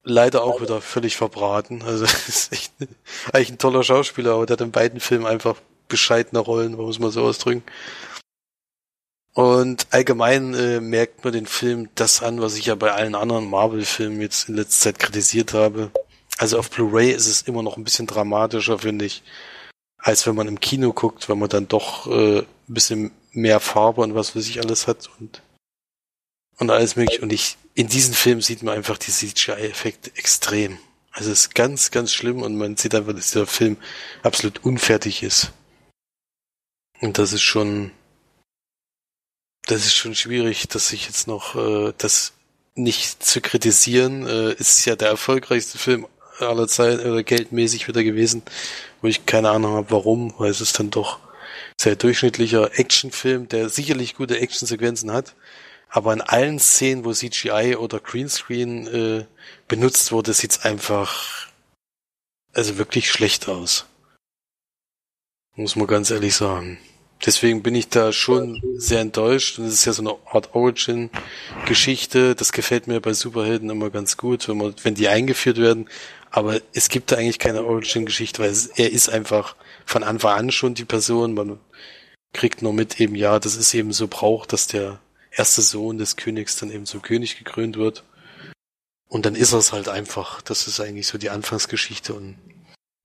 Leider 0.02 0.44
auch 0.44 0.60
wieder 0.60 0.80
völlig 0.80 1.16
verbraten. 1.16 1.82
Also 1.82 2.04
ist 2.28 2.52
echt 2.52 2.72
eigentlich 3.32 3.50
ein 3.50 3.58
toller 3.58 3.84
Schauspieler, 3.84 4.34
aber 4.34 4.46
der 4.46 4.54
hat 4.54 4.60
in 4.62 4.70
beiden 4.72 5.00
Filmen 5.00 5.26
einfach 5.26 5.56
bescheidene 5.88 6.40
Rollen, 6.40 6.76
muss 6.76 6.98
man 6.98 7.10
so 7.10 7.24
ausdrücken. 7.24 7.62
Und 9.32 9.86
allgemein 9.90 10.54
äh, 10.54 10.80
merkt 10.80 11.24
man 11.24 11.32
den 11.32 11.46
Film 11.46 11.88
das 11.94 12.22
an, 12.22 12.40
was 12.40 12.56
ich 12.56 12.66
ja 12.66 12.74
bei 12.74 12.92
allen 12.92 13.14
anderen 13.14 13.48
Marvel-Filmen 13.48 14.20
jetzt 14.20 14.48
in 14.48 14.56
letzter 14.56 14.90
Zeit 14.90 14.98
kritisiert 14.98 15.54
habe. 15.54 15.90
Also 16.38 16.58
auf 16.58 16.70
Blu-ray 16.70 17.10
ist 17.12 17.26
es 17.26 17.42
immer 17.42 17.62
noch 17.62 17.76
ein 17.76 17.84
bisschen 17.84 18.06
dramatischer, 18.06 18.80
finde 18.80 19.04
ich, 19.04 19.22
als 19.98 20.26
wenn 20.26 20.34
man 20.34 20.48
im 20.48 20.58
Kino 20.58 20.92
guckt, 20.92 21.28
weil 21.28 21.36
man 21.36 21.48
dann 21.48 21.68
doch 21.68 22.06
äh, 22.06 22.40
ein 22.40 22.46
bisschen 22.66 23.12
mehr 23.32 23.60
Farbe 23.60 24.00
und 24.00 24.14
was 24.14 24.34
weiß 24.34 24.48
ich 24.48 24.60
alles 24.60 24.86
hat 24.86 25.08
und 25.20 25.42
und 26.60 26.70
alles 26.70 26.94
mögliche. 26.94 27.22
Und 27.22 27.32
ich 27.32 27.56
in 27.74 27.88
diesem 27.88 28.14
Film 28.14 28.40
sieht 28.40 28.62
man 28.62 28.76
einfach 28.76 28.98
die 28.98 29.10
CGI-Effekte 29.10 30.12
extrem. 30.16 30.78
Also 31.12 31.32
es 31.32 31.46
ist 31.46 31.54
ganz, 31.54 31.90
ganz 31.90 32.12
schlimm 32.12 32.42
und 32.42 32.56
man 32.56 32.76
sieht 32.76 32.94
einfach, 32.94 33.14
dass 33.14 33.32
der 33.32 33.46
Film 33.46 33.76
absolut 34.22 34.64
unfertig 34.64 35.22
ist. 35.22 35.52
Und 37.00 37.18
das 37.18 37.32
ist 37.32 37.42
schon 37.42 37.90
das 39.70 39.86
ist 39.86 39.94
schon 39.94 40.14
schwierig, 40.14 40.68
dass 40.68 40.92
ich 40.92 41.06
jetzt 41.06 41.26
noch 41.28 41.54
äh, 41.54 41.92
das 41.96 42.32
nicht 42.74 43.22
zu 43.22 43.40
kritisieren. 43.40 44.26
Äh, 44.26 44.52
ist 44.54 44.84
ja 44.84 44.96
der 44.96 45.08
erfolgreichste 45.08 45.78
Film 45.78 46.06
aller 46.38 46.66
Zeiten 46.66 47.08
oder 47.08 47.22
geldmäßig 47.22 47.86
wieder 47.86 48.02
gewesen, 48.02 48.42
wo 49.00 49.08
ich 49.08 49.26
keine 49.26 49.50
Ahnung 49.50 49.74
habe, 49.74 49.90
warum, 49.90 50.34
weil 50.38 50.50
es 50.50 50.60
ist 50.60 50.78
dann 50.78 50.90
doch 50.90 51.18
sehr 51.78 51.96
durchschnittlicher 51.96 52.78
Actionfilm, 52.78 53.48
der 53.48 53.68
sicherlich 53.68 54.14
gute 54.14 54.38
Actionsequenzen 54.40 55.12
hat, 55.12 55.34
aber 55.88 56.12
in 56.12 56.20
allen 56.20 56.58
Szenen, 56.58 57.04
wo 57.04 57.12
CGI 57.12 57.76
oder 57.76 58.00
Greenscreen 58.00 58.86
äh, 58.86 59.24
benutzt 59.68 60.12
wurde, 60.12 60.32
sieht's 60.32 60.64
einfach 60.64 61.48
also 62.52 62.78
wirklich 62.78 63.10
schlecht 63.10 63.48
aus. 63.48 63.86
Muss 65.54 65.76
man 65.76 65.86
ganz 65.86 66.10
ehrlich 66.10 66.34
sagen. 66.34 66.78
Deswegen 67.24 67.62
bin 67.62 67.74
ich 67.74 67.88
da 67.88 68.12
schon 68.12 68.62
sehr 68.76 69.00
enttäuscht. 69.00 69.58
Und 69.58 69.66
es 69.66 69.74
ist 69.74 69.84
ja 69.84 69.92
so 69.92 70.02
eine 70.02 70.16
Art 70.26 70.54
Origin-Geschichte. 70.54 72.34
Das 72.34 72.52
gefällt 72.52 72.86
mir 72.86 73.00
bei 73.00 73.12
Superhelden 73.12 73.68
immer 73.68 73.90
ganz 73.90 74.16
gut, 74.16 74.48
wenn, 74.48 74.56
man, 74.56 74.74
wenn 74.82 74.94
die 74.94 75.08
eingeführt 75.08 75.58
werden. 75.58 75.88
Aber 76.30 76.60
es 76.72 76.88
gibt 76.88 77.12
da 77.12 77.16
eigentlich 77.16 77.38
keine 77.38 77.64
Origin-Geschichte, 77.64 78.42
weil 78.42 78.50
es, 78.50 78.66
er 78.66 78.90
ist 78.90 79.10
einfach 79.10 79.56
von 79.84 80.02
Anfang 80.02 80.38
an 80.38 80.50
schon 80.50 80.74
die 80.74 80.84
Person. 80.84 81.34
Man 81.34 81.58
kriegt 82.32 82.62
nur 82.62 82.72
mit 82.72 83.00
eben, 83.00 83.14
ja, 83.14 83.38
das 83.38 83.56
ist 83.56 83.74
eben 83.74 83.92
so 83.92 84.08
braucht, 84.08 84.52
dass 84.52 84.66
der 84.66 85.00
erste 85.30 85.60
Sohn 85.60 85.98
des 85.98 86.16
Königs 86.16 86.56
dann 86.56 86.70
eben 86.70 86.86
zum 86.86 87.02
König 87.02 87.36
gekrönt 87.36 87.76
wird. 87.76 88.04
Und 89.08 89.26
dann 89.26 89.34
ist 89.34 89.52
er 89.52 89.58
es 89.58 89.72
halt 89.72 89.88
einfach. 89.88 90.40
Das 90.40 90.66
ist 90.66 90.80
eigentlich 90.80 91.08
so 91.08 91.18
die 91.18 91.30
Anfangsgeschichte. 91.30 92.14
Und 92.14 92.36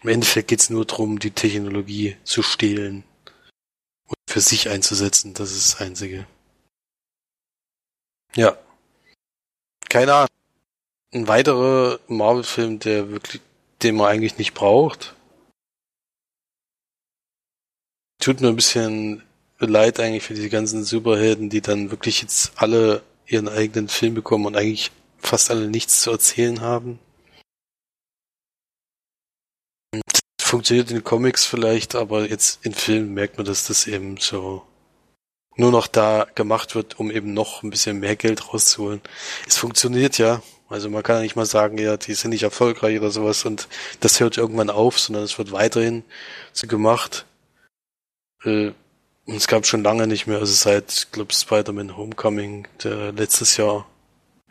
im 0.04 0.10
Endeffekt 0.10 0.48
geht's 0.48 0.70
nur 0.70 0.86
darum, 0.86 1.20
die 1.20 1.32
Technologie 1.32 2.16
zu 2.24 2.44
stehlen 2.44 3.04
für 4.36 4.42
sich 4.42 4.68
einzusetzen. 4.68 5.34
Das 5.34 5.54
ist 5.54 5.76
das 5.76 5.82
Einzige. 5.82 6.28
Ja. 8.36 8.58
Keine 9.88 10.14
Ahnung. 10.14 10.30
Ein 11.14 11.30
weiterer 11.30 12.02
Marvel-Film, 12.10 12.80
der 12.80 13.12
wirklich, 13.12 13.42
den 13.82 13.96
man 13.96 14.08
eigentlich 14.08 14.38
nicht 14.38 14.54
braucht. 14.54 15.16
Tut 18.20 18.42
mir 18.42 18.50
ein 18.50 18.58
bisschen 18.58 19.24
leid 19.58 20.02
eigentlich 20.02 20.24
für 20.24 20.34
die 20.34 20.50
ganzen 20.50 20.84
Superhelden, 20.84 21.50
die 21.50 21.62
dann 21.62 21.90
wirklich 21.90 22.22
jetzt 22.22 22.52
alle 22.58 23.04
ihren 23.28 23.48
eigenen 23.48 23.88
Film 23.88 24.16
bekommen 24.16 24.48
und 24.48 24.58
eigentlich 24.58 24.92
fast 25.18 25.50
alle 25.50 25.70
nichts 25.70 26.02
zu 26.02 26.12
erzählen 26.12 26.60
haben. 26.60 27.00
Funktioniert 30.46 30.92
in 30.92 31.04
Comics 31.04 31.46
vielleicht, 31.46 31.96
aber 31.96 32.30
jetzt 32.30 32.66
in 32.66 32.74
Filmen 32.74 33.14
merkt 33.14 33.38
man, 33.38 33.46
dass 33.46 33.68
das 33.68 33.88
eben 33.88 34.18
so 34.18 34.64
nur 35.58 35.72
noch 35.72 35.88
da 35.88 36.28
gemacht 36.36 36.76
wird, 36.76 37.00
um 37.00 37.10
eben 37.10 37.34
noch 37.34 37.64
ein 37.64 37.70
bisschen 37.70 38.00
mehr 38.00 38.16
Geld 38.16 38.54
rauszuholen. 38.54 39.02
Es 39.48 39.58
funktioniert 39.58 40.18
ja. 40.18 40.42
Also 40.68 40.90
man 40.90 41.04
kann 41.04 41.18
ja 41.18 41.22
nicht 41.22 41.36
mal 41.36 41.46
sagen, 41.46 41.78
ja, 41.78 41.96
die 41.96 42.14
sind 42.16 42.32
nicht 42.32 42.44
erfolgreich 42.44 42.98
oder 43.00 43.12
sowas 43.12 43.46
und 43.46 43.68
das 44.00 44.20
hört 44.20 44.38
irgendwann 44.38 44.70
auf, 44.70 45.00
sondern 45.00 45.24
es 45.24 45.38
wird 45.38 45.52
weiterhin 45.52 46.04
so 46.54 46.68
gemacht. 46.68 47.26
Äh, 48.44 48.72
und 49.28 49.36
es 49.36 49.48
gab 49.48 49.66
schon 49.66 49.84
lange 49.84 50.08
nicht 50.08 50.28
mehr, 50.28 50.40
also 50.40 50.54
seit, 50.54 50.92
ich 50.92 51.12
glaube, 51.12 51.34
Spider-Man 51.34 51.98
Homecoming, 51.98 52.68
der 52.84 53.12
letztes 53.12 53.58
Jahr 53.58 53.88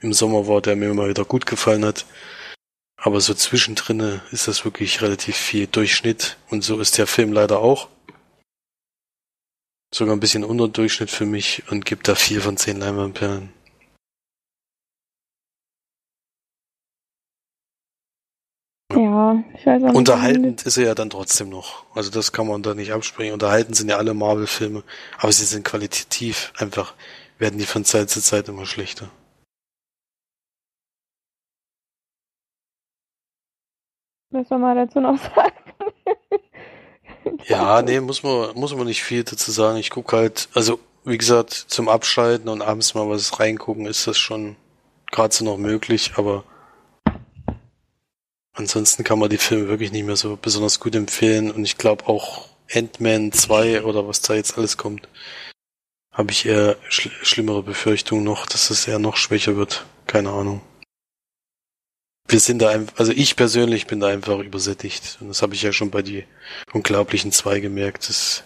im 0.01 0.13
Sommer 0.13 0.49
war, 0.49 0.61
der 0.61 0.77
mir 0.77 0.91
immer 0.91 1.09
wieder 1.09 1.25
gut 1.25 1.47
gefallen 1.47 1.85
hat, 1.85 2.07
aber 3.05 3.21
so 3.21 3.35
zwischendrin 3.35 4.23
ist 4.33 4.49
das 4.49 4.65
wirklich 4.65 5.03
relativ 5.03 5.37
viel 5.37 5.67
Durchschnitt. 5.67 6.39
Und 6.49 6.65
so 6.65 6.81
ist 6.81 6.97
der 6.97 7.07
Film 7.07 7.35
leider 7.35 7.59
auch. 7.59 7.91
Sogar 9.95 10.17
ein 10.17 10.21
bisschen 10.21 10.43
unter 10.43 10.69
Durchschnitt 10.69 11.11
für 11.11 11.27
mich 11.27 11.71
und 11.71 11.85
gibt 11.85 12.09
da 12.09 12.15
vier 12.15 12.41
von 12.41 12.57
zehn 12.57 12.81
Leinwandperlen. 12.81 13.53
Ja, 18.95 19.45
ich 19.55 19.67
weiß 19.67 19.83
auch 19.83 19.89
nicht. 19.89 19.97
Unterhaltend 19.97 20.63
ist 20.63 20.79
er 20.79 20.87
ja 20.87 20.95
dann 20.95 21.11
trotzdem 21.11 21.51
noch. 21.51 21.85
Also 21.95 22.11
das 22.11 22.33
kann 22.33 22.47
man 22.47 22.63
da 22.63 22.75
nicht 22.75 22.93
abspringen. 22.93 23.35
Unterhalten 23.35 23.75
sind 23.75 23.91
ja 23.91 23.99
alle 23.99 24.15
Marvel-Filme, 24.15 24.83
aber 25.19 25.31
sie 25.31 25.45
sind 25.45 25.63
qualitativ 25.67 26.55
einfach, 26.57 26.95
werden 27.39 27.59
die 27.59 27.67
von 27.67 27.85
Zeit 27.85 28.09
zu 28.09 28.23
Zeit 28.23 28.49
immer 28.49 28.65
schlechter. 28.65 29.11
Was 34.35 34.49
soll 34.49 34.59
man 34.59 34.77
dazu 34.77 34.99
noch 35.01 35.17
sagen? 35.17 35.53
ja, 37.47 37.83
nee, 37.83 38.01
muss 38.01 38.25
man, 38.25 38.53
muss 38.57 38.75
man 38.75 38.87
nicht 38.87 39.05
viel 39.05 39.23
dazu 39.23 39.53
sagen. 39.53 39.79
Ich 39.79 39.91
gucke 39.91 40.17
halt, 40.17 40.49
also 40.55 40.81
wie 41.05 41.19
gesagt, 41.19 41.53
zum 41.53 41.89
Abschalten 41.89 42.49
und 42.49 42.61
abends 42.61 42.95
mal 42.95 43.09
was 43.09 43.39
reingucken 43.39 43.87
ist 43.87 44.09
das 44.09 44.19
schon 44.19 44.57
gerade 45.13 45.33
so 45.33 45.45
noch 45.45 45.57
möglich, 45.57 46.15
aber 46.17 46.43
ansonsten 48.55 49.05
kann 49.05 49.21
man 49.21 49.31
die 49.31 49.39
Filme 49.39 49.69
wirklich 49.69 49.93
nicht 49.93 50.05
mehr 50.05 50.17
so 50.17 50.37
besonders 50.37 50.81
gut 50.81 50.97
empfehlen 50.97 51.53
und 51.53 51.65
ich 51.65 51.79
glaube 51.79 52.09
auch 52.09 52.49
Ant-Man 52.73 53.31
2 53.31 53.85
oder 53.85 54.09
was 54.09 54.21
da 54.21 54.35
jetzt 54.35 54.59
alles 54.59 54.77
kommt, 54.77 55.09
habe 56.11 56.33
ich 56.33 56.47
eher 56.47 56.77
schl 56.89 57.11
schlimmere 57.23 57.63
Befürchtungen 57.63 58.25
noch, 58.25 58.47
dass 58.47 58.71
es 58.71 58.89
eher 58.89 58.99
noch 58.99 59.17
schwächer 59.17 59.55
wird. 59.57 59.85
Keine 60.07 60.31
Ahnung. 60.31 60.61
Wir 62.27 62.41
sind 62.41 62.61
da 62.61 62.71
einfach, 62.71 62.99
also 62.99 63.13
ich 63.13 63.37
persönlich 63.37 63.87
bin 63.87 64.01
da 64.01 64.09
einfach 64.09 64.39
übersättigt. 64.39 65.19
Und 65.21 65.29
das 65.29 65.43
habe 65.43 65.55
ich 65.55 65.63
ja 65.63 65.73
schon 65.73 65.91
bei 65.91 66.03
die 66.03 66.25
unglaublichen 66.73 67.33
zwei 67.33 67.61
gemerkt. 67.61 68.09
Das, 68.09 68.45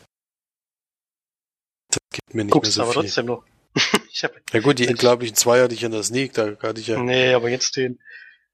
das 1.90 2.00
gibt 2.12 2.34
mir 2.34 2.44
nicht 2.44 2.52
Guckst 2.52 2.76
mehr 2.76 2.84
so 2.86 2.90
aber 2.90 2.92
viel. 2.92 3.02
trotzdem 3.02 3.26
noch. 3.26 3.44
ich 4.12 4.24
hab, 4.24 4.32
Ja 4.52 4.60
gut, 4.60 4.78
die 4.78 4.88
unglaublichen 4.88 5.36
zwei 5.36 5.62
hatte 5.62 5.74
ich 5.74 5.82
in 5.82 5.92
der 5.92 6.02
Sneak, 6.02 6.32
da 6.32 6.56
hatte 6.60 6.80
ich 6.80 6.88
ja. 6.88 6.98
nee, 7.00 7.32
aber 7.32 7.48
jetzt 7.48 7.76
den. 7.76 8.00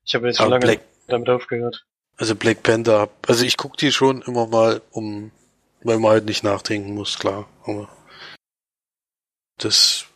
Ich 0.05 0.15
habe 0.15 0.27
jetzt 0.27 0.37
schon 0.37 0.51
lange 0.51 0.67
Black, 0.67 0.81
damit 1.07 1.31
aufgehört. 1.31 1.87
also 2.19 2.35
Black 2.37 2.63
Panther, 2.63 3.09
also 3.27 3.45
ich 3.45 3.57
gucke 3.57 3.77
die 3.79 3.93
schon 3.93 4.21
immer 4.23 4.47
mal, 4.47 4.83
um, 4.91 5.31
weil 5.83 5.99
man 5.99 6.13
halt 6.13 6.27
nicht 6.27 6.45
nachdenken 6.45 6.95
muss, 6.95 7.19
klar. 7.19 7.49
Aber 7.65 7.89
das, 9.57 10.07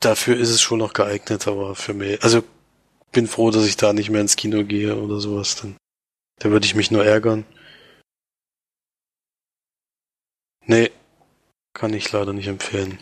dafür 0.00 0.36
ist 0.36 0.50
es 0.50 0.60
schon 0.60 0.78
noch 0.78 0.92
geeignet, 0.92 1.48
aber 1.48 1.74
für 1.74 1.94
mich, 1.94 2.22
also 2.22 2.42
bin 3.12 3.26
froh, 3.26 3.50
dass 3.50 3.66
ich 3.66 3.76
da 3.76 3.92
nicht 3.92 4.10
mehr 4.10 4.20
ins 4.20 4.36
Kino 4.36 4.64
gehe 4.64 4.96
oder 4.96 5.20
sowas, 5.20 5.56
dann, 5.56 5.76
da 6.40 6.50
würde 6.50 6.66
ich 6.66 6.74
mich 6.74 6.90
nur 6.90 7.04
ärgern. 7.04 7.44
Nee, 10.66 10.90
kann 11.72 11.94
ich 11.94 12.12
leider 12.12 12.32
nicht 12.32 12.48
empfehlen. 12.48 12.98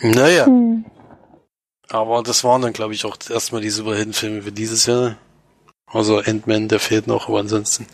Naja. 0.00 0.46
Hm. 0.46 0.84
Aber 1.88 2.22
das 2.22 2.42
waren 2.42 2.62
dann, 2.62 2.72
glaube 2.72 2.94
ich, 2.94 3.04
auch 3.04 3.16
erstmal 3.28 3.60
die 3.60 3.70
Superheldenfilme 3.70 4.42
für 4.42 4.52
dieses 4.52 4.86
Jahr. 4.86 5.18
Also 5.86 6.18
Ant-Man, 6.18 6.68
der 6.68 6.80
fehlt 6.80 7.06
noch, 7.06 7.28
aber 7.28 7.40
ansonsten. 7.40 7.86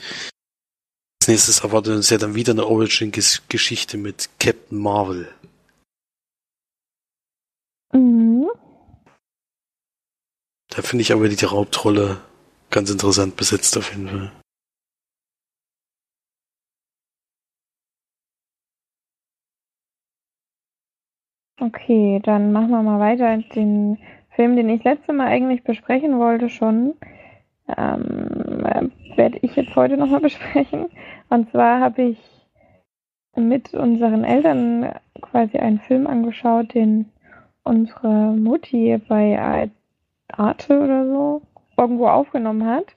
Als 1.20 1.28
nächstes 1.28 1.60
erwartet 1.60 1.94
uns 1.94 2.10
ja 2.10 2.18
dann 2.18 2.34
wieder 2.34 2.52
eine 2.52 2.66
Origin-Geschichte 2.66 3.98
mit 3.98 4.30
Captain 4.40 4.78
Marvel. 4.78 5.32
Mhm. 7.92 8.21
Da 10.74 10.80
finde 10.80 11.02
ich 11.02 11.12
aber 11.12 11.28
die 11.28 11.36
Hauptrolle 11.36 12.18
ganz 12.70 12.90
interessant 12.90 13.36
besetzt 13.36 13.76
auf 13.76 13.90
jeden 13.90 14.08
Fall. 14.08 14.32
Okay, 21.60 22.20
dann 22.24 22.52
machen 22.52 22.70
wir 22.70 22.82
mal 22.82 22.98
weiter. 22.98 23.36
Den 23.54 23.98
Film, 24.30 24.56
den 24.56 24.70
ich 24.70 24.82
letzte 24.82 25.12
Mal 25.12 25.26
eigentlich 25.26 25.62
besprechen 25.62 26.18
wollte 26.18 26.48
schon, 26.48 26.94
ähm, 27.76 28.64
äh, 28.64 28.88
werde 29.16 29.38
ich 29.42 29.54
jetzt 29.54 29.76
heute 29.76 29.98
nochmal 29.98 30.20
besprechen. 30.28 30.88
Und 31.28 31.50
zwar 31.50 31.80
habe 31.80 32.02
ich 32.02 32.18
mit 33.36 33.74
unseren 33.74 34.24
Eltern 34.24 34.90
quasi 35.20 35.58
einen 35.58 35.80
Film 35.80 36.06
angeschaut, 36.06 36.72
den 36.72 37.12
unsere 37.62 38.32
Mutti 38.32 38.98
bei 39.06 39.70
Arte 40.38 40.80
oder 40.80 41.06
so 41.06 41.42
irgendwo 41.76 42.08
aufgenommen 42.08 42.66
hat 42.66 42.94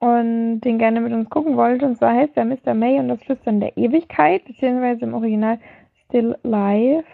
und 0.00 0.60
den 0.60 0.78
gerne 0.78 1.00
mit 1.00 1.12
uns 1.12 1.28
gucken 1.30 1.56
wollte. 1.56 1.86
Und 1.86 1.96
zwar 1.96 2.14
heißt 2.14 2.36
der 2.36 2.44
Mr. 2.44 2.74
May 2.74 2.98
und 2.98 3.08
das 3.08 3.22
Flüstern 3.22 3.60
der 3.60 3.76
Ewigkeit, 3.76 4.44
beziehungsweise 4.44 5.04
im 5.04 5.14
Original 5.14 5.58
Still 6.04 6.36
Life. 6.42 7.06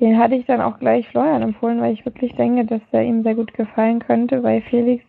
Den 0.00 0.18
hatte 0.18 0.34
ich 0.34 0.44
dann 0.44 0.60
auch 0.60 0.78
gleich 0.78 1.08
Florian 1.08 1.42
empfohlen, 1.42 1.80
weil 1.80 1.92
ich 1.92 2.04
wirklich 2.04 2.34
denke, 2.34 2.64
dass 2.64 2.82
der 2.92 3.02
ihm 3.02 3.22
sehr 3.22 3.34
gut 3.34 3.54
gefallen 3.54 4.00
könnte. 4.00 4.40
Bei 4.40 4.60
Felix 4.60 5.04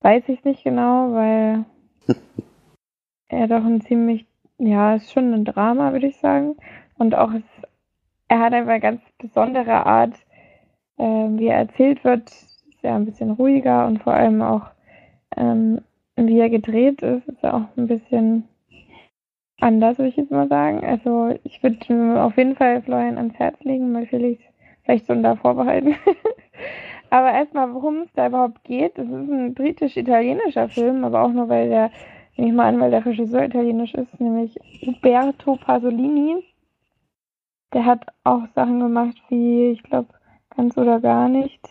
weiß 0.00 0.24
ich 0.28 0.38
es 0.38 0.44
nicht 0.44 0.64
genau, 0.64 1.12
weil 1.12 1.64
er 3.28 3.48
doch 3.48 3.64
ein 3.64 3.80
ziemlich, 3.82 4.26
ja, 4.58 4.94
ist 4.94 5.12
schon 5.12 5.34
ein 5.34 5.44
Drama, 5.44 5.92
würde 5.92 6.06
ich 6.06 6.16
sagen. 6.16 6.56
Und 6.98 7.14
auch 7.14 7.32
es, 7.32 7.42
er 8.28 8.40
hat 8.40 8.54
einfach 8.54 8.72
eine 8.72 8.80
ganz 8.80 9.02
besondere 9.18 9.84
Art, 9.84 10.14
äh, 11.02 11.38
wie 11.38 11.48
er 11.48 11.58
erzählt 11.58 12.04
wird. 12.04 12.30
Ist 12.30 12.82
ja 12.82 12.96
ein 12.96 13.06
bisschen 13.06 13.32
ruhiger 13.32 13.86
und 13.86 14.02
vor 14.02 14.14
allem 14.14 14.40
auch, 14.40 14.66
ähm, 15.36 15.80
wie 16.16 16.38
er 16.38 16.50
gedreht 16.50 17.02
ist, 17.02 17.26
ist 17.26 17.42
er 17.42 17.54
auch 17.54 17.76
ein 17.76 17.88
bisschen 17.88 18.44
anders, 19.60 19.98
würde 19.98 20.10
ich 20.10 20.16
jetzt 20.16 20.30
mal 20.30 20.48
sagen. 20.48 20.84
Also 20.84 21.34
ich 21.44 21.62
würde 21.62 22.22
auf 22.22 22.36
jeden 22.36 22.56
Fall 22.56 22.82
Florian 22.82 23.18
ans 23.18 23.38
Herz 23.38 23.56
legen, 23.62 23.94
weil 23.94 24.06
Felix 24.06 24.42
vielleicht 24.84 25.06
schon 25.06 25.22
da 25.22 25.36
vorbehalten. 25.36 25.94
aber 27.10 27.32
erstmal, 27.32 27.72
worum 27.72 28.02
es 28.02 28.12
da 28.14 28.28
überhaupt 28.28 28.62
geht. 28.64 28.98
Es 28.98 29.06
ist 29.06 29.30
ein 29.30 29.54
britisch-italienischer 29.54 30.68
Film, 30.68 31.04
aber 31.04 31.22
auch 31.22 31.32
nur, 31.32 31.48
weil 31.48 31.68
der, 31.68 31.90
nehme 32.36 32.50
ich 32.50 32.54
mal 32.54 32.68
an, 32.68 32.80
weil 32.80 32.90
der 32.90 33.04
Regisseur 33.04 33.44
italienisch 33.44 33.94
ist, 33.94 34.20
nämlich 34.20 34.58
Uberto 34.86 35.56
Pasolini. 35.56 36.44
Der 37.72 37.86
hat 37.86 38.04
auch 38.24 38.42
Sachen 38.54 38.80
gemacht 38.80 39.16
wie, 39.28 39.70
ich 39.70 39.82
glaube, 39.82 40.08
ganz 40.56 40.76
oder 40.76 41.00
gar 41.00 41.28
nicht. 41.28 41.68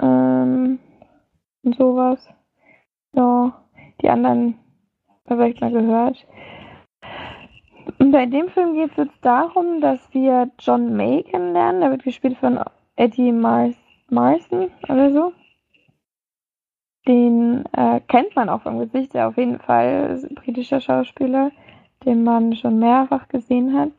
Ähm, 0.00 0.78
und 1.62 1.76
sowas. 1.76 2.28
Ja, 3.12 3.64
die 4.00 4.08
anderen 4.08 4.58
vielleicht 5.26 5.60
mal 5.60 5.72
gehört. 5.72 6.26
Und 7.98 8.12
bei 8.12 8.26
dem 8.26 8.48
Film 8.50 8.74
geht 8.74 8.90
es 8.92 8.96
jetzt 8.96 9.18
darum, 9.24 9.80
dass 9.80 10.12
wir 10.12 10.50
John 10.60 10.96
May 10.96 11.22
kennenlernen. 11.24 11.80
Der 11.80 11.90
wird 11.90 12.04
gespielt 12.04 12.38
von 12.38 12.60
Eddie 12.96 13.32
Mars 13.32 13.76
Marson 14.10 14.70
oder 14.88 15.12
so. 15.12 15.32
Den 17.06 17.64
äh, 17.72 18.00
kennt 18.08 18.36
man 18.36 18.48
auch 18.48 18.62
vom 18.62 18.78
Gesicht, 18.78 19.14
der 19.14 19.28
auf 19.28 19.36
jeden 19.36 19.58
Fall 19.58 20.10
ist 20.14 20.24
ein 20.24 20.34
britischer 20.34 20.80
Schauspieler, 20.80 21.50
den 22.04 22.22
man 22.22 22.54
schon 22.54 22.78
mehrfach 22.78 23.28
gesehen 23.28 23.78
hat. 23.78 23.92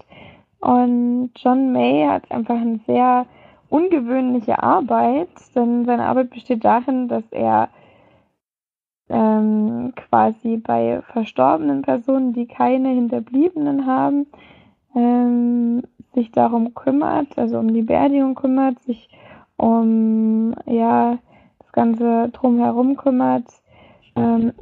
Und 0.60 1.32
John 1.36 1.72
May 1.72 2.06
hat 2.06 2.30
einfach 2.32 2.56
eine 2.56 2.80
sehr 2.86 3.26
ungewöhnliche 3.70 4.62
Arbeit, 4.62 5.30
denn 5.56 5.86
seine 5.86 6.06
Arbeit 6.06 6.32
besteht 6.32 6.66
darin, 6.66 7.08
dass 7.08 7.24
er 7.32 7.70
ähm, 9.10 9.94
quasi 9.96 10.58
bei 10.58 11.02
verstorbenen 11.14 11.82
Personen, 11.82 12.34
die 12.34 12.48
keine 12.48 12.90
Hinterbliebenen 12.90 13.86
haben, 13.86 14.28
ähm, 14.96 15.84
sich 16.14 16.32
darum 16.32 16.74
kümmert, 16.74 17.38
also 17.38 17.60
um 17.60 17.74
die 17.74 17.82
Beerdigung 17.82 18.36
kümmert, 18.36 18.80
sich 18.80 19.10
um 19.58 20.56
ja 20.66 21.18
das 21.60 21.72
Ganze 21.72 22.30
drumherum 22.30 22.98
kümmert, 22.98 23.46
ähm, 24.16 24.54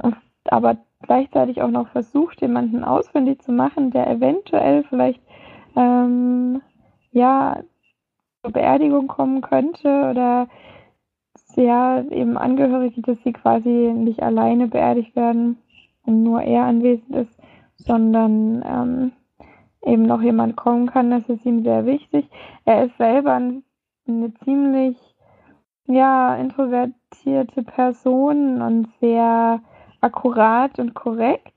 aber 0.44 0.76
gleichzeitig 1.02 1.62
auch 1.62 1.70
noch 1.70 1.88
versucht, 1.88 2.40
jemanden 2.40 2.84
ausfindig 2.84 3.40
zu 3.42 3.52
machen, 3.52 3.90
der 3.90 4.10
eventuell 4.10 4.84
vielleicht 4.84 5.20
ähm, 5.78 6.60
ja 7.12 7.62
zur 8.42 8.52
Beerdigung 8.52 9.06
kommen 9.08 9.40
könnte 9.40 10.10
oder 10.10 10.48
ja 11.58 12.02
eben 12.10 12.38
Angehörige, 12.38 13.02
dass 13.02 13.18
sie 13.24 13.32
quasi 13.32 13.68
nicht 13.68 14.22
alleine 14.22 14.68
beerdigt 14.68 15.14
werden 15.16 15.58
und 16.06 16.22
nur 16.22 16.40
er 16.42 16.64
anwesend 16.64 17.14
ist, 17.14 17.36
sondern 17.76 18.64
ähm, 18.66 19.12
eben 19.84 20.04
noch 20.04 20.22
jemand 20.22 20.56
kommen 20.56 20.86
kann. 20.86 21.10
Das 21.10 21.28
ist 21.28 21.44
ihm 21.44 21.64
sehr 21.64 21.84
wichtig. 21.84 22.28
Er 22.64 22.86
ist 22.86 22.96
selber 22.96 23.32
eine 23.34 24.34
ziemlich 24.44 24.96
ja 25.86 26.36
introvertierte 26.36 27.62
Person 27.62 28.62
und 28.62 28.88
sehr 29.00 29.60
akkurat 30.00 30.78
und 30.78 30.94
korrekt. 30.94 31.54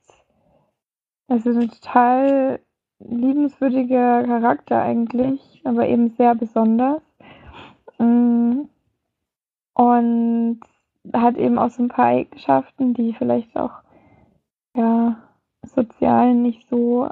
Also 1.28 1.52
ein 1.52 1.70
total 1.70 2.60
liebenswürdiger 3.10 4.24
Charakter 4.24 4.82
eigentlich, 4.82 5.62
aber 5.64 5.88
eben 5.88 6.12
sehr 6.12 6.36
besonders. 6.36 7.02
Mm. 7.98 8.62
Und 9.74 10.60
hat 11.14 11.38
eben 11.38 11.58
auch 11.58 11.70
so 11.70 11.84
ein 11.84 11.90
paar 11.90 12.06
Eigenschaften, 12.06 12.94
die 12.94 13.14
vielleicht 13.14 13.56
auch 13.56 13.82
ja 14.76 15.18
sozial 15.64 16.34
nicht 16.36 16.68
so 16.70 17.10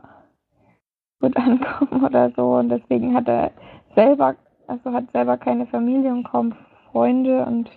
gut 1.20 1.36
ankommen 1.38 2.04
oder 2.04 2.32
so. 2.32 2.56
Und 2.56 2.70
deswegen 2.70 3.16
hat 3.16 3.28
er 3.28 3.52
selber, 3.96 4.36
also 4.68 4.94
hat 4.94 5.12
selber 5.12 5.38
keine 5.38 5.66
Familie 5.68 6.12
und 6.12 6.24
kaum 6.24 6.54
Freunde 6.92 7.46
und 7.46 7.70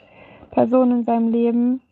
Personen 0.51 0.99
in 0.99 1.05
seinem 1.05 1.29
Leben. 1.29 1.83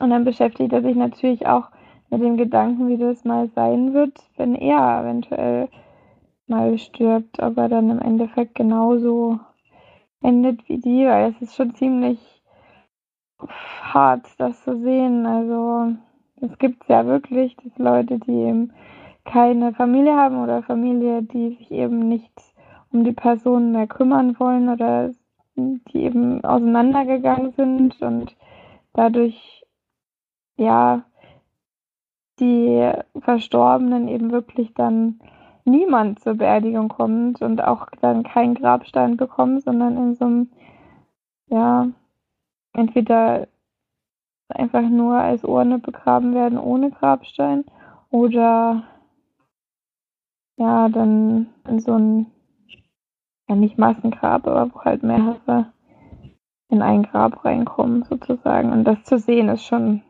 Und 0.00 0.10
dann 0.10 0.24
beschäftigt 0.24 0.72
er 0.72 0.82
sich 0.82 0.96
natürlich 0.96 1.46
auch 1.46 1.70
mit 2.10 2.22
dem 2.22 2.36
Gedanken, 2.36 2.88
wie 2.88 2.96
das 2.98 3.24
mal 3.24 3.48
sein 3.54 3.92
wird, 3.92 4.18
wenn 4.36 4.54
er 4.54 5.00
eventuell 5.02 5.68
mal 6.46 6.78
stirbt, 6.78 7.40
aber 7.40 7.68
dann 7.68 7.90
im 7.90 7.98
Endeffekt 8.00 8.54
genauso 8.54 9.40
endet 10.22 10.68
wie 10.68 10.78
die, 10.78 11.06
weil 11.06 11.30
es 11.30 11.42
ist 11.42 11.56
schon 11.56 11.74
ziemlich 11.74 12.18
hart, 13.92 14.26
das 14.38 14.62
zu 14.62 14.78
sehen. 14.80 15.26
Also 15.26 15.96
es 16.40 16.58
gibt 16.58 16.88
ja 16.88 17.06
wirklich, 17.06 17.56
dass 17.56 17.76
Leute, 17.78 18.18
die 18.18 18.32
eben 18.32 18.72
keine 19.24 19.72
Familie 19.72 20.14
haben 20.14 20.42
oder 20.42 20.62
Familie, 20.62 21.22
die 21.22 21.56
sich 21.56 21.70
eben 21.70 22.08
nicht 22.08 22.32
um 22.92 23.04
die 23.04 23.12
Person 23.12 23.72
mehr 23.72 23.86
kümmern 23.86 24.38
wollen 24.38 24.68
oder 24.68 25.10
die 25.56 25.80
eben 25.94 26.44
auseinandergegangen 26.44 27.52
sind 27.52 28.00
und 28.02 28.36
dadurch 28.92 29.64
ja 30.56 31.04
die 32.40 32.92
Verstorbenen 33.18 34.08
eben 34.08 34.30
wirklich 34.30 34.74
dann 34.74 35.20
niemand 35.64 36.20
zur 36.20 36.34
Beerdigung 36.34 36.88
kommt 36.88 37.42
und 37.42 37.62
auch 37.62 37.88
dann 38.00 38.22
kein 38.22 38.54
Grabstein 38.54 39.16
bekommt, 39.16 39.62
sondern 39.62 39.96
in 39.96 40.14
so 40.14 40.24
einem, 40.24 40.50
ja, 41.48 41.88
entweder 42.72 43.48
einfach 44.48 44.82
nur 44.82 45.16
als 45.16 45.44
Urne 45.44 45.78
begraben 45.78 46.34
werden 46.34 46.58
ohne 46.58 46.90
Grabstein 46.90 47.64
oder 48.10 48.84
ja, 50.58 50.88
dann 50.88 51.48
in 51.68 51.80
so 51.80 51.92
ein, 51.92 52.26
ja 53.48 53.56
nicht 53.56 53.78
Massengrab, 53.78 54.46
aber 54.46 54.72
wo 54.72 54.80
halt 54.82 55.02
mehrere 55.02 55.72
in 56.68 56.82
ein 56.82 57.02
Grab 57.04 57.44
reinkommen 57.44 58.04
sozusagen. 58.04 58.72
Und 58.72 58.84
das 58.84 59.02
zu 59.04 59.18
sehen 59.18 59.48
ist 59.48 59.64
schon 59.64 60.02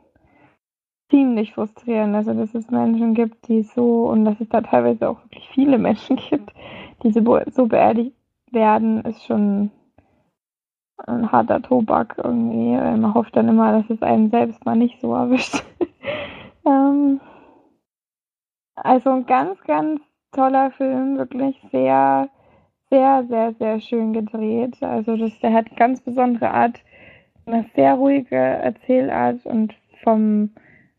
ziemlich 1.10 1.54
frustrierend. 1.54 2.14
Also, 2.14 2.34
dass 2.34 2.54
es 2.54 2.70
Menschen 2.70 3.14
gibt, 3.14 3.48
die 3.48 3.62
so, 3.62 4.08
und 4.08 4.24
dass 4.24 4.40
es 4.40 4.48
da 4.48 4.60
teilweise 4.60 5.08
auch 5.08 5.22
wirklich 5.24 5.48
viele 5.50 5.78
Menschen 5.78 6.16
gibt, 6.30 6.52
die 7.02 7.12
so, 7.12 7.22
beerdigt 7.66 8.16
werden, 8.50 9.00
ist 9.02 9.24
schon 9.24 9.70
ein 11.06 11.30
harter 11.30 11.60
Tobak 11.60 12.16
irgendwie. 12.22 12.72
Man 12.76 13.14
hofft 13.14 13.36
dann 13.36 13.48
immer, 13.48 13.72
dass 13.72 13.90
es 13.90 14.02
einen 14.02 14.30
selbst 14.30 14.64
mal 14.64 14.76
nicht 14.76 15.00
so 15.00 15.14
erwischt. 15.14 15.62
ähm, 16.66 17.20
also 18.76 19.10
ein 19.10 19.26
ganz, 19.26 19.60
ganz 19.62 20.00
toller 20.32 20.70
Film, 20.72 21.18
wirklich 21.18 21.60
sehr, 21.70 22.28
sehr, 22.90 23.24
sehr, 23.28 23.54
sehr 23.54 23.80
schön 23.80 24.12
gedreht. 24.12 24.82
Also 24.82 25.16
das, 25.16 25.38
der 25.40 25.52
hat 25.52 25.76
ganz 25.76 26.00
besondere 26.00 26.50
Art, 26.50 26.80
eine 27.46 27.64
sehr 27.74 27.94
ruhige 27.94 28.36
Erzählart 28.36 29.44
und 29.46 29.74
vom 30.02 30.50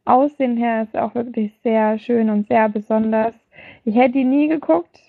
Aussehen 0.07 0.57
her 0.57 0.83
ist 0.83 0.95
auch 0.95 1.15
wirklich 1.15 1.53
sehr 1.63 1.99
schön 1.99 2.29
und 2.29 2.47
sehr 2.47 2.69
besonders. 2.69 3.35
Ich 3.83 3.95
hätte 3.95 4.19
ihn 4.19 4.29
nie 4.29 4.47
geguckt, 4.47 4.99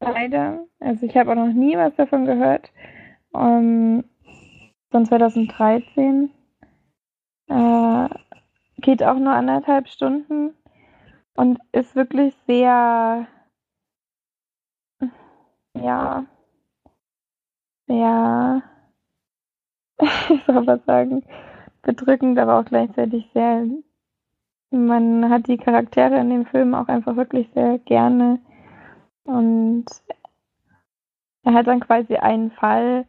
leider. 0.00 0.64
Also 0.80 1.06
ich 1.06 1.16
habe 1.16 1.32
auch 1.32 1.36
noch 1.36 1.52
nie 1.52 1.76
was 1.76 1.94
davon 1.96 2.24
gehört. 2.26 2.70
Um, 3.32 4.04
von 4.90 5.04
2013. 5.04 6.30
Äh, 7.48 8.08
geht 8.78 9.02
auch 9.02 9.18
nur 9.18 9.32
anderthalb 9.32 9.88
Stunden 9.88 10.54
und 11.34 11.58
ist 11.72 11.94
wirklich 11.94 12.34
sehr, 12.46 13.26
ja, 15.74 16.26
sehr, 17.86 18.62
ich 20.00 20.44
soll 20.44 20.66
was 20.66 20.84
sagen, 20.84 21.24
bedrückend, 21.82 22.38
aber 22.38 22.58
auch 22.60 22.64
gleichzeitig 22.64 23.30
sehr, 23.32 23.66
man 24.76 25.30
hat 25.30 25.46
die 25.48 25.56
Charaktere 25.56 26.18
in 26.18 26.30
dem 26.30 26.46
Film 26.46 26.74
auch 26.74 26.88
einfach 26.88 27.16
wirklich 27.16 27.48
sehr 27.54 27.78
gerne 27.78 28.38
und 29.24 29.86
er 31.44 31.54
hat 31.54 31.66
dann 31.66 31.80
quasi 31.80 32.16
einen 32.16 32.50
Fall, 32.50 33.06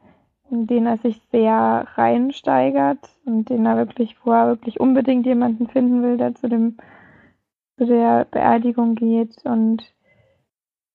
in 0.50 0.68
den 0.68 0.86
er 0.86 0.98
sich 0.98 1.22
sehr 1.32 1.88
reinsteigert 1.96 3.10
und 3.26 3.50
den 3.50 3.66
er 3.66 3.78
wirklich, 3.78 4.16
wo 4.24 4.32
er 4.32 4.48
wirklich 4.48 4.80
unbedingt 4.80 5.26
jemanden 5.26 5.68
finden 5.68 6.04
will, 6.04 6.18
der 6.18 6.36
zu 6.36 6.48
dem 6.48 6.78
zu 7.78 7.86
der 7.86 8.26
Beerdigung 8.26 8.96
geht 8.96 9.46
und 9.46 9.94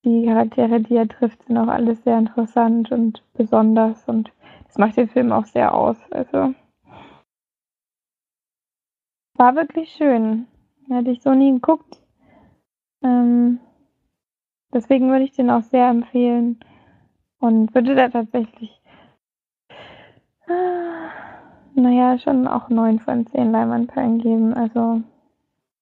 die 0.04 0.26
Charaktere, 0.26 0.80
die 0.80 0.96
er 0.96 1.08
trifft, 1.08 1.44
sind 1.44 1.56
auch 1.58 1.68
alles 1.68 2.02
sehr 2.02 2.18
interessant 2.18 2.90
und 2.90 3.22
besonders 3.34 4.08
und 4.08 4.32
das 4.66 4.78
macht 4.78 4.96
den 4.96 5.08
Film 5.08 5.30
auch 5.32 5.44
sehr 5.44 5.74
aus. 5.74 5.96
Also 6.10 6.54
war 9.34 9.54
wirklich 9.54 9.90
schön. 9.92 10.46
Hätte 10.93 11.11
ich 11.11 11.22
so 11.22 11.34
nie 11.34 11.53
geguckt. 11.53 12.01
Ähm, 13.03 13.61
deswegen 14.72 15.11
würde 15.11 15.24
ich 15.24 15.32
den 15.32 15.51
auch 15.51 15.62
sehr 15.62 15.88
empfehlen 15.88 16.61
und 17.40 17.74
würde 17.74 17.95
da 17.95 18.09
tatsächlich 18.09 18.82
naja, 21.74 22.18
schon 22.18 22.47
auch 22.47 22.68
neun 22.68 22.99
von 22.99 23.26
zehn 23.26 23.53
Leinwandperlen 23.53 24.18
geben. 24.18 24.55
Also 24.55 25.03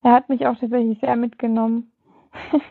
er 0.03 0.13
hat 0.13 0.29
mich 0.29 0.47
auch 0.47 0.57
tatsächlich 0.57 0.99
sehr 1.01 1.17
mitgenommen. 1.17 1.93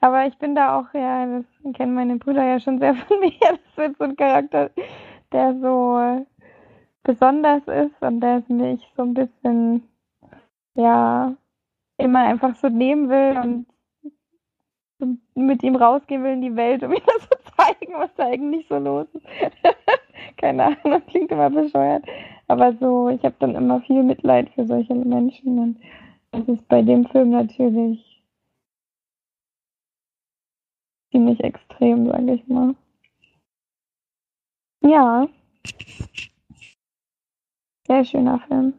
Aber 0.00 0.26
ich 0.26 0.36
bin 0.38 0.54
da 0.54 0.78
auch, 0.78 0.92
ja, 0.92 1.26
das 1.26 1.74
kennen 1.74 1.94
meine 1.94 2.16
Brüder 2.16 2.44
ja 2.44 2.60
schon 2.60 2.78
sehr 2.78 2.94
von 2.94 3.20
mir. 3.20 3.32
Das 3.40 3.76
wird 3.76 3.96
so 3.98 4.04
ein 4.04 4.16
Charakter, 4.16 4.70
der 5.32 5.54
so 5.60 6.26
besonders 7.04 7.62
ist 7.68 8.02
und 8.02 8.20
der 8.20 8.38
es 8.38 8.48
mich 8.48 8.92
so 8.96 9.02
ein 9.02 9.14
bisschen, 9.14 9.88
ja, 10.74 11.34
immer 11.98 12.20
einfach 12.20 12.54
so 12.56 12.68
nehmen 12.68 13.08
will 13.08 13.38
und 13.42 13.66
mit 15.34 15.62
ihm 15.62 15.76
rausgehen 15.76 16.22
will 16.22 16.32
in 16.32 16.42
die 16.42 16.56
Welt, 16.56 16.82
um 16.82 16.92
ihm 16.94 17.02
das 17.06 17.28
zu 17.28 17.54
zeigen, 17.56 17.94
was 17.94 18.14
da 18.14 18.26
eigentlich 18.26 18.66
so 18.68 18.78
los 18.78 19.06
ist. 19.14 19.26
Keine 20.36 20.64
Ahnung, 20.64 21.02
klingt 21.06 21.30
immer 21.30 21.50
bescheuert. 21.50 22.04
Aber 22.46 22.72
so, 22.74 23.08
ich 23.08 23.22
habe 23.24 23.34
dann 23.38 23.54
immer 23.54 23.80
viel 23.82 24.02
Mitleid 24.02 24.50
für 24.50 24.66
solche 24.66 24.94
Menschen 24.94 25.58
und 25.58 25.80
das 26.30 26.48
ist 26.48 26.68
bei 26.68 26.82
dem 26.82 27.06
Film 27.06 27.30
natürlich 27.30 28.22
ziemlich 31.10 31.42
extrem, 31.42 32.06
sage 32.06 32.34
ich 32.34 32.46
mal. 32.48 32.74
Ja. 34.80 35.28
Sehr 37.86 38.04
schöner 38.04 38.40
Film. 38.40 38.74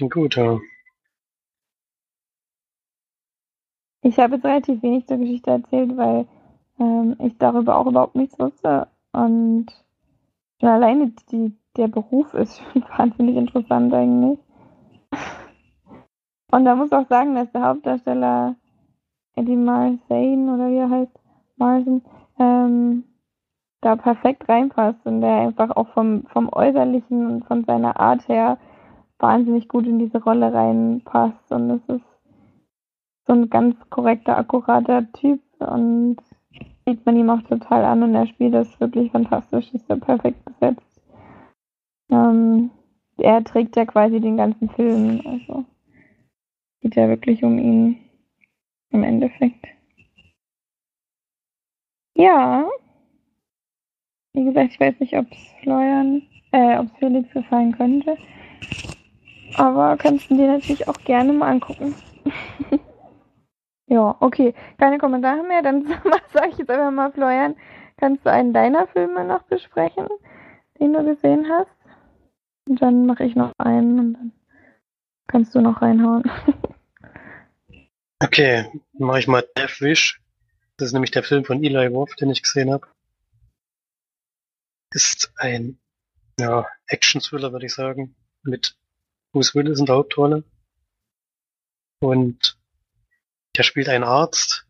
Gut, 0.00 0.36
ja. 0.36 0.58
Ich 4.02 4.18
habe 4.18 4.34
jetzt 4.34 4.44
relativ 4.44 4.82
wenig 4.82 5.06
zur 5.06 5.18
Geschichte 5.18 5.50
erzählt, 5.50 5.96
weil 5.96 6.26
ähm, 6.78 7.16
ich 7.20 7.38
darüber 7.38 7.78
auch 7.78 7.86
überhaupt 7.86 8.16
nichts 8.16 8.38
wusste. 8.38 8.88
Und 9.12 9.66
schon 10.60 10.68
alleine 10.68 11.12
die, 11.30 11.56
der 11.76 11.88
Beruf 11.88 12.34
ist 12.34 12.60
wahnsinnig 12.96 13.36
interessant 13.36 13.94
eigentlich. 13.94 14.38
Und 16.50 16.64
da 16.64 16.74
muss 16.74 16.92
auch 16.92 17.08
sagen, 17.08 17.34
dass 17.34 17.50
der 17.52 17.62
Hauptdarsteller 17.62 18.56
Eddie 19.36 19.56
Marsan 19.56 20.48
oder 20.48 20.70
wie 20.70 20.76
er 20.76 20.90
heißt, 20.90 21.20
Marsan, 21.56 22.02
ähm, 22.38 23.04
da 23.80 23.96
perfekt 23.96 24.48
reinpasst 24.48 25.04
und 25.06 25.20
der 25.20 25.36
einfach 25.36 25.70
auch 25.70 25.88
vom, 25.88 26.24
vom 26.32 26.48
Äußerlichen 26.52 27.26
und 27.26 27.44
von 27.44 27.64
seiner 27.64 27.98
Art 28.00 28.26
her 28.28 28.58
wahnsinnig 29.24 29.68
gut 29.68 29.86
in 29.86 29.98
diese 29.98 30.22
Rolle 30.22 30.52
reinpasst. 30.52 31.50
Und 31.50 31.70
es 31.70 31.96
ist 31.96 32.04
so 33.26 33.32
ein 33.32 33.48
ganz 33.48 33.74
korrekter, 33.88 34.36
akkurater 34.36 35.10
Typ 35.12 35.40
und 35.60 36.18
sieht 36.84 37.06
man 37.06 37.16
ihm 37.16 37.30
auch 37.30 37.40
total 37.42 37.84
an 37.86 38.02
und 38.02 38.14
er 38.14 38.26
spielt 38.26 38.52
das 38.52 38.78
wirklich 38.80 39.10
fantastisch, 39.10 39.72
ist 39.72 39.88
er 39.88 39.96
perfekt 39.96 40.44
besetzt. 40.44 41.00
Ähm, 42.10 42.70
er 43.16 43.42
trägt 43.42 43.76
ja 43.76 43.86
quasi 43.86 44.20
den 44.20 44.36
ganzen 44.36 44.68
Film, 44.68 45.22
also 45.24 45.64
geht 46.82 46.96
ja 46.96 47.08
wirklich 47.08 47.42
um 47.42 47.58
ihn 47.58 47.96
im 48.90 49.04
Endeffekt. 49.04 49.66
Ja. 52.14 52.68
Wie 54.34 54.44
gesagt, 54.44 54.72
ich 54.72 54.80
weiß 54.80 55.00
nicht, 55.00 55.16
ob 55.16 55.32
es 55.32 55.38
Florian, 55.62 56.22
äh, 56.52 56.76
ob 56.76 56.86
es 56.86 56.98
Felix 56.98 57.32
gefallen 57.32 57.72
könnte. 57.72 58.18
Aber 59.56 59.96
kannst 59.96 60.30
du 60.30 60.36
dir 60.36 60.48
natürlich 60.48 60.88
auch 60.88 60.98
gerne 60.98 61.32
mal 61.32 61.50
angucken. 61.50 61.94
Ja, 63.86 64.16
okay. 64.20 64.54
Keine 64.78 64.98
Kommentare 64.98 65.42
mehr. 65.42 65.62
Dann 65.62 65.86
sage 66.32 66.48
ich 66.50 66.58
jetzt 66.58 66.70
einfach 66.70 66.90
mal, 66.90 67.12
Florian, 67.12 67.54
kannst 67.96 68.24
du 68.24 68.30
einen 68.30 68.52
deiner 68.52 68.86
Filme 68.88 69.24
noch 69.24 69.42
besprechen, 69.44 70.08
den 70.80 70.92
du 70.92 71.04
gesehen 71.04 71.46
hast? 71.48 71.70
Und 72.68 72.80
dann 72.80 73.06
mache 73.06 73.24
ich 73.24 73.36
noch 73.36 73.52
einen 73.58 73.98
und 73.98 74.12
dann 74.14 74.32
kannst 75.26 75.54
du 75.54 75.60
noch 75.60 75.82
reinhauen. 75.82 76.24
okay, 78.20 78.70
dann 78.94 79.06
mache 79.06 79.18
ich 79.18 79.28
mal 79.28 79.44
Death 79.56 79.80
Wish. 79.80 80.20
Das 80.76 80.88
ist 80.88 80.92
nämlich 80.92 81.10
der 81.10 81.22
Film 81.22 81.44
von 81.44 81.62
Eli 81.62 81.86
Roth, 81.86 82.20
den 82.20 82.30
ich 82.30 82.42
gesehen 82.42 82.72
habe. 82.72 82.86
Ist 84.92 85.32
ein 85.36 85.78
ja, 86.38 86.66
Action-Thriller, 86.86 87.52
würde 87.52 87.66
ich 87.66 87.74
sagen, 87.74 88.16
mit 88.42 88.76
Bruce 89.34 89.56
Willis 89.56 89.80
in 89.80 89.86
der 89.86 89.96
Hauptrolle. 89.96 90.44
Und 92.00 92.56
der 93.56 93.64
spielt 93.64 93.88
einen 93.88 94.04
Arzt 94.04 94.64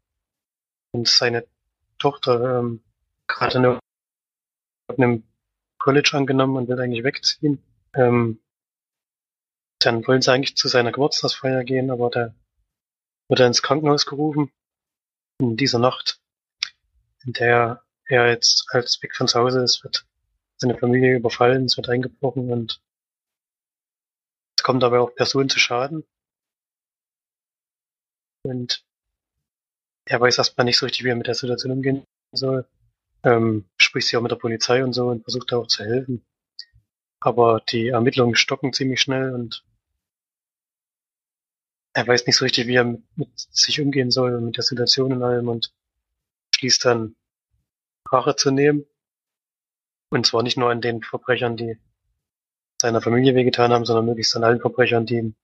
und 0.93 1.07
seine 1.07 1.47
Tochter 1.99 2.61
ähm, 2.61 2.83
gerade 3.27 3.59
in 3.59 3.79
einem 4.97 5.23
College 5.79 6.13
angenommen 6.15 6.57
und 6.57 6.69
will 6.69 6.81
eigentlich 6.81 7.05
wegziehen. 7.05 7.63
Ähm, 7.95 8.41
dann 9.81 10.07
wollen 10.07 10.23
sie 10.23 10.33
eigentlich 10.33 10.57
zu 10.57 10.69
seiner 10.69 10.93
Geburtstagsfeier 10.93 11.63
gehen, 11.65 11.91
aber 11.91 12.09
da 12.09 12.35
wird 13.29 13.41
er 13.41 13.47
ins 13.47 13.61
Krankenhaus 13.61 14.07
gerufen. 14.07 14.51
In 15.41 15.59
dieser 15.59 15.79
Nacht 15.79 16.23
in 17.27 17.35
der 17.35 17.83
er 18.07 18.31
jetzt 18.31 18.67
als 18.71 19.03
weg 19.03 19.15
von 19.15 19.29
zu 19.29 19.39
Hause 19.39 19.63
ist, 19.63 19.85
wird 19.85 20.07
seine 20.57 20.79
Familie 20.79 21.17
überfallen, 21.17 21.67
es 21.67 21.77
wird 21.77 21.91
eingebrochen 21.91 22.51
und 22.51 22.83
kommt 24.65 24.83
dabei 24.83 24.99
auch 24.99 25.15
Personen 25.15 25.51
zu 25.51 25.61
Schaden. 25.61 26.05
Und 28.43 28.85
er 30.07 30.21
weiß 30.21 30.39
erstmal 30.39 30.65
nicht 30.65 30.79
so 30.79 30.87
richtig, 30.87 31.05
wie 31.05 31.11
er 31.11 31.17
mit 31.17 31.27
der 31.27 31.35
Situation 31.35 31.73
umgehen 31.73 32.05
soll. 32.33 32.67
Ähm, 33.23 33.69
spricht 33.79 34.09
sich 34.09 34.17
auch 34.17 34.23
mit 34.23 34.33
der 34.33 34.37
Polizei 34.37 34.83
und 34.83 34.93
so 34.93 35.09
und 35.09 35.23
versucht 35.23 35.53
da 35.53 35.59
auch 35.59 35.67
zu 35.67 35.85
helfen. 35.85 36.25
Aber 37.21 37.61
die 37.61 37.89
Ermittlungen 37.89 38.37
stocken 38.37 38.73
ziemlich 38.73 39.01
schnell 39.01 39.35
und 39.35 39.65
er 41.95 42.07
weiß 42.07 42.27
nicht 42.27 42.37
so 42.37 42.45
richtig, 42.45 42.67
wie 42.67 42.77
er 42.77 42.85
mit, 42.85 43.03
mit 43.17 43.39
sich 43.39 43.81
umgehen 43.81 44.11
soll 44.11 44.35
und 44.35 44.47
mit 44.47 44.57
der 44.57 44.65
Situation 44.65 45.13
und 45.13 45.23
allem 45.23 45.49
und 45.49 45.73
schließt 46.57 46.85
dann 46.85 47.17
Rache 48.11 48.35
zu 48.37 48.51
nehmen. 48.51 48.87
Und 50.11 50.27
zwar 50.27 50.43
nicht 50.43 50.57
nur 50.57 50.71
an 50.71 50.81
den 50.81 51.03
Verbrechern, 51.03 51.57
die 51.57 51.79
seiner 52.85 53.01
Familie 53.01 53.35
wehgetan 53.35 53.73
haben, 53.73 53.87
sondern 53.87 54.05
möglichst 54.05 54.37
an 54.37 54.45
allen 54.45 54.61
Verbrechern, 54.61 55.07
die 55.07 55.35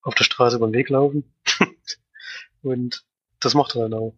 auf 0.00 0.14
der 0.14 0.22
Straße 0.22 0.56
über 0.56 0.68
den 0.68 0.74
Weg 0.74 0.90
laufen. 0.90 1.34
und 2.62 3.04
das 3.40 3.54
macht 3.54 3.74
er 3.74 3.82
dann 3.82 3.94
auch. 3.94 4.14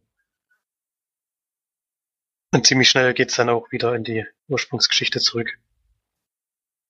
Und 2.53 2.67
ziemlich 2.67 2.91
schnell 2.91 3.15
geht's 3.15 3.37
dann 3.37 3.49
auch 3.49 3.73
wieder 3.73 3.95
in 3.95 4.05
die 4.05 4.27
Ursprungsgeschichte 4.49 5.21
zurück. 5.21 5.59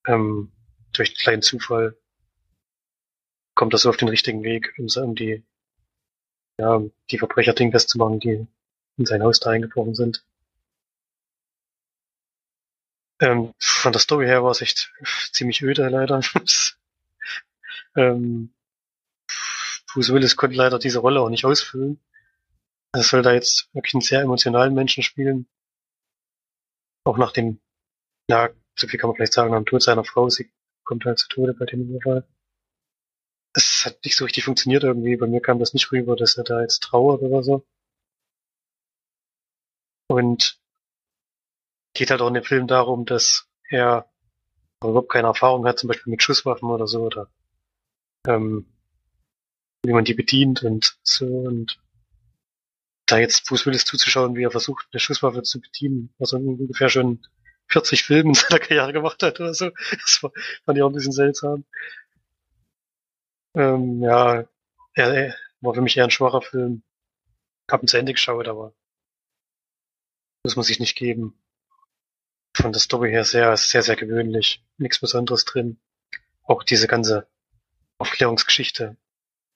Ähm, 0.09 0.51
durch 0.93 1.11
einen 1.11 1.19
kleinen 1.19 1.43
Zufall 1.43 1.97
kommt 3.55 3.73
er 3.73 3.79
so 3.79 3.91
auf 3.91 3.97
den 3.97 4.09
richtigen 4.09 4.43
Weg, 4.43 4.75
um, 4.77 4.89
um 5.05 5.15
die, 5.15 5.45
ja, 6.59 6.83
die 7.13 7.19
Verbrecher 7.19 7.53
dingfest 7.53 7.91
zu 7.91 7.99
machen, 7.99 8.19
die 8.19 8.45
in 8.97 9.07
sein 9.07 9.23
Haus 9.23 9.39
da 9.39 9.51
eingebrochen 9.51 9.95
sind. 9.95 10.25
Ähm, 13.21 13.53
von 13.59 13.93
der 13.93 14.01
Story 14.01 14.27
her 14.27 14.43
war 14.43 14.51
es 14.51 14.63
echt 14.63 14.93
ziemlich 15.33 15.63
öde, 15.63 15.89
leider. 15.89 16.21
ähm, 17.97 18.53
Bruce 19.93 20.13
Willis 20.13 20.37
konnte 20.37 20.57
leider 20.57 20.79
diese 20.79 21.01
Rolle 21.01 21.21
auch 21.21 21.29
nicht 21.29 21.45
ausfüllen. 21.45 22.01
Er 22.93 23.03
soll 23.03 23.23
da 23.23 23.33
jetzt 23.33 23.69
wirklich 23.75 23.95
einen 23.95 24.01
sehr 24.01 24.23
emotionalen 24.23 24.75
Menschen 24.75 25.03
spielen. 25.03 25.47
Auch 27.05 27.19
nach 27.19 27.33
dem, 27.33 27.61
ja, 28.29 28.51
so 28.75 28.89
viel 28.89 28.99
kann 28.99 29.09
man 29.09 29.17
vielleicht 29.17 29.33
sagen, 29.35 29.55
am 29.55 29.67
Tod 29.67 29.83
seiner 29.83 30.05
Frau. 30.05 30.29
Sie 30.29 30.51
kommt 30.85 31.05
halt 31.05 31.19
zu 31.19 31.29
Tode 31.29 31.55
bei 31.55 31.67
dem 31.67 31.89
Überfall. 31.89 32.27
Es 33.53 33.85
hat 33.85 34.05
nicht 34.05 34.17
so 34.17 34.25
richtig 34.25 34.45
funktioniert 34.45 34.85
irgendwie. 34.85 35.17
Bei 35.17 35.27
mir 35.27 35.41
kam 35.43 35.59
das 35.59 35.75
nicht 35.75 35.93
rüber, 35.93 36.17
dass 36.17 36.37
er 36.37 36.45
da 36.45 36.63
jetzt 36.63 36.81
trauert 36.81 37.23
oder 37.23 37.43
so. 37.43 37.67
Und 40.09 40.61
geht 41.95 42.11
halt 42.11 42.21
auch 42.21 42.29
in 42.29 42.35
dem 42.35 42.45
Film 42.45 42.67
darum, 42.67 43.05
dass 43.05 43.49
er 43.69 44.09
überhaupt 44.83 45.11
keine 45.11 45.29
Erfahrung 45.29 45.67
hat, 45.67 45.79
zum 45.79 45.89
Beispiel 45.89 46.11
mit 46.11 46.23
Schusswaffen 46.23 46.71
oder 46.71 46.87
so, 46.87 47.03
oder 47.03 47.29
ähm, 48.27 48.67
wie 49.85 49.93
man 49.93 50.05
die 50.05 50.15
bedient 50.15 50.63
und 50.63 50.99
so. 51.03 51.27
Und 51.27 51.81
da 53.07 53.19
jetzt 53.19 53.47
Bruce 53.47 53.67
Willis 53.67 53.85
zuzuschauen, 53.85 54.37
wie 54.37 54.45
er 54.45 54.51
versucht, 54.51 54.89
eine 54.93 55.01
Schusswaffe 55.01 55.43
zu 55.43 55.61
bedienen, 55.61 56.15
was 56.19 56.33
er 56.33 56.41
ungefähr 56.41 56.89
schon 56.89 57.27
40 57.69 58.05
Filme 58.05 58.31
in 58.31 58.35
seiner 58.35 58.61
Karriere 58.61 58.93
gemacht 58.93 59.23
hat 59.23 59.41
oder 59.41 59.55
so. 59.55 59.71
Das 59.91 60.23
war, 60.23 60.33
fand 60.65 60.79
ich 60.79 60.83
auch 60.83 60.91
ein 60.91 60.95
bisschen 60.95 61.13
seltsam. 61.13 61.65
Ähm, 63.55 64.03
ja, 64.03 64.45
er, 64.95 65.15
er 65.15 65.35
war 65.61 65.75
für 65.75 65.83
mich 65.83 65.97
eher 65.97 66.05
ein 66.05 66.11
schwacher 66.11 66.43
Film. 66.43 66.83
Hab 67.71 67.83
ihn 67.83 67.89
zu 67.89 67.99
Ende 67.99 68.13
geschaut, 68.13 68.49
aber 68.49 68.75
muss 70.45 70.57
man 70.57 70.65
sich 70.65 70.81
nicht 70.81 70.97
geben. 70.97 71.41
Von 72.61 72.73
der 72.73 72.81
Story 72.81 73.11
her 73.11 73.25
sehr, 73.25 73.57
sehr, 73.57 73.83
sehr 73.83 73.97
gewöhnlich. 73.97 74.63
Nichts 74.77 74.99
Besonderes 74.99 75.47
drin. 75.47 75.81
Auch 76.43 76.63
diese 76.63 76.87
ganze 76.87 77.27
Aufklärungsgeschichte 77.99 78.97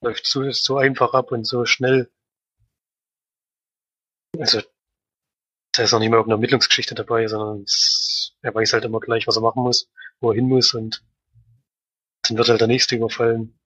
läuft 0.00 0.26
so, 0.26 0.50
so 0.52 0.78
einfach 0.78 1.12
ab 1.12 1.30
und 1.30 1.44
so 1.44 1.66
schnell. 1.66 2.10
Also, 4.38 4.62
da 5.72 5.82
ist 5.82 5.92
noch 5.92 5.98
nicht 5.98 6.10
mal 6.10 6.16
irgendeine 6.16 6.38
Ermittlungsgeschichte 6.38 6.94
dabei, 6.94 7.26
sondern 7.26 7.62
es, 7.62 8.36
er 8.42 8.54
weiß 8.54 8.72
halt 8.72 8.84
immer 8.84 9.00
gleich, 9.00 9.26
was 9.26 9.36
er 9.36 9.42
machen 9.42 9.62
muss, 9.62 9.90
wo 10.20 10.30
er 10.30 10.34
hin 10.34 10.48
muss 10.48 10.72
und 10.72 11.04
dann 12.22 12.38
wird 12.38 12.48
halt 12.48 12.60
der 12.60 12.68
nächste 12.68 12.96
überfallen. 12.96 13.58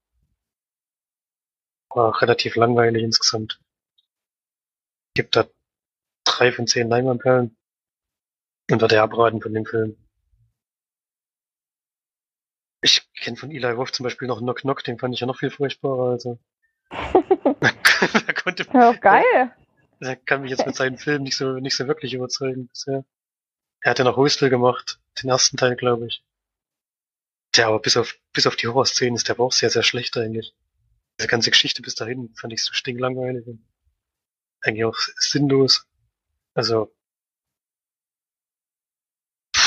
War 1.91 2.20
relativ 2.20 2.57
langweilig 2.57 3.03
insgesamt. 3.03 3.61
Gibt 5.14 5.36
da 5.36 5.49
drei 6.24 6.51
von 6.51 6.66
zehn 6.66 6.89
Leinwandperlen. 6.89 7.57
Und 8.70 8.80
würde 8.80 8.96
er 8.96 9.02
abraten 9.02 9.40
von 9.40 9.54
dem 9.54 9.64
Film. 9.64 9.96
Ich 12.82 13.08
kenne 13.14 13.36
von 13.36 13.50
Eli 13.50 13.66
Roth 13.66 13.94
zum 13.94 14.04
Beispiel 14.04 14.28
noch 14.28 14.38
Knock 14.38 14.60
Knock, 14.60 14.84
den 14.84 14.98
fand 14.98 15.14
ich 15.14 15.20
ja 15.20 15.26
noch 15.26 15.38
viel 15.38 15.50
furchtbarer. 15.50 16.10
Also. 16.10 16.38
da 16.90 18.32
konnte, 18.32 18.66
ja, 18.72 18.92
geil. 18.92 19.52
Er 20.00 20.16
kann 20.16 20.42
mich 20.42 20.50
jetzt 20.50 20.64
mit 20.64 20.76
seinen 20.76 20.96
Filmen 20.96 21.24
nicht 21.24 21.36
so, 21.36 21.54
nicht 21.54 21.76
so 21.76 21.88
wirklich 21.88 22.14
überzeugen 22.14 22.68
bisher. 22.68 23.04
Er 23.80 23.90
hat 23.90 23.98
ja 23.98 24.04
noch 24.04 24.16
Hostel 24.16 24.50
gemacht, 24.50 25.00
den 25.20 25.30
ersten 25.30 25.56
Teil, 25.56 25.76
glaube 25.76 26.06
ich. 26.06 26.22
Der 27.56 27.66
aber 27.68 27.80
bis 27.80 27.96
auf, 27.96 28.16
bis 28.32 28.46
auf 28.46 28.54
die 28.54 28.68
Horrorszenen 28.68 29.16
ist 29.16 29.28
der 29.28 29.36
aber 29.36 29.44
auch 29.44 29.52
sehr, 29.52 29.70
sehr 29.70 29.82
schlecht 29.82 30.16
eigentlich. 30.16 30.54
Diese 31.18 31.28
ganze 31.28 31.50
Geschichte 31.50 31.82
bis 31.82 31.96
dahin 31.96 32.32
fand 32.34 32.52
ich 32.52 32.62
so 32.62 32.72
stinklangweilig 32.74 33.46
und 33.46 33.66
eigentlich 34.60 34.84
auch 34.84 34.98
sinnlos. 35.16 35.86
Also, 36.54 36.94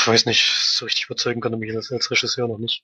ich 0.02 0.08
weiß 0.08 0.26
nicht, 0.26 0.44
so 0.44 0.84
richtig 0.84 1.04
überzeugen 1.04 1.40
kann 1.40 1.52
er 1.52 1.58
mich 1.58 1.72
als, 1.76 1.92
als 1.92 2.10
Regisseur 2.10 2.48
noch 2.48 2.58
nicht. 2.58 2.82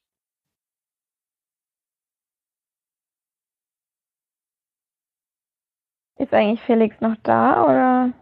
Ist 6.17 6.33
eigentlich 6.33 6.61
Felix 6.63 7.01
noch 7.01 7.17
da, 7.25 7.65
oder? 7.65 8.13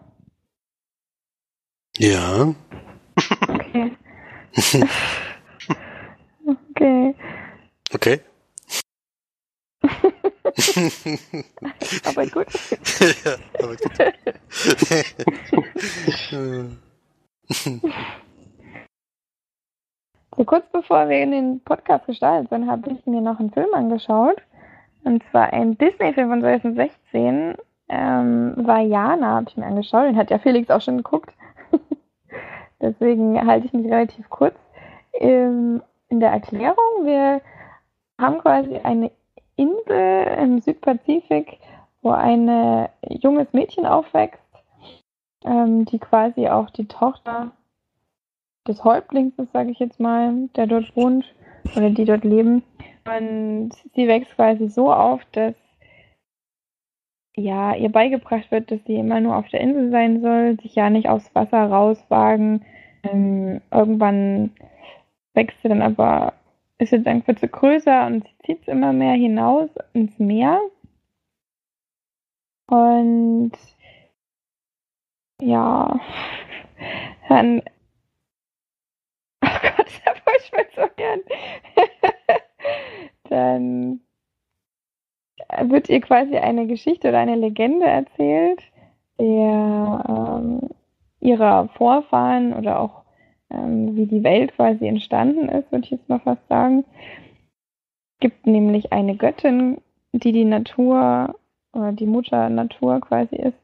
Ja. 1.99 2.55
Okay. 3.49 3.97
okay. 6.47 7.15
Okay. 7.93 8.21
aber 12.05 12.27
gut. 12.27 12.47
ja, 13.25 13.37
aber 13.59 13.77
gut. 13.77 13.93
so 20.37 20.45
kurz 20.45 20.67
bevor 20.71 21.09
wir 21.09 21.23
in 21.23 21.31
den 21.31 21.61
Podcast 21.61 22.07
gestartet 22.07 22.51
sind, 22.51 22.71
habe 22.71 22.91
ich 22.91 23.07
mir 23.07 23.21
noch 23.21 23.41
einen 23.41 23.51
Film 23.51 23.73
angeschaut. 23.73 24.37
Und 25.05 25.23
zwar 25.31 25.53
ein 25.53 25.79
Disney-Film 25.79 26.29
von 26.29 26.41
2016. 26.41 27.55
Ähm, 27.89 28.55
Vajana 28.57 29.37
habe 29.37 29.47
ich 29.49 29.57
mir 29.57 29.67
angeschaut. 29.67 30.05
Den 30.05 30.17
hat 30.17 30.31
ja 30.31 30.39
Felix 30.39 30.71
auch 30.71 30.81
schon 30.81 30.99
geguckt. 30.99 31.33
Deswegen 32.81 33.47
halte 33.47 33.67
ich 33.67 33.73
mich 33.73 33.87
relativ 33.87 34.29
kurz. 34.29 34.57
Ähm, 35.15 35.83
in 36.09 36.21
der 36.21 36.31
Erklärung, 36.31 37.05
wir 37.05 37.41
haben 38.21 38.39
quasi 38.39 38.77
eine 38.77 39.11
Insel 39.57 40.27
im 40.39 40.61
Südpazifik, 40.61 41.59
wo 42.03 42.11
ein 42.11 42.89
junges 43.09 43.53
Mädchen 43.53 43.87
aufwächst, 43.87 44.41
ähm, 45.45 45.85
die 45.87 45.99
quasi 45.99 46.49
auch 46.49 46.71
die 46.71 46.87
Tochter 46.87 47.53
des 48.69 48.85
Häuptlings 48.85 49.35
ist, 49.39 49.53
sage 49.53 49.71
ich 49.71 49.79
jetzt 49.79 50.01
mal, 50.01 50.49
der 50.57 50.67
dort 50.67 50.95
wohnt 50.97 51.25
oder 51.77 51.91
die 51.91 52.05
dort 52.05 52.25
leben. 52.25 52.63
Und 53.05 53.71
sie 53.95 54.09
wächst 54.09 54.35
quasi 54.35 54.69
so 54.69 54.93
auf, 54.93 55.23
dass 55.33 55.55
ja 57.37 57.75
ihr 57.75 57.91
beigebracht 57.91 58.51
wird, 58.51 58.71
dass 58.71 58.81
sie 58.87 58.97
immer 58.97 59.21
nur 59.21 59.37
auf 59.37 59.49
der 59.49 59.61
Insel 59.61 59.91
sein 59.91 60.23
soll, 60.23 60.59
sich 60.61 60.75
ja 60.75 60.91
nicht 60.91 61.09
aufs 61.09 61.35
Wasser 61.35 61.67
rauswagen. 61.67 62.65
Ähm, 63.03 63.61
irgendwann 63.71 64.53
wächst 65.35 65.61
sie 65.63 65.69
dann 65.69 65.83
aber 65.83 66.33
ist 66.79 66.93
jetzt 66.93 67.07
dann 67.07 67.23
sie 67.27 67.49
größer 67.49 68.07
und 68.07 68.25
sie 68.25 68.35
zieht 68.45 68.69
immer 68.69 68.93
mehr 68.93 69.15
hinaus 69.15 69.71
ins 69.93 70.19
Meer. 70.19 70.61
Und 72.69 73.53
ja, 75.41 76.01
dann. 77.29 77.63
Oh 79.45 79.59
Gott, 79.63 80.01
da 80.05 80.13
wollte 80.27 80.36
ich 80.47 80.53
mir 80.53 80.67
so 80.75 80.89
gern. 80.97 81.21
dann 83.31 84.01
wird 85.69 85.89
ihr 85.89 86.01
quasi 86.01 86.37
eine 86.37 86.67
Geschichte 86.67 87.09
oder 87.09 87.19
eine 87.19 87.37
Legende 87.37 87.87
erzählt, 87.87 88.63
der 89.19 90.05
ähm, 90.09 90.71
ihrer 91.21 91.69
Vorfahren 91.69 92.55
oder 92.55 92.81
auch 92.81 93.03
ähm, 93.51 93.97
wie 93.97 94.07
die 94.07 94.25
Welt 94.25 94.55
quasi 94.55 94.87
entstanden 94.87 95.49
ist, 95.49 95.71
würde 95.71 95.85
ich 95.85 95.91
jetzt 95.91 96.09
mal 96.09 96.21
fast 96.21 96.47
sagen. 96.49 96.85
Es 98.15 98.21
gibt 98.21 98.47
nämlich 98.47 98.93
eine 98.93 99.17
Göttin, 99.17 99.81
die 100.13 100.33
die 100.33 100.45
Natur 100.45 101.35
oder 101.73 101.93
die 101.93 102.07
Mutter 102.07 102.49
Natur 102.49 103.01
quasi 103.01 103.37
ist. 103.37 103.59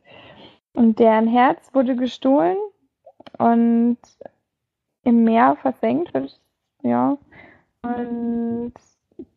Und 0.74 0.98
deren 0.98 1.26
Herz 1.26 1.74
wurde 1.74 1.96
gestohlen 1.96 2.56
und 3.38 3.98
im 5.04 5.24
Meer 5.24 5.56
versenkt 5.60 6.14
wird, 6.14 6.40
ja. 6.82 7.16
Und 7.82 8.72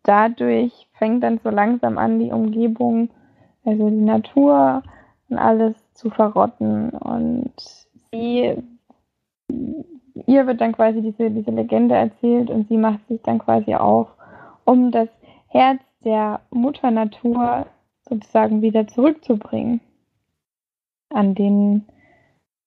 dadurch 0.04 0.88
fängt 0.94 1.24
dann 1.24 1.40
so 1.44 1.50
langsam 1.50 1.98
an, 1.98 2.20
die 2.20 2.32
Umgebung, 2.32 3.10
also 3.64 3.90
die 3.90 3.96
Natur 3.96 4.84
und 5.30 5.38
alles 5.38 5.76
zu 5.94 6.10
verrotten. 6.10 6.92
Und 6.92 7.54
sie, 8.12 8.56
ihr 10.28 10.48
wird 10.48 10.62
dann 10.62 10.74
quasi 10.74 11.02
diese, 11.02 11.32
diese 11.32 11.52
Legende 11.52 11.96
erzählt 11.96 12.50
und 12.50 12.68
sie 12.68 12.78
macht 12.78 13.08
sich 13.08 13.22
dann 13.24 13.40
quasi 13.40 13.76
auf, 13.76 14.08
um 14.66 14.92
das 14.92 15.10
Herz 15.48 15.82
der 16.04 16.42
Mutter 16.52 16.92
Natur 16.92 17.66
sozusagen 18.08 18.62
wieder 18.62 18.88
zurückzubringen 18.88 19.82
an 21.10 21.34
den 21.34 21.86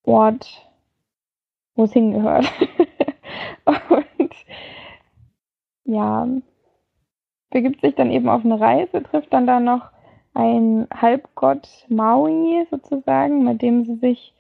Ort, 0.05 0.69
wo 1.75 1.85
es 1.85 1.93
hingehört. 1.93 2.51
und 3.65 4.08
ja, 5.89 6.29
begibt 7.51 7.81
sich 7.81 7.95
dann 7.95 8.11
eben 8.11 8.29
auf 8.29 8.45
eine 8.45 8.61
Reise, 8.61 9.03
trifft 9.03 9.33
dann 9.33 9.47
da 9.47 9.59
noch 9.59 9.91
ein 10.35 10.87
Halbgott 10.95 11.67
Maui 11.89 12.67
sozusagen, 12.71 13.43
mit 13.43 13.63
dem 13.63 13.85
sie 13.85 13.97
sich 13.97 14.35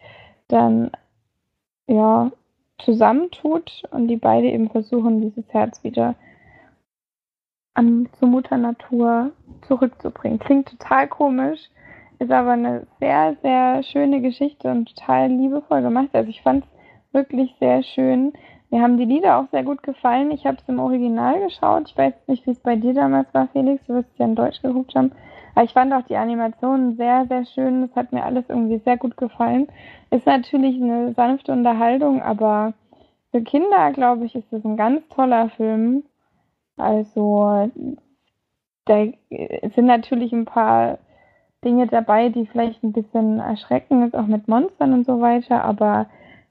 dann 0.46 0.90
ja 1.86 2.30
zusammentut 2.78 3.82
und 3.90 4.09
die 4.09 4.16
beide 4.16 4.49
eben 4.49 4.68
versuchen, 4.68 5.22
dieses 5.22 5.53
Herz 5.53 5.82
wieder 5.82 6.14
an, 7.74 8.09
zur 8.18 8.28
Mutter 8.28 8.59
Natur 8.59 9.32
zurückzubringen. 9.66 10.38
Klingt 10.38 10.68
total 10.68 11.09
komisch, 11.09 11.61
ist 12.18 12.30
aber 12.30 12.53
eine 12.53 12.86
sehr, 13.01 13.36
sehr 13.42 13.82
schöne 13.82 14.20
Geschichte 14.20 14.70
und 14.70 14.94
total 14.94 15.28
liebevoll 15.28 15.80
gemacht. 15.80 16.11
Also 16.12 16.28
ich 16.28 16.42
fand 16.42 16.64
es 16.64 17.14
wirklich 17.14 17.55
sehr 17.59 17.82
schön. 17.82 18.34
Mir 18.71 18.83
haben 18.83 18.99
die 18.99 19.05
Lieder 19.05 19.39
auch 19.39 19.49
sehr 19.51 19.62
gut 19.62 19.83
gefallen. 19.83 20.31
Ich 20.31 20.47
habe 20.47 20.59
es 20.59 20.69
im 20.69 20.79
Original 20.79 21.41
geschaut. 21.41 21.89
Ich 21.89 21.97
weiß 21.97 22.14
nicht, 22.27 22.47
wie 22.47 22.51
es 22.51 22.61
bei 22.61 22.77
dir 22.77 22.93
damals 22.93 23.33
war, 23.33 23.49
Felix. 23.49 23.85
Du 23.87 23.95
wirst 23.95 24.11
es 24.12 24.19
ja 24.19 24.27
in 24.27 24.35
Deutsch 24.35 24.61
geguckt 24.61 24.95
haben. 24.95 25.12
Aber 25.55 25.64
ich 25.64 25.73
fand 25.73 25.93
auch 25.93 26.03
die 26.03 26.16
Animationen 26.16 26.97
sehr, 26.97 27.27
sehr 27.27 27.47
schön. 27.47 27.81
Das 27.83 27.97
hat 27.97 28.12
mir 28.12 28.25
alles 28.25 28.45
irgendwie 28.49 28.79
sehr 28.85 28.99
gut 28.99 29.16
gefallen. 29.16 29.69
Ist 30.11 30.27
natürlich 30.27 30.81
eine 30.81 31.14
sanfte 31.14 31.53
Unterhaltung, 31.53 32.23
aber 32.23 32.75
für 33.31 33.43
Kinder, 33.43 33.91
glaube 33.93 34.27
ich, 34.27 34.35
ist 34.35 34.53
das 34.53 34.64
ein 34.64 34.77
ganz 34.77 35.07
toller 35.09 35.49
Film. 35.51 36.05
Also, 36.77 37.71
da 38.85 39.05
sind 39.75 39.87
natürlich 39.87 40.33
ein 40.33 40.45
paar 40.45 40.99
Dinge 41.64 41.87
dabei, 41.87 42.29
die 42.29 42.47
vielleicht 42.47 42.83
ein 42.85 42.93
bisschen 42.93 43.41
erschrecken, 43.41 44.05
ist 44.05 44.14
auch 44.14 44.27
mit 44.27 44.47
Monstern 44.47 44.93
und 44.93 45.05
so 45.05 45.21
weiter, 45.21 45.64
aber 45.64 46.07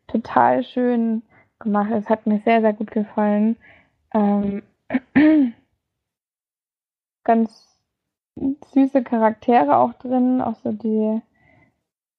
total 0.07 0.63
schön 0.63 1.23
gemacht. 1.59 1.91
Es 1.91 2.09
hat 2.09 2.25
mir 2.25 2.39
sehr, 2.45 2.61
sehr 2.61 2.73
gut 2.73 2.91
gefallen. 2.91 3.57
Ähm, 4.13 4.63
ganz 7.23 7.67
süße 8.73 9.03
Charaktere 9.03 9.77
auch 9.77 9.93
drin, 9.93 10.41
auch 10.41 10.55
so 10.63 10.71
die. 10.71 11.21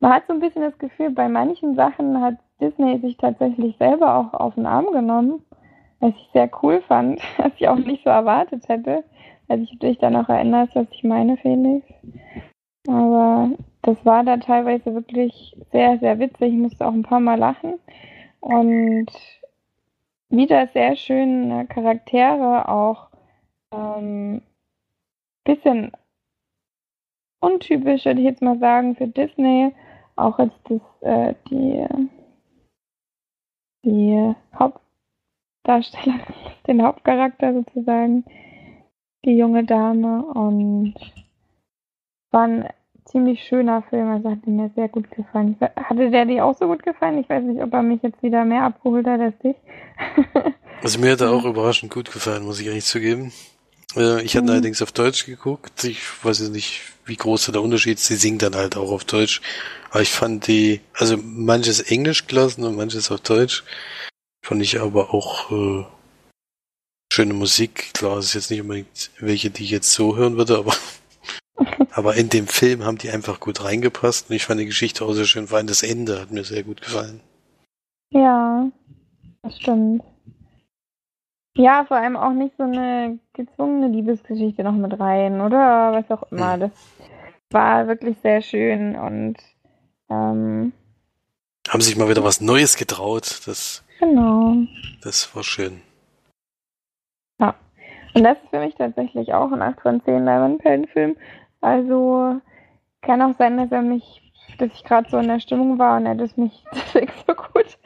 Man 0.00 0.12
hat 0.12 0.26
so 0.26 0.32
ein 0.32 0.40
bisschen 0.40 0.62
das 0.62 0.78
Gefühl, 0.78 1.10
bei 1.10 1.28
manchen 1.28 1.74
Sachen 1.74 2.20
hat 2.20 2.36
Disney 2.60 2.98
sich 3.00 3.16
tatsächlich 3.16 3.76
selber 3.78 4.16
auch 4.16 4.34
auf 4.34 4.54
den 4.54 4.66
Arm 4.66 4.92
genommen, 4.92 5.42
was 6.00 6.14
ich 6.14 6.30
sehr 6.32 6.50
cool 6.62 6.82
fand, 6.82 7.20
was 7.38 7.52
ich 7.56 7.68
auch 7.68 7.78
nicht 7.78 8.04
so 8.04 8.10
erwartet 8.10 8.68
hätte. 8.68 9.04
Also 9.48 9.64
ich 9.64 9.78
dich 9.78 9.98
dann 9.98 10.16
auch 10.16 10.28
erinnerst, 10.28 10.74
was 10.74 10.86
ich 10.92 11.02
meine, 11.04 11.36
Felix. 11.38 11.86
Aber 12.86 13.50
das 13.82 14.04
war 14.04 14.24
da 14.24 14.36
teilweise 14.36 14.94
wirklich 14.94 15.56
sehr, 15.72 15.98
sehr 15.98 16.18
witzig. 16.18 16.52
Ich 16.52 16.58
musste 16.58 16.86
auch 16.86 16.92
ein 16.92 17.02
paar 17.02 17.20
Mal 17.20 17.38
lachen. 17.38 17.74
Und 18.40 19.10
wieder 20.30 20.66
sehr 20.68 20.96
schöne 20.96 21.66
Charaktere, 21.66 22.68
auch 22.68 23.08
ähm, 23.72 24.42
bisschen 25.44 25.92
untypisch, 27.40 28.04
würde 28.04 28.20
ich 28.20 28.26
jetzt 28.26 28.42
mal 28.42 28.58
sagen, 28.58 28.96
für 28.96 29.08
Disney. 29.08 29.74
Auch 30.16 30.38
jetzt 30.38 30.58
das, 30.64 30.80
äh, 31.00 31.34
die, 31.50 31.86
die 33.84 34.34
Hauptdarsteller, 34.54 36.20
den 36.66 36.82
Hauptcharakter 36.82 37.54
sozusagen, 37.54 38.24
die 39.24 39.36
junge 39.36 39.64
Dame. 39.64 40.24
Und 40.24 40.94
waren 42.30 42.68
ziemlich 43.10 43.42
schöner 43.44 43.82
Film. 43.90 44.08
Also 44.08 44.30
hat 44.30 44.46
mir 44.46 44.70
sehr 44.74 44.88
gut 44.88 45.10
gefallen. 45.10 45.56
Hatte 45.60 46.10
der 46.10 46.24
dir 46.24 46.44
auch 46.44 46.56
so 46.56 46.66
gut 46.66 46.82
gefallen? 46.82 47.18
Ich 47.18 47.28
weiß 47.28 47.42
nicht, 47.44 47.62
ob 47.62 47.72
er 47.72 47.82
mich 47.82 48.02
jetzt 48.02 48.22
wieder 48.22 48.44
mehr 48.44 48.62
abgeholt 48.62 49.06
hat 49.06 49.20
als 49.20 49.38
dich. 49.38 49.56
also 50.82 50.98
mir 50.98 51.12
hat 51.12 51.20
er 51.20 51.30
auch 51.30 51.44
überraschend 51.44 51.92
gut 51.92 52.12
gefallen, 52.12 52.44
muss 52.44 52.60
ich 52.60 52.66
ehrlich 52.66 52.84
zugeben. 52.84 53.32
Äh, 53.96 54.22
ich 54.22 54.36
hatte 54.36 54.44
mhm. 54.44 54.50
allerdings 54.50 54.82
auf 54.82 54.92
Deutsch 54.92 55.26
geguckt. 55.26 55.84
Ich 55.84 56.00
weiß 56.22 56.40
jetzt 56.40 56.52
nicht, 56.52 56.82
wie 57.04 57.16
groß 57.16 57.46
der 57.46 57.62
Unterschied 57.62 57.98
ist. 57.98 58.06
Sie 58.06 58.16
singt 58.16 58.42
dann 58.42 58.54
halt 58.54 58.76
auch 58.76 58.90
auf 58.90 59.04
Deutsch. 59.04 59.40
Aber 59.90 60.02
ich 60.02 60.10
fand 60.10 60.46
die, 60.46 60.80
also 60.94 61.16
manches 61.16 61.80
Englisch 61.80 62.26
gelassen 62.26 62.64
und 62.64 62.76
manches 62.76 63.10
auf 63.10 63.20
Deutsch. 63.20 63.64
Fand 64.44 64.62
ich 64.62 64.80
aber 64.80 65.14
auch 65.14 65.50
äh, 65.50 65.84
schöne 67.12 67.34
Musik. 67.34 67.94
Klar, 67.94 68.18
es 68.18 68.26
ist 68.26 68.34
jetzt 68.34 68.50
nicht 68.50 68.60
unbedingt 68.60 69.10
welche, 69.18 69.50
die 69.50 69.64
ich 69.64 69.70
jetzt 69.70 69.92
so 69.92 70.16
hören 70.16 70.36
würde, 70.36 70.58
aber 70.58 70.74
aber 71.92 72.16
in 72.16 72.28
dem 72.28 72.46
Film 72.46 72.84
haben 72.84 72.98
die 72.98 73.10
einfach 73.10 73.40
gut 73.40 73.64
reingepasst 73.64 74.30
und 74.30 74.36
ich 74.36 74.44
fand 74.44 74.60
die 74.60 74.66
Geschichte 74.66 75.04
auch 75.04 75.12
sehr 75.12 75.24
schön, 75.24 75.48
vor 75.48 75.58
allem 75.58 75.66
das 75.66 75.82
Ende 75.82 76.20
hat 76.20 76.30
mir 76.30 76.44
sehr 76.44 76.62
gut 76.62 76.80
gefallen. 76.80 77.20
Ja, 78.10 78.68
das 79.42 79.56
stimmt. 79.58 80.02
Ja, 81.56 81.84
vor 81.86 81.96
allem 81.96 82.16
auch 82.16 82.32
nicht 82.32 82.54
so 82.56 82.62
eine 82.62 83.18
gezwungene 83.32 83.88
Liebesgeschichte 83.88 84.62
noch 84.62 84.74
mit 84.74 84.98
rein, 85.00 85.40
oder 85.40 85.92
was 85.92 86.10
auch 86.10 86.30
immer. 86.30 86.54
Hm. 86.54 86.60
Das 86.60 86.70
war 87.50 87.88
wirklich 87.88 88.16
sehr 88.22 88.42
schön 88.42 88.96
und 88.96 89.36
ähm, 90.08 90.72
haben 91.68 91.80
sich 91.80 91.96
mal 91.96 92.08
wieder 92.08 92.24
was 92.24 92.40
Neues 92.40 92.76
getraut. 92.76 93.40
Das, 93.46 93.84
genau. 94.00 94.54
Das 95.02 95.34
war 95.34 95.42
schön. 95.42 95.82
Ja. 97.40 97.54
Und 98.14 98.24
das 98.24 98.38
ist 98.38 98.50
für 98.50 98.60
mich 98.60 98.74
tatsächlich 98.74 99.34
auch 99.34 99.52
ein 99.52 99.60
8 99.62 99.80
von 99.80 100.02
10 100.04 100.24
Leinwandperlenfilm. 100.24 101.16
Also 101.60 102.40
kann 103.02 103.22
auch 103.22 103.34
sein, 103.36 103.56
dass 103.56 103.72
er 103.72 103.82
mich, 103.82 104.32
dass 104.58 104.72
ich 104.72 104.84
gerade 104.84 105.08
so 105.10 105.18
in 105.18 105.28
der 105.28 105.40
Stimmung 105.40 105.78
war 105.78 105.96
und 105.96 106.06
er 106.06 106.14
das 106.14 106.36
mich 106.36 106.64
deswegen 106.72 107.12
so 107.26 107.34
gut 107.34 107.78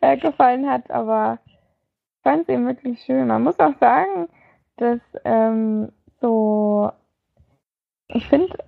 äh, 0.00 0.16
gefallen 0.16 0.68
hat, 0.68 0.90
aber 0.90 1.38
ich 1.46 2.22
fand 2.22 2.42
es 2.42 2.48
eben 2.48 2.66
wirklich 2.66 3.00
schön. 3.02 3.28
Man 3.28 3.42
muss 3.42 3.58
auch 3.58 3.76
sagen, 3.78 4.28
dass 4.76 5.00
ähm, 5.24 5.90
so, 6.20 6.90
ich 8.08 8.26
finde, 8.28 8.58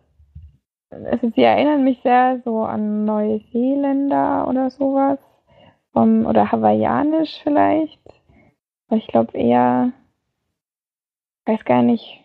also 0.90 1.30
sie 1.30 1.42
erinnern 1.42 1.84
mich 1.84 2.00
sehr 2.02 2.40
so 2.44 2.62
an 2.62 3.04
Neuseeländer 3.04 4.46
oder 4.48 4.70
sowas. 4.70 5.18
Um, 5.94 6.24
oder 6.24 6.50
hawaiianisch 6.50 7.42
vielleicht. 7.42 8.00
Aber 8.88 8.96
ich 8.96 9.06
glaube 9.08 9.36
eher, 9.36 9.92
weiß 11.44 11.64
gar 11.64 11.82
nicht. 11.82 12.20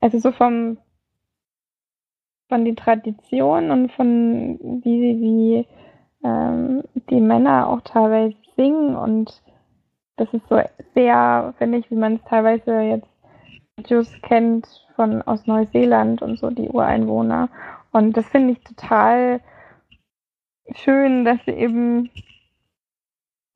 Also 0.00 0.18
so 0.18 0.32
vom 0.32 0.78
von 2.48 2.64
den 2.64 2.76
Traditionen 2.76 3.70
und 3.70 3.92
von 3.92 4.58
wie, 4.82 5.20
wie 5.20 5.66
ähm, 6.24 6.82
die 7.10 7.20
Männer 7.20 7.68
auch 7.68 7.80
teilweise 7.82 8.34
singen 8.56 8.96
und 8.96 9.42
das 10.16 10.32
ist 10.34 10.48
so 10.48 10.60
sehr, 10.94 11.54
finde 11.58 11.78
ich, 11.78 11.90
wie 11.90 11.96
man 11.96 12.16
es 12.16 12.24
teilweise 12.24 12.80
jetzt 12.80 13.08
Videos 13.76 14.12
kennt 14.22 14.66
von 14.96 15.22
aus 15.22 15.46
Neuseeland 15.46 16.22
und 16.22 16.38
so 16.38 16.50
die 16.50 16.68
Ureinwohner. 16.68 17.48
Und 17.92 18.16
das 18.16 18.26
finde 18.26 18.54
ich 18.54 18.60
total 18.60 19.40
schön, 20.74 21.24
dass 21.24 21.38
sie 21.46 21.52
eben 21.52 22.10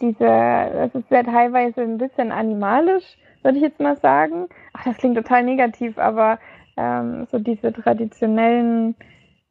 diese, 0.01 0.19
das 0.19 0.95
ist 0.95 1.11
ja 1.11 1.23
teilweise 1.25 1.83
ein 1.83 1.99
bisschen 1.99 2.33
animalisch, 2.33 3.19
würde 3.43 3.59
ich 3.59 3.65
jetzt 3.65 3.81
mal 3.81 3.97
sagen. 3.99 4.49
Ach, 4.73 4.85
das 4.85 4.97
klingt 4.99 5.17
total 5.17 5.43
negativ, 5.43 5.99
aber 5.99 6.39
ähm, 6.77 7.27
so 7.31 7.39
diese 7.39 7.73
traditionellen 7.73 8.95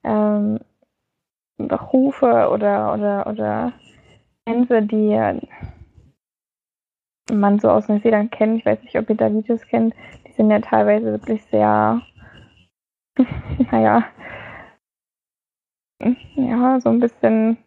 ähm, 0.04 0.60
Rufe 1.60 2.50
oder, 2.50 2.94
oder, 2.94 3.28
oder 3.28 3.74
Tänze, 4.46 4.82
die 4.82 5.40
man 7.32 7.60
so 7.60 7.70
aus 7.70 7.88
Neuseeland 7.88 8.32
kennt. 8.32 8.60
Ich 8.60 8.66
weiß 8.66 8.82
nicht, 8.82 8.98
ob 8.98 9.10
ihr 9.10 9.16
da 9.16 9.32
Videos 9.32 9.62
kennt. 9.68 9.94
Die 10.28 10.32
sind 10.34 10.50
ja 10.50 10.60
teilweise 10.60 11.12
wirklich 11.12 11.44
sehr, 11.46 12.02
naja, 13.72 14.04
ja, 16.36 16.80
so 16.80 16.90
ein 16.90 17.00
bisschen, 17.00 17.58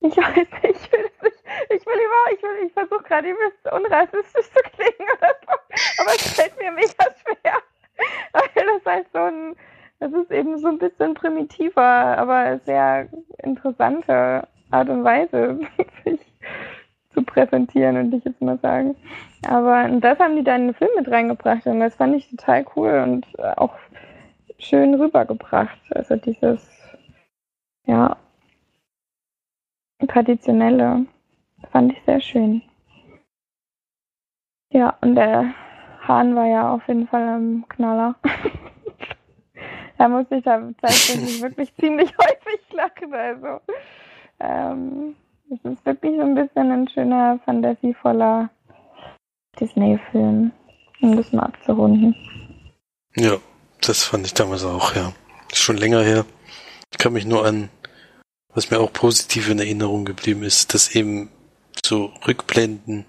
ich 0.00 0.16
weiß 0.16 0.36
nicht, 0.36 0.48
ich 0.62 0.92
will 0.92 1.02
nicht, 1.22 1.44
ich 1.70 1.86
will 1.86 1.94
immer, 1.94 2.32
ich 2.32 2.66
ich 2.66 2.72
versuche 2.72 3.02
gerade 3.02 3.30
übelst 3.30 3.70
unrassistisch 3.70 4.50
zu 4.50 4.62
klingen 4.70 5.10
oder 5.18 5.34
so, 5.46 6.02
aber 6.02 6.14
es 6.14 6.32
fällt 6.32 6.56
mir 6.58 6.72
mega 6.72 7.04
schwer. 7.22 7.62
weil 8.32 8.66
das 8.66 8.84
halt 8.86 9.06
so 9.12 9.18
ein, 9.18 9.56
das 10.00 10.12
ist 10.12 10.30
eben 10.30 10.58
so 10.58 10.68
ein 10.68 10.78
bisschen 10.78 11.14
primitiver, 11.14 11.82
aber 11.82 12.60
sehr 12.64 13.08
interessante 13.42 14.46
Art 14.70 14.88
und 14.88 15.04
Weise, 15.04 15.60
sich 16.04 16.20
zu 17.10 17.22
präsentieren, 17.22 17.96
würde 17.96 18.16
ich 18.16 18.24
jetzt 18.24 18.40
mal 18.40 18.58
sagen. 18.58 18.94
Aber 19.46 19.88
das 20.00 20.18
haben 20.18 20.36
die 20.36 20.44
da 20.44 20.56
in 20.56 20.68
den 20.68 20.74
Film 20.74 20.90
mit 20.96 21.10
reingebracht 21.10 21.66
und 21.66 21.80
das 21.80 21.94
fand 21.94 22.16
ich 22.16 22.28
total 22.30 22.64
cool 22.76 23.00
und 23.00 23.26
auch 23.56 23.74
schön 24.58 24.94
rübergebracht. 24.94 25.78
Also 25.90 26.16
dieses, 26.16 26.60
ja, 27.86 28.16
traditionelle 30.06 31.06
fand 31.72 31.92
ich 31.92 32.02
sehr 32.04 32.20
schön. 32.20 32.62
Ja, 34.70 34.96
und 35.00 35.14
der 35.14 35.54
Hahn 36.08 36.34
war 36.34 36.46
ja 36.46 36.72
auf 36.72 36.86
jeden 36.88 37.06
Fall 37.06 37.38
ein 37.38 37.64
Knaller. 37.68 38.16
da 39.98 40.08
musste 40.08 40.36
ich 40.36 40.44
da 40.44 40.60
tatsächlich 40.80 41.42
wirklich 41.42 41.74
ziemlich 41.76 42.10
häufig 42.18 42.60
lachen. 42.72 43.12
Also, 43.12 43.60
ähm, 44.40 45.16
es 45.50 45.70
ist 45.70 45.84
wirklich 45.84 46.16
so 46.16 46.22
ein 46.22 46.34
bisschen 46.34 46.72
ein 46.72 46.88
schöner, 46.88 47.38
fantasievoller 47.44 48.50
Disney-Film, 49.60 50.50
um 51.02 51.16
das 51.16 51.32
mal 51.32 51.44
abzurunden. 51.44 52.14
Ja, 53.14 53.36
das 53.80 54.04
fand 54.04 54.26
ich 54.26 54.34
damals 54.34 54.64
auch, 54.64 54.94
ja. 54.94 55.12
Ist 55.50 55.58
schon 55.58 55.76
länger 55.76 56.02
her. 56.02 56.24
Ich 56.92 56.98
kann 56.98 57.12
mich 57.12 57.26
nur 57.26 57.44
an, 57.44 57.68
was 58.54 58.70
mir 58.70 58.80
auch 58.80 58.92
positiv 58.92 59.50
in 59.50 59.58
Erinnerung 59.58 60.04
geblieben 60.04 60.42
ist, 60.42 60.74
dass 60.74 60.94
eben 60.94 61.30
so 61.84 62.12
Rückblenden 62.26 63.04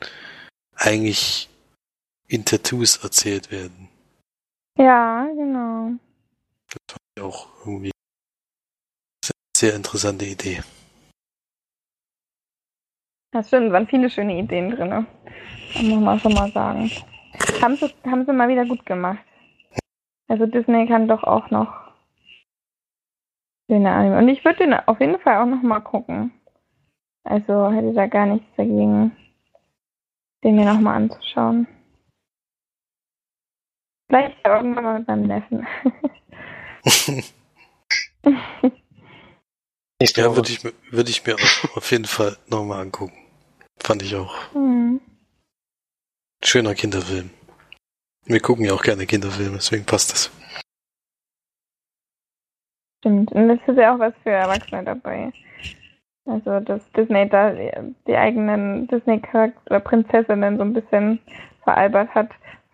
eigentlich 0.76 1.50
in 2.30 2.46
Tattoos 2.46 3.04
erzählt 3.04 3.52
werden. 3.52 3.90
Ja, 4.78 5.26
genau. 5.36 5.92
Das 6.68 6.78
fand 6.88 7.02
ich 7.16 7.24
auch 7.24 7.48
irgendwie 7.66 7.92
eine 9.24 9.32
sehr 9.58 9.76
interessante 9.76 10.26
Idee. 10.26 10.62
Das 13.32 13.48
stimmt, 13.48 13.72
waren 13.72 13.88
viele 13.88 14.10
schöne 14.10 14.40
Ideen 14.40 14.72
drin. 14.72 15.06
Muss 15.82 16.02
man 16.02 16.20
schon 16.20 16.34
mal 16.34 16.52
sagen. 16.52 16.90
Haben 17.62 17.76
sie, 17.76 17.94
haben 18.06 18.26
sie 18.26 18.34
mal 18.34 18.48
wieder 18.48 18.66
gut 18.66 18.86
gemacht. 18.86 19.24
Also 20.28 20.46
Disney 20.46 20.88
kann 20.88 21.08
doch 21.08 21.24
auch 21.24 21.50
noch 21.50 21.92
schöne 23.70 23.92
Anime. 23.92 24.18
Und 24.20 24.30
ich 24.30 24.46
würde 24.46 24.60
den 24.60 24.74
auf 24.74 25.00
jeden 25.00 25.20
Fall 25.20 25.42
auch 25.42 25.46
noch 25.46 25.62
mal 25.62 25.80
gucken. 25.80 26.32
Also 27.24 27.72
hätte 27.72 27.94
da 27.94 28.08
gar 28.08 28.28
nichts 28.28 28.48
dagegen, 28.56 29.16
den 30.44 30.56
mir 30.56 30.66
noch 30.66 30.80
mal 30.80 30.96
anzuschauen. 30.96 31.68
Vielleicht 34.10 34.38
irgendwann 34.44 34.84
mal 34.84 35.00
mit 35.00 35.08
meinem 35.08 35.28
Neffen. 35.28 35.68
ja, 40.02 40.36
würde 40.36 40.52
ich, 40.52 40.64
würd 40.64 41.10
ich 41.10 41.26
mir 41.28 41.36
auf 41.76 41.92
jeden 41.92 42.06
Fall 42.06 42.36
nochmal 42.48 42.82
angucken. 42.82 43.18
Fand 43.78 44.02
ich 44.02 44.16
auch. 44.16 44.36
Mhm. 44.56 45.00
Schöner 46.44 46.74
Kinderfilm. 46.74 47.30
Wir 48.26 48.40
gucken 48.40 48.66
ja 48.66 48.74
auch 48.74 48.82
gerne 48.82 49.06
Kinderfilme, 49.06 49.58
deswegen 49.58 49.86
passt 49.86 50.12
das. 50.12 50.32
Stimmt, 53.00 53.32
und 53.32 53.50
es 53.52 53.60
ist 53.68 53.78
ja 53.78 53.94
auch 53.94 54.00
was 54.00 54.14
für 54.24 54.32
Erwachsene 54.32 54.84
dabei. 54.84 55.32
Also, 56.26 56.60
dass 56.60 56.82
Disney 56.94 57.30
da 57.30 57.52
die 57.52 58.16
eigenen 58.16 58.88
Disney-Charakter 58.88 59.60
oder 59.68 59.80
Prinzessinnen 59.80 60.58
so 60.58 60.64
ein 60.64 60.74
bisschen 60.74 61.20
veralbert 61.64 62.10
hat, 62.14 62.30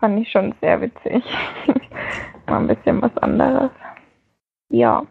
fand 0.05 0.19
ich 0.19 0.31
schon 0.31 0.53
sehr 0.61 0.79
witzig. 0.81 1.23
Mal 2.45 2.59
ein 2.59 2.67
bisschen 2.67 3.01
was 3.01 3.17
anderes. 3.17 3.71
Ja. 4.69 5.07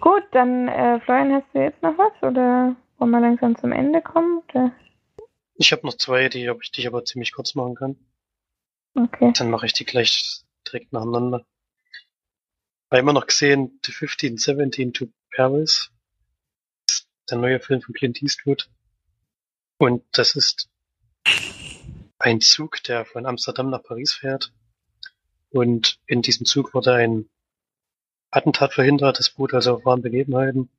Gut, 0.00 0.22
dann, 0.32 0.68
äh, 0.68 1.00
Florian, 1.00 1.34
hast 1.34 1.52
du 1.52 1.58
jetzt 1.58 1.82
noch 1.82 1.98
was 1.98 2.12
oder 2.22 2.74
wollen 2.96 3.10
wir 3.10 3.20
langsam 3.20 3.54
zum 3.56 3.72
Ende 3.72 4.00
kommen? 4.00 4.42
Oder? 4.48 4.72
Ich 5.56 5.70
habe 5.70 5.86
noch 5.86 5.94
zwei, 5.98 6.30
die, 6.30 6.46
ich, 6.46 6.72
die 6.72 6.80
ich 6.80 6.86
aber 6.86 7.04
ziemlich 7.04 7.32
kurz 7.32 7.54
machen 7.54 7.74
kann. 7.74 7.96
Okay. 8.94 9.32
Dann 9.36 9.50
mache 9.50 9.66
ich 9.66 9.74
die 9.74 9.84
gleich 9.84 10.44
direkt 10.66 10.94
nacheinander. 10.94 11.44
War 12.88 12.98
immer 12.98 13.12
noch 13.12 13.26
gesehen, 13.26 13.78
The 13.84 13.92
1517 13.92 14.94
to 14.94 15.08
Paris. 15.36 15.90
Der 17.28 17.36
neue 17.36 17.60
Film 17.60 17.82
von 17.82 17.94
Clint 17.94 18.22
Eastwood. 18.22 18.70
Und 19.76 20.04
das 20.12 20.36
ist 20.36 20.70
ein 22.22 22.40
Zug, 22.40 22.82
der 22.84 23.04
von 23.04 23.26
Amsterdam 23.26 23.68
nach 23.68 23.82
Paris 23.82 24.14
fährt. 24.14 24.52
Und 25.50 25.98
in 26.06 26.22
diesem 26.22 26.46
Zug 26.46 26.72
wurde 26.72 26.94
ein 26.94 27.28
Attentat 28.30 28.72
verhindert. 28.72 29.18
Das 29.18 29.30
beruht 29.30 29.54
also 29.54 29.74
auf 29.74 29.84
wahren 29.84 30.02
Begebenheiten. 30.02 30.70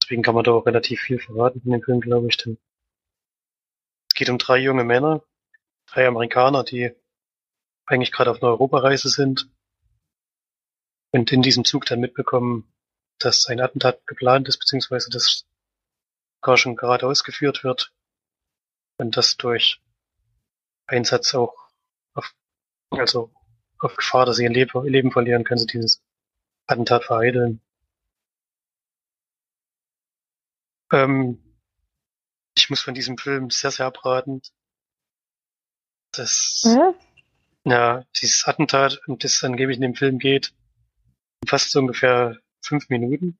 Deswegen 0.00 0.22
kann 0.22 0.36
man 0.36 0.44
da 0.44 0.52
auch 0.52 0.64
relativ 0.64 1.00
viel 1.00 1.18
verraten 1.18 1.60
von 1.60 1.72
dem 1.72 1.82
Film, 1.82 2.00
glaube 2.00 2.28
ich. 2.28 2.36
Denn 2.36 2.58
es 4.08 4.14
geht 4.14 4.30
um 4.30 4.38
drei 4.38 4.58
junge 4.58 4.84
Männer, 4.84 5.24
drei 5.86 6.06
Amerikaner, 6.06 6.62
die 6.62 6.92
eigentlich 7.84 8.12
gerade 8.12 8.30
auf 8.30 8.40
einer 8.40 8.52
Europareise 8.52 9.08
sind 9.08 9.50
und 11.10 11.32
in 11.32 11.42
diesem 11.42 11.64
Zug 11.64 11.86
dann 11.86 12.00
mitbekommen, 12.00 12.72
dass 13.18 13.46
ein 13.46 13.60
Attentat 13.60 14.06
geplant 14.06 14.48
ist, 14.48 14.58
beziehungsweise 14.58 15.10
das 15.10 15.44
gar 16.40 16.56
schon 16.56 16.76
gerade 16.76 17.06
ausgeführt 17.06 17.64
wird 17.64 17.92
und 18.96 19.16
das 19.16 19.36
durch 19.36 19.80
Einsatz 20.92 21.34
auch 21.34 21.54
auf, 22.14 22.34
also 22.90 23.32
auf 23.78 23.96
Gefahr, 23.96 24.26
dass 24.26 24.36
sie 24.36 24.44
ihr 24.44 24.50
Leben 24.50 25.10
verlieren, 25.10 25.44
können 25.44 25.58
sie 25.58 25.66
dieses 25.66 26.02
Attentat 26.66 27.04
vereiteln. 27.04 27.60
Ähm, 30.92 31.42
ich 32.54 32.68
muss 32.70 32.82
von 32.82 32.94
diesem 32.94 33.18
Film 33.18 33.50
sehr, 33.50 33.70
sehr 33.70 33.86
abraten. 33.86 34.42
Das, 36.12 36.62
ja, 36.64 36.94
ja 37.64 38.04
dieses 38.20 38.46
Attentat, 38.46 39.00
um 39.06 39.18
das 39.18 39.36
es 39.36 39.44
angeblich 39.44 39.76
in 39.76 39.82
dem 39.82 39.94
Film 39.94 40.18
geht, 40.18 40.54
fast 41.46 41.70
so 41.70 41.78
ungefähr 41.78 42.38
fünf 42.60 42.90
Minuten. 42.90 43.38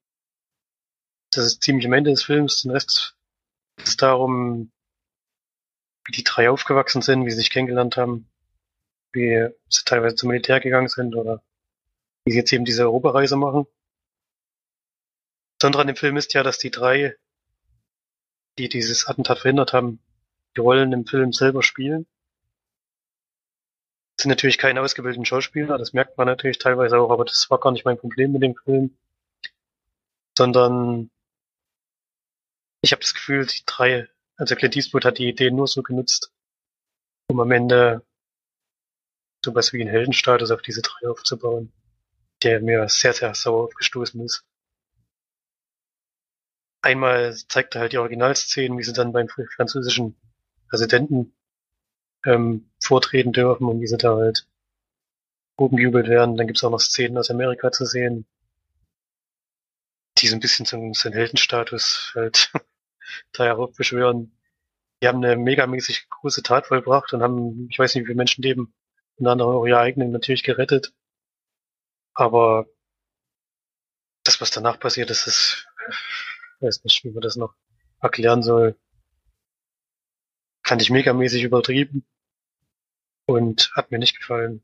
Das 1.31 1.47
ist 1.47 1.63
ziemlich 1.63 1.87
am 1.87 1.93
Ende 1.93 2.11
des 2.11 2.25
Films. 2.25 2.63
Den 2.63 2.73
Rest 2.73 3.17
ist 3.77 4.01
darum, 4.03 4.73
wie 6.05 6.13
die 6.13 6.25
drei 6.25 6.51
aufgewachsen 6.51 7.03
sind, 7.03 7.25
wie 7.25 7.31
sie 7.31 7.37
sich 7.37 7.51
kennengelernt 7.51 7.97
haben, 7.97 8.29
wie 9.13 9.49
sie 9.69 9.85
teilweise 9.85 10.17
zum 10.17 10.29
Militär 10.29 10.61
gegangen 10.61 10.89
sind 10.89 11.15
oder 11.15 11.43
wie 12.25 12.33
sie 12.33 12.39
jetzt 12.39 12.53
eben 12.53 12.65
diese 12.65 12.85
Europareise 12.85 13.37
machen. 13.37 13.67
Besonders 15.59 15.81
an 15.81 15.87
dem 15.87 15.97
Film 15.97 16.17
ist 16.17 16.35
ja, 16.35 16.43
dass 16.43 16.59
die 16.59 16.71
drei, 16.71 17.17
die 18.59 18.69
dieses 18.69 19.07
Attentat 19.07 19.39
verhindert 19.39 19.73
haben, 19.73 20.01
die 20.57 20.61
Rollen 20.61 20.93
im 20.93 21.07
Film 21.07 21.33
selber 21.33 21.63
spielen. 21.63 22.07
Das 24.17 24.25
sind 24.25 24.31
natürlich 24.31 24.59
keine 24.59 24.81
ausgebildeten 24.81 25.25
Schauspieler, 25.25 25.79
das 25.79 25.93
merkt 25.93 26.19
man 26.19 26.27
natürlich 26.27 26.59
teilweise 26.59 26.99
auch, 26.99 27.11
aber 27.11 27.25
das 27.25 27.49
war 27.51 27.59
gar 27.59 27.73
nicht 27.73 27.85
mein 27.85 27.99
Problem 27.99 28.33
mit 28.33 28.43
dem 28.43 28.55
Film. 28.57 28.97
Sondern 30.37 31.11
ich 32.83 32.93
habe 32.93 33.01
das 33.01 33.15
Gefühl, 33.15 33.47
die 33.47 33.63
drei 33.65 34.09
also 34.43 34.57
Clint 34.57 34.75
Eastwood 34.75 35.05
hat 35.05 35.19
die 35.19 35.29
Idee 35.29 35.53
nur 35.53 35.69
so 35.69 35.85
genutzt, 35.85 36.33
um 37.29 37.39
am 37.39 37.53
Ende 37.53 38.05
sowas 39.45 39.73
wie 39.73 39.81
einen 39.81 39.91
Heldenstatus 39.91 40.51
auf 40.51 40.63
diese 40.63 40.83
drei 40.83 41.09
aufzubauen, 41.09 41.73
der 42.43 42.61
mir 42.61 42.89
sehr, 42.89 43.13
sehr 43.13 43.37
sauer 43.37 43.63
aufgestoßen 43.63 44.21
ist. 44.21 44.45
Einmal 46.81 47.37
zeigt 47.37 47.77
er 47.77 47.83
halt 47.83 47.93
die 47.93 47.99
Originalszenen, 47.99 48.77
wie 48.77 48.83
sie 48.83 48.93
dann 48.93 49.13
beim 49.13 49.29
französischen 49.29 50.17
Präsidenten 50.69 51.33
ähm, 52.27 52.69
vortreten 52.83 53.33
dürfen 53.33 53.69
und 53.69 53.81
wie 53.81 53.87
sie 53.87 53.97
da 53.97 54.17
halt 54.17 54.49
oben 55.57 55.77
gejubelt 55.77 56.09
werden. 56.09 56.37
Dann 56.37 56.49
gibt's 56.49 56.65
auch 56.65 56.71
noch 56.71 56.81
Szenen 56.81 57.17
aus 57.17 57.31
Amerika 57.31 57.71
zu 57.71 57.85
sehen, 57.85 58.27
die 60.19 60.27
so 60.27 60.35
ein 60.35 60.41
bisschen 60.41 60.67
zum, 60.67 60.95
zum 60.95 61.13
Heldenstatus 61.13 62.11
halt 62.17 62.51
da 63.33 63.45
heraufbeschwören. 63.45 64.39
Die 65.03 65.09
haben 65.09 65.25
eine 65.25 65.37
megamäßig 65.37 66.09
große 66.09 66.43
Tat 66.43 66.67
vollbracht 66.67 67.13
und 67.13 67.23
haben, 67.23 67.69
ich 67.71 67.79
weiß 67.79 67.95
nicht, 67.95 68.03
wie 68.03 68.07
viele 68.07 68.17
Menschenleben, 68.17 68.75
unter 69.17 69.33
anderem 69.33 69.57
auch 69.57 69.67
ihre 69.67 69.81
eigenen, 69.81 70.11
natürlich 70.11 70.43
gerettet. 70.43 70.93
Aber 72.15 72.67
das, 74.25 74.41
was 74.41 74.51
danach 74.51 74.79
passiert 74.79 75.11
ist, 75.11 75.27
ist, 75.27 75.67
ich 76.57 76.63
weiß 76.63 76.85
nicht, 76.85 77.05
wie 77.05 77.11
man 77.11 77.23
das 77.23 77.37
noch 77.37 77.55
erklären 78.01 78.43
soll. 78.43 78.79
Fand 80.65 80.83
ich 80.83 80.91
megamäßig 80.91 81.43
übertrieben 81.43 82.07
und 83.27 83.73
hat 83.75 83.91
mir 83.91 83.99
nicht 83.99 84.19
gefallen. 84.19 84.63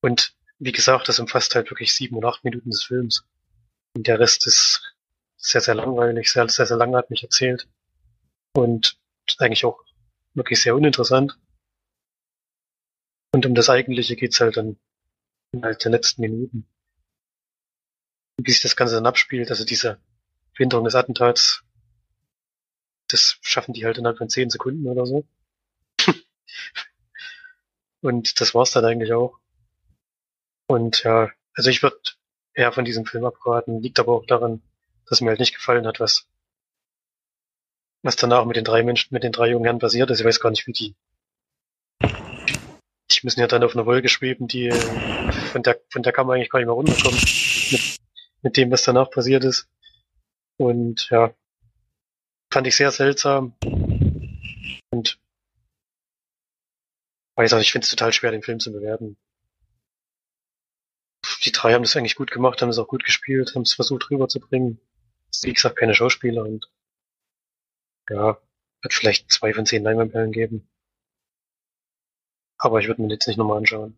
Und 0.00 0.36
wie 0.58 0.72
gesagt, 0.72 1.08
das 1.08 1.20
umfasst 1.20 1.54
halt 1.54 1.70
wirklich 1.70 1.94
sieben 1.94 2.16
oder 2.16 2.28
acht 2.28 2.44
Minuten 2.44 2.70
des 2.70 2.84
Films. 2.84 3.24
Und 3.94 4.06
der 4.06 4.18
Rest 4.18 4.46
ist 4.46 4.96
sehr, 5.38 5.62
sehr 5.62 5.74
langweilig, 5.74 6.30
sehr, 6.30 6.48
sehr, 6.48 6.66
sehr 6.66 6.76
langatmig 6.76 7.22
erzählt. 7.22 7.66
Und 8.54 8.98
eigentlich 9.38 9.64
auch 9.64 9.82
wirklich 10.34 10.60
sehr 10.60 10.74
uninteressant. 10.74 11.38
Und 13.32 13.46
um 13.46 13.54
das 13.54 13.70
Eigentliche 13.70 14.16
geht's 14.16 14.40
halt 14.40 14.56
dann 14.56 14.78
Innerhalb 15.52 15.78
der 15.78 15.90
letzten 15.90 16.22
Minuten. 16.22 16.66
Wie 18.36 18.50
sich 18.50 18.60
das 18.60 18.76
Ganze 18.76 18.96
dann 18.96 19.06
abspielt, 19.06 19.50
also 19.50 19.64
diese 19.64 19.98
Verhinderung 20.52 20.84
des 20.84 20.94
Attentats, 20.94 21.64
das 23.08 23.38
schaffen 23.40 23.72
die 23.72 23.84
halt 23.86 23.96
innerhalb 23.98 24.18
von 24.18 24.28
zehn 24.28 24.50
Sekunden 24.50 24.86
oder 24.86 25.06
so. 25.06 25.26
Und 28.02 28.40
das 28.40 28.54
war's 28.54 28.72
dann 28.72 28.84
eigentlich 28.84 29.12
auch. 29.12 29.38
Und 30.66 31.02
ja, 31.02 31.30
also 31.54 31.70
ich 31.70 31.82
würde 31.82 31.98
eher 32.52 32.72
von 32.72 32.84
diesem 32.84 33.06
Film 33.06 33.24
abraten, 33.24 33.80
liegt 33.80 33.98
aber 33.98 34.12
auch 34.12 34.26
daran, 34.26 34.62
dass 35.08 35.20
mir 35.20 35.30
halt 35.30 35.40
nicht 35.40 35.54
gefallen 35.54 35.86
hat, 35.86 36.00
was, 36.00 36.26
was 38.02 38.16
danach 38.16 38.44
mit 38.44 38.56
den 38.56 38.64
drei 38.64 38.82
Menschen, 38.82 39.12
mit 39.12 39.22
den 39.22 39.32
drei 39.32 39.50
jungen 39.50 39.64
Herren 39.64 39.78
passiert 39.78 40.10
ist. 40.10 40.20
Ich 40.20 40.26
weiß 40.26 40.40
gar 40.40 40.50
nicht, 40.50 40.66
wie 40.66 40.72
die. 40.72 40.94
Die 42.02 43.20
müssen 43.24 43.40
ja 43.40 43.46
dann 43.46 43.64
auf 43.64 43.74
einer 43.74 43.86
Wolke 43.86 44.08
schweben, 44.08 44.48
die 44.48 44.70
von 45.50 45.62
der, 45.62 45.80
von 45.90 46.02
der 46.02 46.12
kann 46.12 46.30
eigentlich 46.30 46.50
gar 46.50 46.58
nicht 46.58 46.66
mehr 46.66 46.74
runterkommen. 46.74 47.18
Mit, 47.18 47.98
mit 48.42 48.56
dem, 48.56 48.70
was 48.70 48.84
danach 48.84 49.10
passiert 49.10 49.44
ist. 49.44 49.68
Und 50.58 51.08
ja, 51.10 51.34
fand 52.52 52.66
ich 52.66 52.76
sehr 52.76 52.90
seltsam. 52.90 53.54
Und 54.90 55.18
weiß 57.36 57.52
auch, 57.54 57.60
ich 57.60 57.72
finde 57.72 57.84
es 57.84 57.90
total 57.90 58.12
schwer, 58.12 58.30
den 58.30 58.42
Film 58.42 58.60
zu 58.60 58.72
bewerten. 58.72 59.16
Die 61.44 61.52
drei 61.52 61.74
haben 61.74 61.82
das 61.82 61.96
eigentlich 61.96 62.16
gut 62.16 62.30
gemacht, 62.30 62.60
haben 62.60 62.68
es 62.68 62.78
auch 62.78 62.88
gut 62.88 63.04
gespielt, 63.04 63.54
haben 63.54 63.62
es 63.62 63.74
versucht 63.74 64.10
rüberzubringen. 64.10 64.80
Wie 65.42 65.52
gesagt, 65.52 65.76
keine 65.76 65.94
Schauspieler 65.94 66.42
und 66.42 66.70
ja, 68.10 68.40
wird 68.82 68.94
vielleicht 68.94 69.30
zwei 69.30 69.52
von 69.52 69.66
zehn 69.66 69.82
Leinwandperlen 69.82 70.32
geben. 70.32 70.68
Aber 72.58 72.80
ich 72.80 72.88
würde 72.88 73.02
mir 73.02 73.12
jetzt 73.12 73.28
nicht 73.28 73.36
nochmal 73.36 73.58
anschauen. 73.58 73.96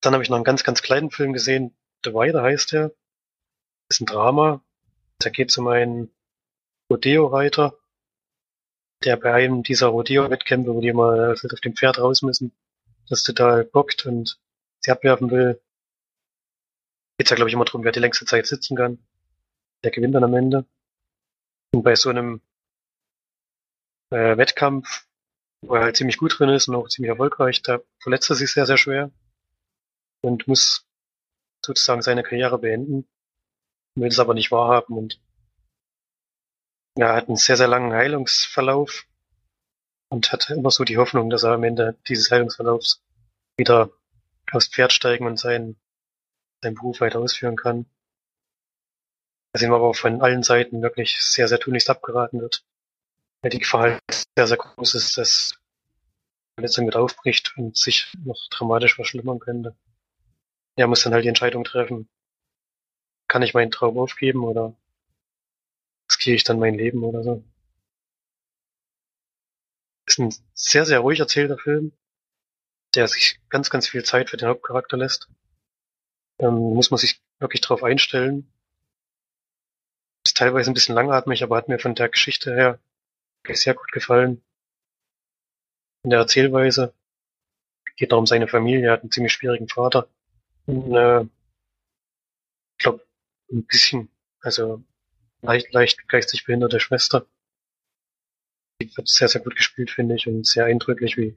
Dann 0.00 0.12
habe 0.12 0.22
ich 0.22 0.30
noch 0.30 0.36
einen 0.36 0.44
ganz, 0.44 0.64
ganz 0.64 0.82
kleinen 0.82 1.10
Film 1.10 1.32
gesehen. 1.32 1.76
The 2.04 2.12
Wider 2.12 2.42
heißt 2.42 2.72
der. 2.72 2.92
Ist 3.88 4.00
ein 4.00 4.06
Drama. 4.06 4.64
Da 5.18 5.30
geht 5.30 5.50
es 5.50 5.58
um 5.58 5.66
einen 5.68 6.14
Rodeo-Reiter, 6.90 7.78
der 9.04 9.16
bei 9.16 9.32
einem 9.34 9.62
dieser 9.62 9.88
Rodeo-Wettkämpfe, 9.88 10.74
wo 10.74 10.80
die 10.80 10.92
mal 10.92 11.28
halt 11.28 11.52
auf 11.52 11.60
dem 11.60 11.74
Pferd 11.74 11.98
raus 11.98 12.22
müssen, 12.22 12.52
das 13.08 13.22
total 13.22 13.64
bockt 13.64 14.06
und 14.06 14.40
sie 14.80 14.90
abwerfen 14.90 15.30
will. 15.30 15.60
Geht's 17.18 17.30
ja, 17.30 17.36
glaube 17.36 17.50
ich, 17.50 17.54
immer 17.54 17.64
darum, 17.64 17.84
wer 17.84 17.92
die 17.92 18.00
längste 18.00 18.24
Zeit 18.24 18.46
sitzen 18.46 18.76
kann. 18.76 19.04
Der 19.84 19.90
gewinnt 19.90 20.14
dann 20.14 20.24
am 20.24 20.34
Ende. 20.34 20.64
Und 21.72 21.82
bei 21.82 21.94
so 21.96 22.10
einem 22.10 22.40
äh, 24.10 24.36
Wettkampf, 24.36 25.06
wo 25.62 25.74
er 25.74 25.82
halt 25.82 25.96
ziemlich 25.96 26.16
gut 26.16 26.38
drin 26.38 26.48
ist 26.48 26.68
und 26.68 26.76
auch 26.76 26.88
ziemlich 26.88 27.10
erfolgreich, 27.10 27.62
da 27.62 27.80
verletzt 28.00 28.30
er 28.30 28.36
sich 28.36 28.52
sehr, 28.52 28.66
sehr 28.66 28.78
schwer 28.78 29.10
und 30.22 30.48
muss 30.48 30.86
sozusagen 31.64 32.02
seine 32.02 32.22
Karriere 32.22 32.58
beenden, 32.58 33.08
will 33.96 34.08
es 34.08 34.18
aber 34.18 34.34
nicht 34.34 34.50
wahrhaben 34.50 34.96
und 34.96 35.20
ja, 36.96 37.14
hat 37.14 37.28
einen 37.28 37.36
sehr, 37.36 37.56
sehr 37.56 37.68
langen 37.68 37.92
Heilungsverlauf 37.92 39.06
und 40.10 40.32
hat 40.32 40.50
immer 40.50 40.70
so 40.70 40.84
die 40.84 40.98
Hoffnung, 40.98 41.30
dass 41.30 41.44
er 41.44 41.52
am 41.52 41.64
Ende 41.64 41.98
dieses 42.08 42.30
Heilungsverlaufs 42.30 43.04
wieder 43.56 43.90
aufs 44.52 44.68
Pferd 44.68 44.92
steigen 44.92 45.26
und 45.26 45.38
seinen, 45.38 45.78
seinen 46.62 46.74
Beruf 46.74 47.00
weiter 47.00 47.20
ausführen 47.20 47.56
kann. 47.56 47.86
Was 49.52 49.62
ihm 49.62 49.72
aber 49.72 49.94
von 49.94 50.20
allen 50.20 50.42
Seiten 50.42 50.82
wirklich 50.82 51.20
sehr, 51.22 51.48
sehr 51.48 51.58
tunlichst 51.58 51.90
abgeraten 51.90 52.40
wird. 52.40 52.64
Weil 53.40 53.50
die 53.50 53.60
Gefahr 53.60 53.82
halt 53.82 54.00
sehr, 54.36 54.46
sehr 54.46 54.56
groß 54.56 54.94
ist, 54.94 55.16
dass 55.16 55.50
die 55.50 56.54
Verletzung 56.56 56.86
wieder 56.86 57.00
aufbricht 57.00 57.56
und 57.56 57.76
sich 57.76 58.12
noch 58.24 58.38
dramatisch 58.50 58.94
verschlimmern 58.94 59.38
könnte. 59.38 59.76
Er 60.76 60.86
muss 60.86 61.02
dann 61.02 61.12
halt 61.12 61.24
die 61.24 61.28
Entscheidung 61.28 61.64
treffen, 61.64 62.08
kann 63.28 63.42
ich 63.42 63.54
meinen 63.54 63.70
Traum 63.70 63.98
aufgeben 63.98 64.44
oder 64.44 64.74
riskiere 66.10 66.36
ich 66.36 66.44
dann 66.44 66.58
mein 66.58 66.74
Leben 66.74 67.02
oder 67.02 67.22
so. 67.22 67.44
Ist 70.06 70.18
ein 70.18 70.34
sehr, 70.54 70.86
sehr 70.86 71.00
ruhig 71.00 71.20
erzählter 71.20 71.58
Film, 71.58 71.92
der 72.94 73.08
sich 73.08 73.40
ganz, 73.50 73.70
ganz 73.70 73.88
viel 73.88 74.04
Zeit 74.04 74.30
für 74.30 74.36
den 74.36 74.48
Hauptcharakter 74.48 74.96
lässt. 74.96 75.28
Ähm, 76.38 76.74
muss 76.74 76.90
man 76.90 76.98
sich 76.98 77.20
wirklich 77.38 77.60
drauf 77.60 77.82
einstellen. 77.82 78.52
Ist 80.24 80.36
teilweise 80.36 80.70
ein 80.70 80.74
bisschen 80.74 80.94
langatmig, 80.94 81.42
aber 81.42 81.56
hat 81.56 81.68
mir 81.68 81.78
von 81.78 81.94
der 81.94 82.08
Geschichte 82.08 82.54
her 82.54 82.78
sehr 83.50 83.74
gut 83.74 83.90
gefallen. 83.92 84.42
In 86.04 86.10
der 86.10 86.20
Erzählweise 86.20 86.94
geht 87.96 88.10
noch 88.10 88.18
um 88.18 88.26
seine 88.26 88.48
Familie, 88.48 88.86
er 88.86 88.92
hat 88.92 89.02
einen 89.02 89.10
ziemlich 89.10 89.32
schwierigen 89.32 89.68
Vater. 89.68 90.08
Und, 90.66 90.94
äh, 90.94 91.22
ich 91.22 92.84
glaube, 92.84 93.04
ein 93.50 93.64
bisschen, 93.64 94.08
also 94.40 94.82
leicht, 95.42 95.72
leicht 95.72 96.08
geistig 96.08 96.44
behinderte 96.44 96.80
Schwester. 96.80 97.26
Die 98.80 98.96
wird 98.96 99.08
sehr, 99.08 99.28
sehr 99.28 99.40
gut 99.40 99.56
gespielt, 99.56 99.90
finde 99.90 100.14
ich, 100.14 100.28
und 100.28 100.46
sehr 100.46 100.66
eindrücklich, 100.66 101.16
wie, 101.16 101.36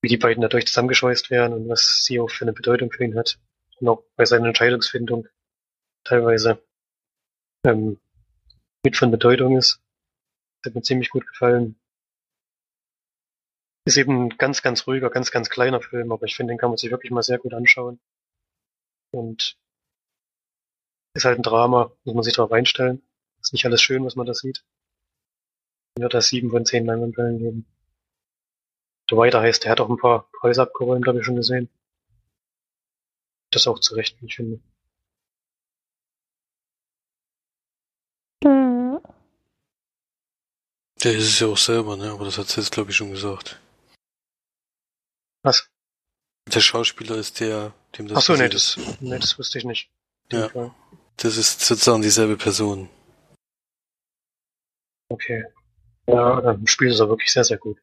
wie 0.00 0.08
die 0.08 0.16
beiden 0.16 0.40
dadurch 0.40 0.66
zusammengeschweißt 0.66 1.30
werden 1.30 1.52
und 1.52 1.68
was 1.68 2.04
sie 2.04 2.20
auch 2.20 2.30
für 2.30 2.44
eine 2.44 2.54
Bedeutung 2.54 2.90
für 2.90 3.04
ihn 3.04 3.18
hat. 3.18 3.38
Auch 3.86 4.04
bei 4.16 4.24
seiner 4.24 4.48
Entscheidungsfindung 4.48 5.28
teilweise 6.04 6.62
ähm, 7.64 8.00
mit 8.84 8.96
von 8.96 9.10
Bedeutung 9.10 9.56
ist. 9.56 9.80
Das 10.62 10.70
hat 10.70 10.74
mir 10.74 10.82
ziemlich 10.82 11.10
gut 11.10 11.26
gefallen. 11.26 11.78
Ist 13.84 13.96
eben 13.96 14.26
ein 14.26 14.28
ganz, 14.36 14.62
ganz 14.62 14.86
ruhiger, 14.86 15.10
ganz, 15.10 15.30
ganz 15.30 15.48
kleiner 15.48 15.80
Film, 15.80 16.12
aber 16.12 16.26
ich 16.26 16.36
finde, 16.36 16.52
den 16.52 16.58
kann 16.58 16.70
man 16.70 16.76
sich 16.76 16.90
wirklich 16.90 17.10
mal 17.10 17.22
sehr 17.22 17.38
gut 17.38 17.54
anschauen. 17.54 18.00
Und 19.12 19.56
ist 21.14 21.24
halt 21.24 21.38
ein 21.38 21.42
Drama, 21.42 21.92
muss 22.04 22.14
man 22.14 22.24
sich 22.24 22.34
darauf 22.34 22.52
einstellen. 22.52 23.02
Ist 23.40 23.52
nicht 23.52 23.64
alles 23.64 23.80
schön, 23.80 24.04
was 24.04 24.16
man 24.16 24.26
da 24.26 24.34
sieht. 24.34 24.64
Ich 25.96 26.02
würde 26.02 26.12
da 26.12 26.20
sieben 26.20 26.50
von 26.50 26.66
zehn 26.66 26.86
Leinwandperlen 26.86 27.38
geben. 27.38 27.66
The 29.10 29.16
Weiter 29.16 29.40
heißt, 29.40 29.64
der 29.64 29.72
hat 29.72 29.80
auch 29.80 29.88
ein 29.88 29.96
paar 29.96 30.28
Preise 30.40 30.62
abgeräumt, 30.62 31.06
habe 31.06 31.20
ich 31.20 31.24
schon 31.24 31.36
gesehen. 31.36 31.70
Das 33.50 33.66
auch 33.66 33.78
zu 33.78 33.94
Recht, 33.94 34.16
ich 34.22 34.36
finde. 34.36 34.60
Der 41.02 41.12
ist 41.12 41.28
es 41.28 41.40
ja 41.40 41.46
auch 41.46 41.56
selber, 41.56 41.96
ne? 41.96 42.10
Aber 42.10 42.24
das 42.24 42.38
hat 42.38 42.48
sie 42.48 42.60
jetzt, 42.60 42.72
glaube 42.72 42.90
ich, 42.90 42.96
schon 42.96 43.10
gesagt. 43.10 43.60
Was? 45.42 45.70
Der 46.52 46.60
Schauspieler 46.60 47.16
ist 47.16 47.40
der, 47.40 47.72
dem 47.96 48.08
das 48.08 48.18
Ach 48.18 48.22
so, 48.22 48.34
nee, 48.34 48.48
das, 48.48 48.76
nee, 49.00 49.18
das 49.18 49.38
wusste 49.38 49.58
ich 49.58 49.64
nicht. 49.64 49.90
Ja. 50.32 50.74
Das 51.16 51.36
ist 51.36 51.60
sozusagen 51.60 52.02
dieselbe 52.02 52.36
Person. 52.36 52.88
Okay. 55.10 55.44
Ja, 56.06 56.40
dann 56.40 56.66
spielt 56.66 56.92
es 56.92 57.00
er 57.00 57.08
wirklich 57.08 57.32
sehr, 57.32 57.44
sehr 57.44 57.58
gut. 57.58 57.78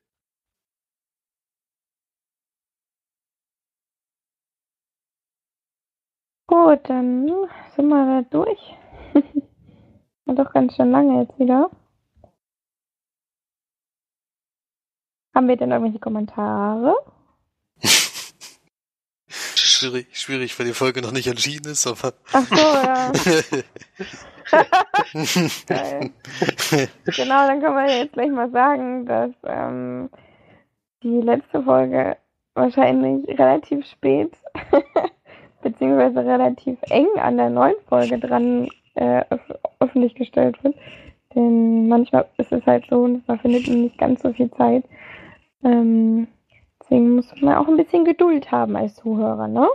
Gut, 6.48 6.82
dann 6.84 7.28
sind 7.76 7.88
wir 7.88 8.06
da 8.06 8.22
durch. 8.30 8.60
War 10.26 10.36
doch 10.36 10.54
ganz 10.54 10.76
schön 10.76 10.92
lange 10.92 11.22
jetzt 11.22 11.40
wieder. 11.40 11.72
Haben 15.34 15.48
wir 15.48 15.58
denn 15.58 15.72
irgendwelche 15.72 16.00
Kommentare? 16.00 16.96
schwierig, 19.76 20.08
schwierig, 20.18 20.58
weil 20.58 20.68
die 20.68 20.74
Folge 20.74 21.02
noch 21.02 21.12
nicht 21.12 21.28
entschieden 21.28 21.72
ist, 21.72 21.86
aber. 21.88 22.14
Ach 22.32 22.48
so, 22.48 22.56
ja. 22.56 23.12
Genau, 27.06 27.48
dann 27.48 27.62
können 27.62 27.76
wir 27.76 27.98
jetzt 27.98 28.14
gleich 28.14 28.30
mal 28.30 28.52
sagen, 28.52 29.06
dass 29.06 29.32
ähm, 29.44 30.10
die 31.04 31.22
letzte 31.22 31.64
Folge 31.64 32.18
wahrscheinlich 32.54 33.28
relativ 33.40 33.86
spät 33.88 34.32
beziehungsweise 35.66 36.24
relativ 36.24 36.78
eng 36.92 37.08
an 37.18 37.38
der 37.38 37.50
neuen 37.50 37.76
Folge 37.90 38.20
dran 38.20 38.70
äh, 38.94 39.24
öf 39.32 39.42
öffentlich 39.80 40.14
gestellt 40.14 40.64
wird. 40.64 40.76
Denn 41.34 41.88
manchmal 41.88 42.28
ist 42.38 42.52
es 42.52 42.66
halt 42.66 42.86
so, 42.88 43.20
man 43.26 43.40
findet 43.40 43.68
nicht 43.68 43.98
ganz 43.98 44.22
so 44.22 44.32
viel 44.32 44.50
Zeit. 44.52 44.86
Ähm, 45.64 46.28
deswegen 46.80 47.16
muss 47.16 47.34
man 47.42 47.56
auch 47.56 47.68
ein 47.68 47.78
bisschen 47.78 48.06
Geduld 48.06 48.52
haben 48.52 48.76
als 48.76 48.96
Zuhörer, 48.96 49.48
ne? 49.48 49.68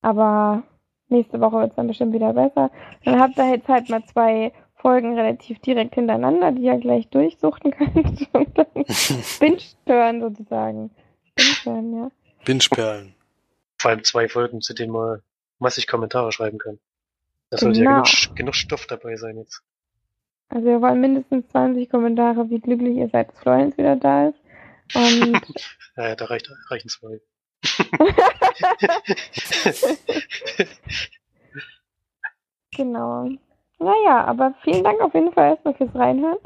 Aber 0.00 0.62
nächste 1.08 1.40
Woche 1.40 1.58
wird 1.58 1.70
es 1.70 1.76
dann 1.76 1.88
bestimmt 1.88 2.12
wieder 2.12 2.32
besser. 2.34 2.70
Dann 3.04 3.20
habt 3.20 3.36
ihr 3.36 3.50
jetzt 3.50 3.68
halt 3.68 3.90
mal 3.90 4.04
zwei 4.04 4.52
Folgen 4.76 5.18
relativ 5.18 5.58
direkt 5.58 5.96
hintereinander, 5.96 6.52
die 6.52 6.62
ihr 6.62 6.78
gleich 6.78 7.08
durchsuchten 7.08 7.70
könnt 7.76 8.28
und 8.32 8.58
dann 8.58 8.66
binge 9.40 9.58
hören 9.86 10.20
sozusagen. 10.20 10.90
Binge 11.34 11.56
hören, 11.64 11.96
ja. 11.96 12.10
Binge-Perlen. 12.44 13.13
Vor 13.84 13.90
allem 13.90 14.02
zwei 14.02 14.28
Folgen, 14.30 14.62
zu 14.62 14.72
denen 14.72 14.94
man 14.94 15.20
massig 15.58 15.86
Kommentare 15.86 16.32
schreiben 16.32 16.56
kann. 16.56 16.80
Da 17.50 17.58
sollte 17.58 17.80
ja 17.80 17.84
Genau. 17.84 18.02
genug, 18.04 18.34
genug 18.34 18.54
Stoff 18.54 18.86
dabei 18.86 19.16
sein 19.16 19.36
jetzt. 19.36 19.62
Also 20.48 20.66
wir 20.66 20.80
wollen 20.80 21.02
mindestens 21.02 21.46
20 21.48 21.90
Kommentare, 21.90 22.48
wie 22.48 22.60
glücklich 22.60 22.96
ihr 22.96 23.10
seid, 23.10 23.28
dass 23.28 23.38
Florence 23.40 23.76
wieder 23.76 23.96
da 23.96 24.28
ist. 24.28 24.38
Und 24.94 24.94
ja, 25.98 26.16
da 26.16 26.24
reicht, 26.24 26.50
reichen 26.70 26.88
zwei. 26.88 27.20
genau. 32.74 33.28
Naja, 33.78 34.24
aber 34.24 34.54
vielen 34.62 34.82
Dank 34.82 35.02
auf 35.02 35.12
jeden 35.12 35.34
Fall 35.34 35.50
erstmal 35.50 35.74
fürs 35.74 35.94
Reinhören. 35.94 36.38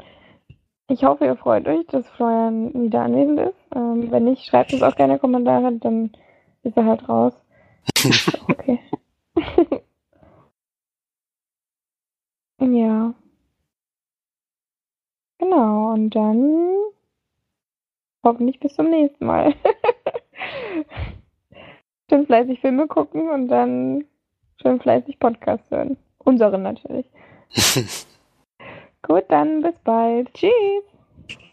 Ich 0.89 1.05
hoffe, 1.05 1.23
ihr 1.23 1.37
freut 1.37 1.69
euch, 1.69 1.87
dass 1.87 2.05
Florian 2.17 2.73
wieder 2.73 3.03
anwesend 3.03 3.39
ist. 3.39 3.55
Ähm, 3.73 4.11
wenn 4.11 4.25
nicht, 4.25 4.45
schreibt 4.45 4.73
uns 4.73 4.83
auch 4.83 4.97
gerne 4.97 5.19
Kommentare, 5.19 5.71
dann 5.77 6.11
ist 6.63 6.77
er 6.77 6.85
halt 6.85 7.07
raus. 7.07 7.33
okay. 8.47 8.79
ja. 12.59 13.13
Genau, 15.39 15.93
und 15.93 16.09
dann 16.11 16.75
hoffentlich 18.23 18.59
bis 18.59 18.75
zum 18.75 18.89
nächsten 18.89 19.25
Mal. 19.25 19.55
schön 22.09 22.25
fleißig 22.25 22.59
Filme 22.59 22.87
gucken 22.87 23.29
und 23.29 23.47
dann 23.47 24.05
schön 24.61 24.79
fleißig 24.79 25.19
Podcast 25.19 25.63
hören. 25.71 25.97
Unseren 26.17 26.63
natürlich. 26.63 27.05
Gut, 29.01 29.25
dann 29.29 29.61
bis 29.61 29.79
bald. 29.79 30.33
Tschüss. 30.33 30.83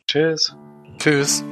Tschüss. 0.06 0.56
Tschüss. 0.98 1.44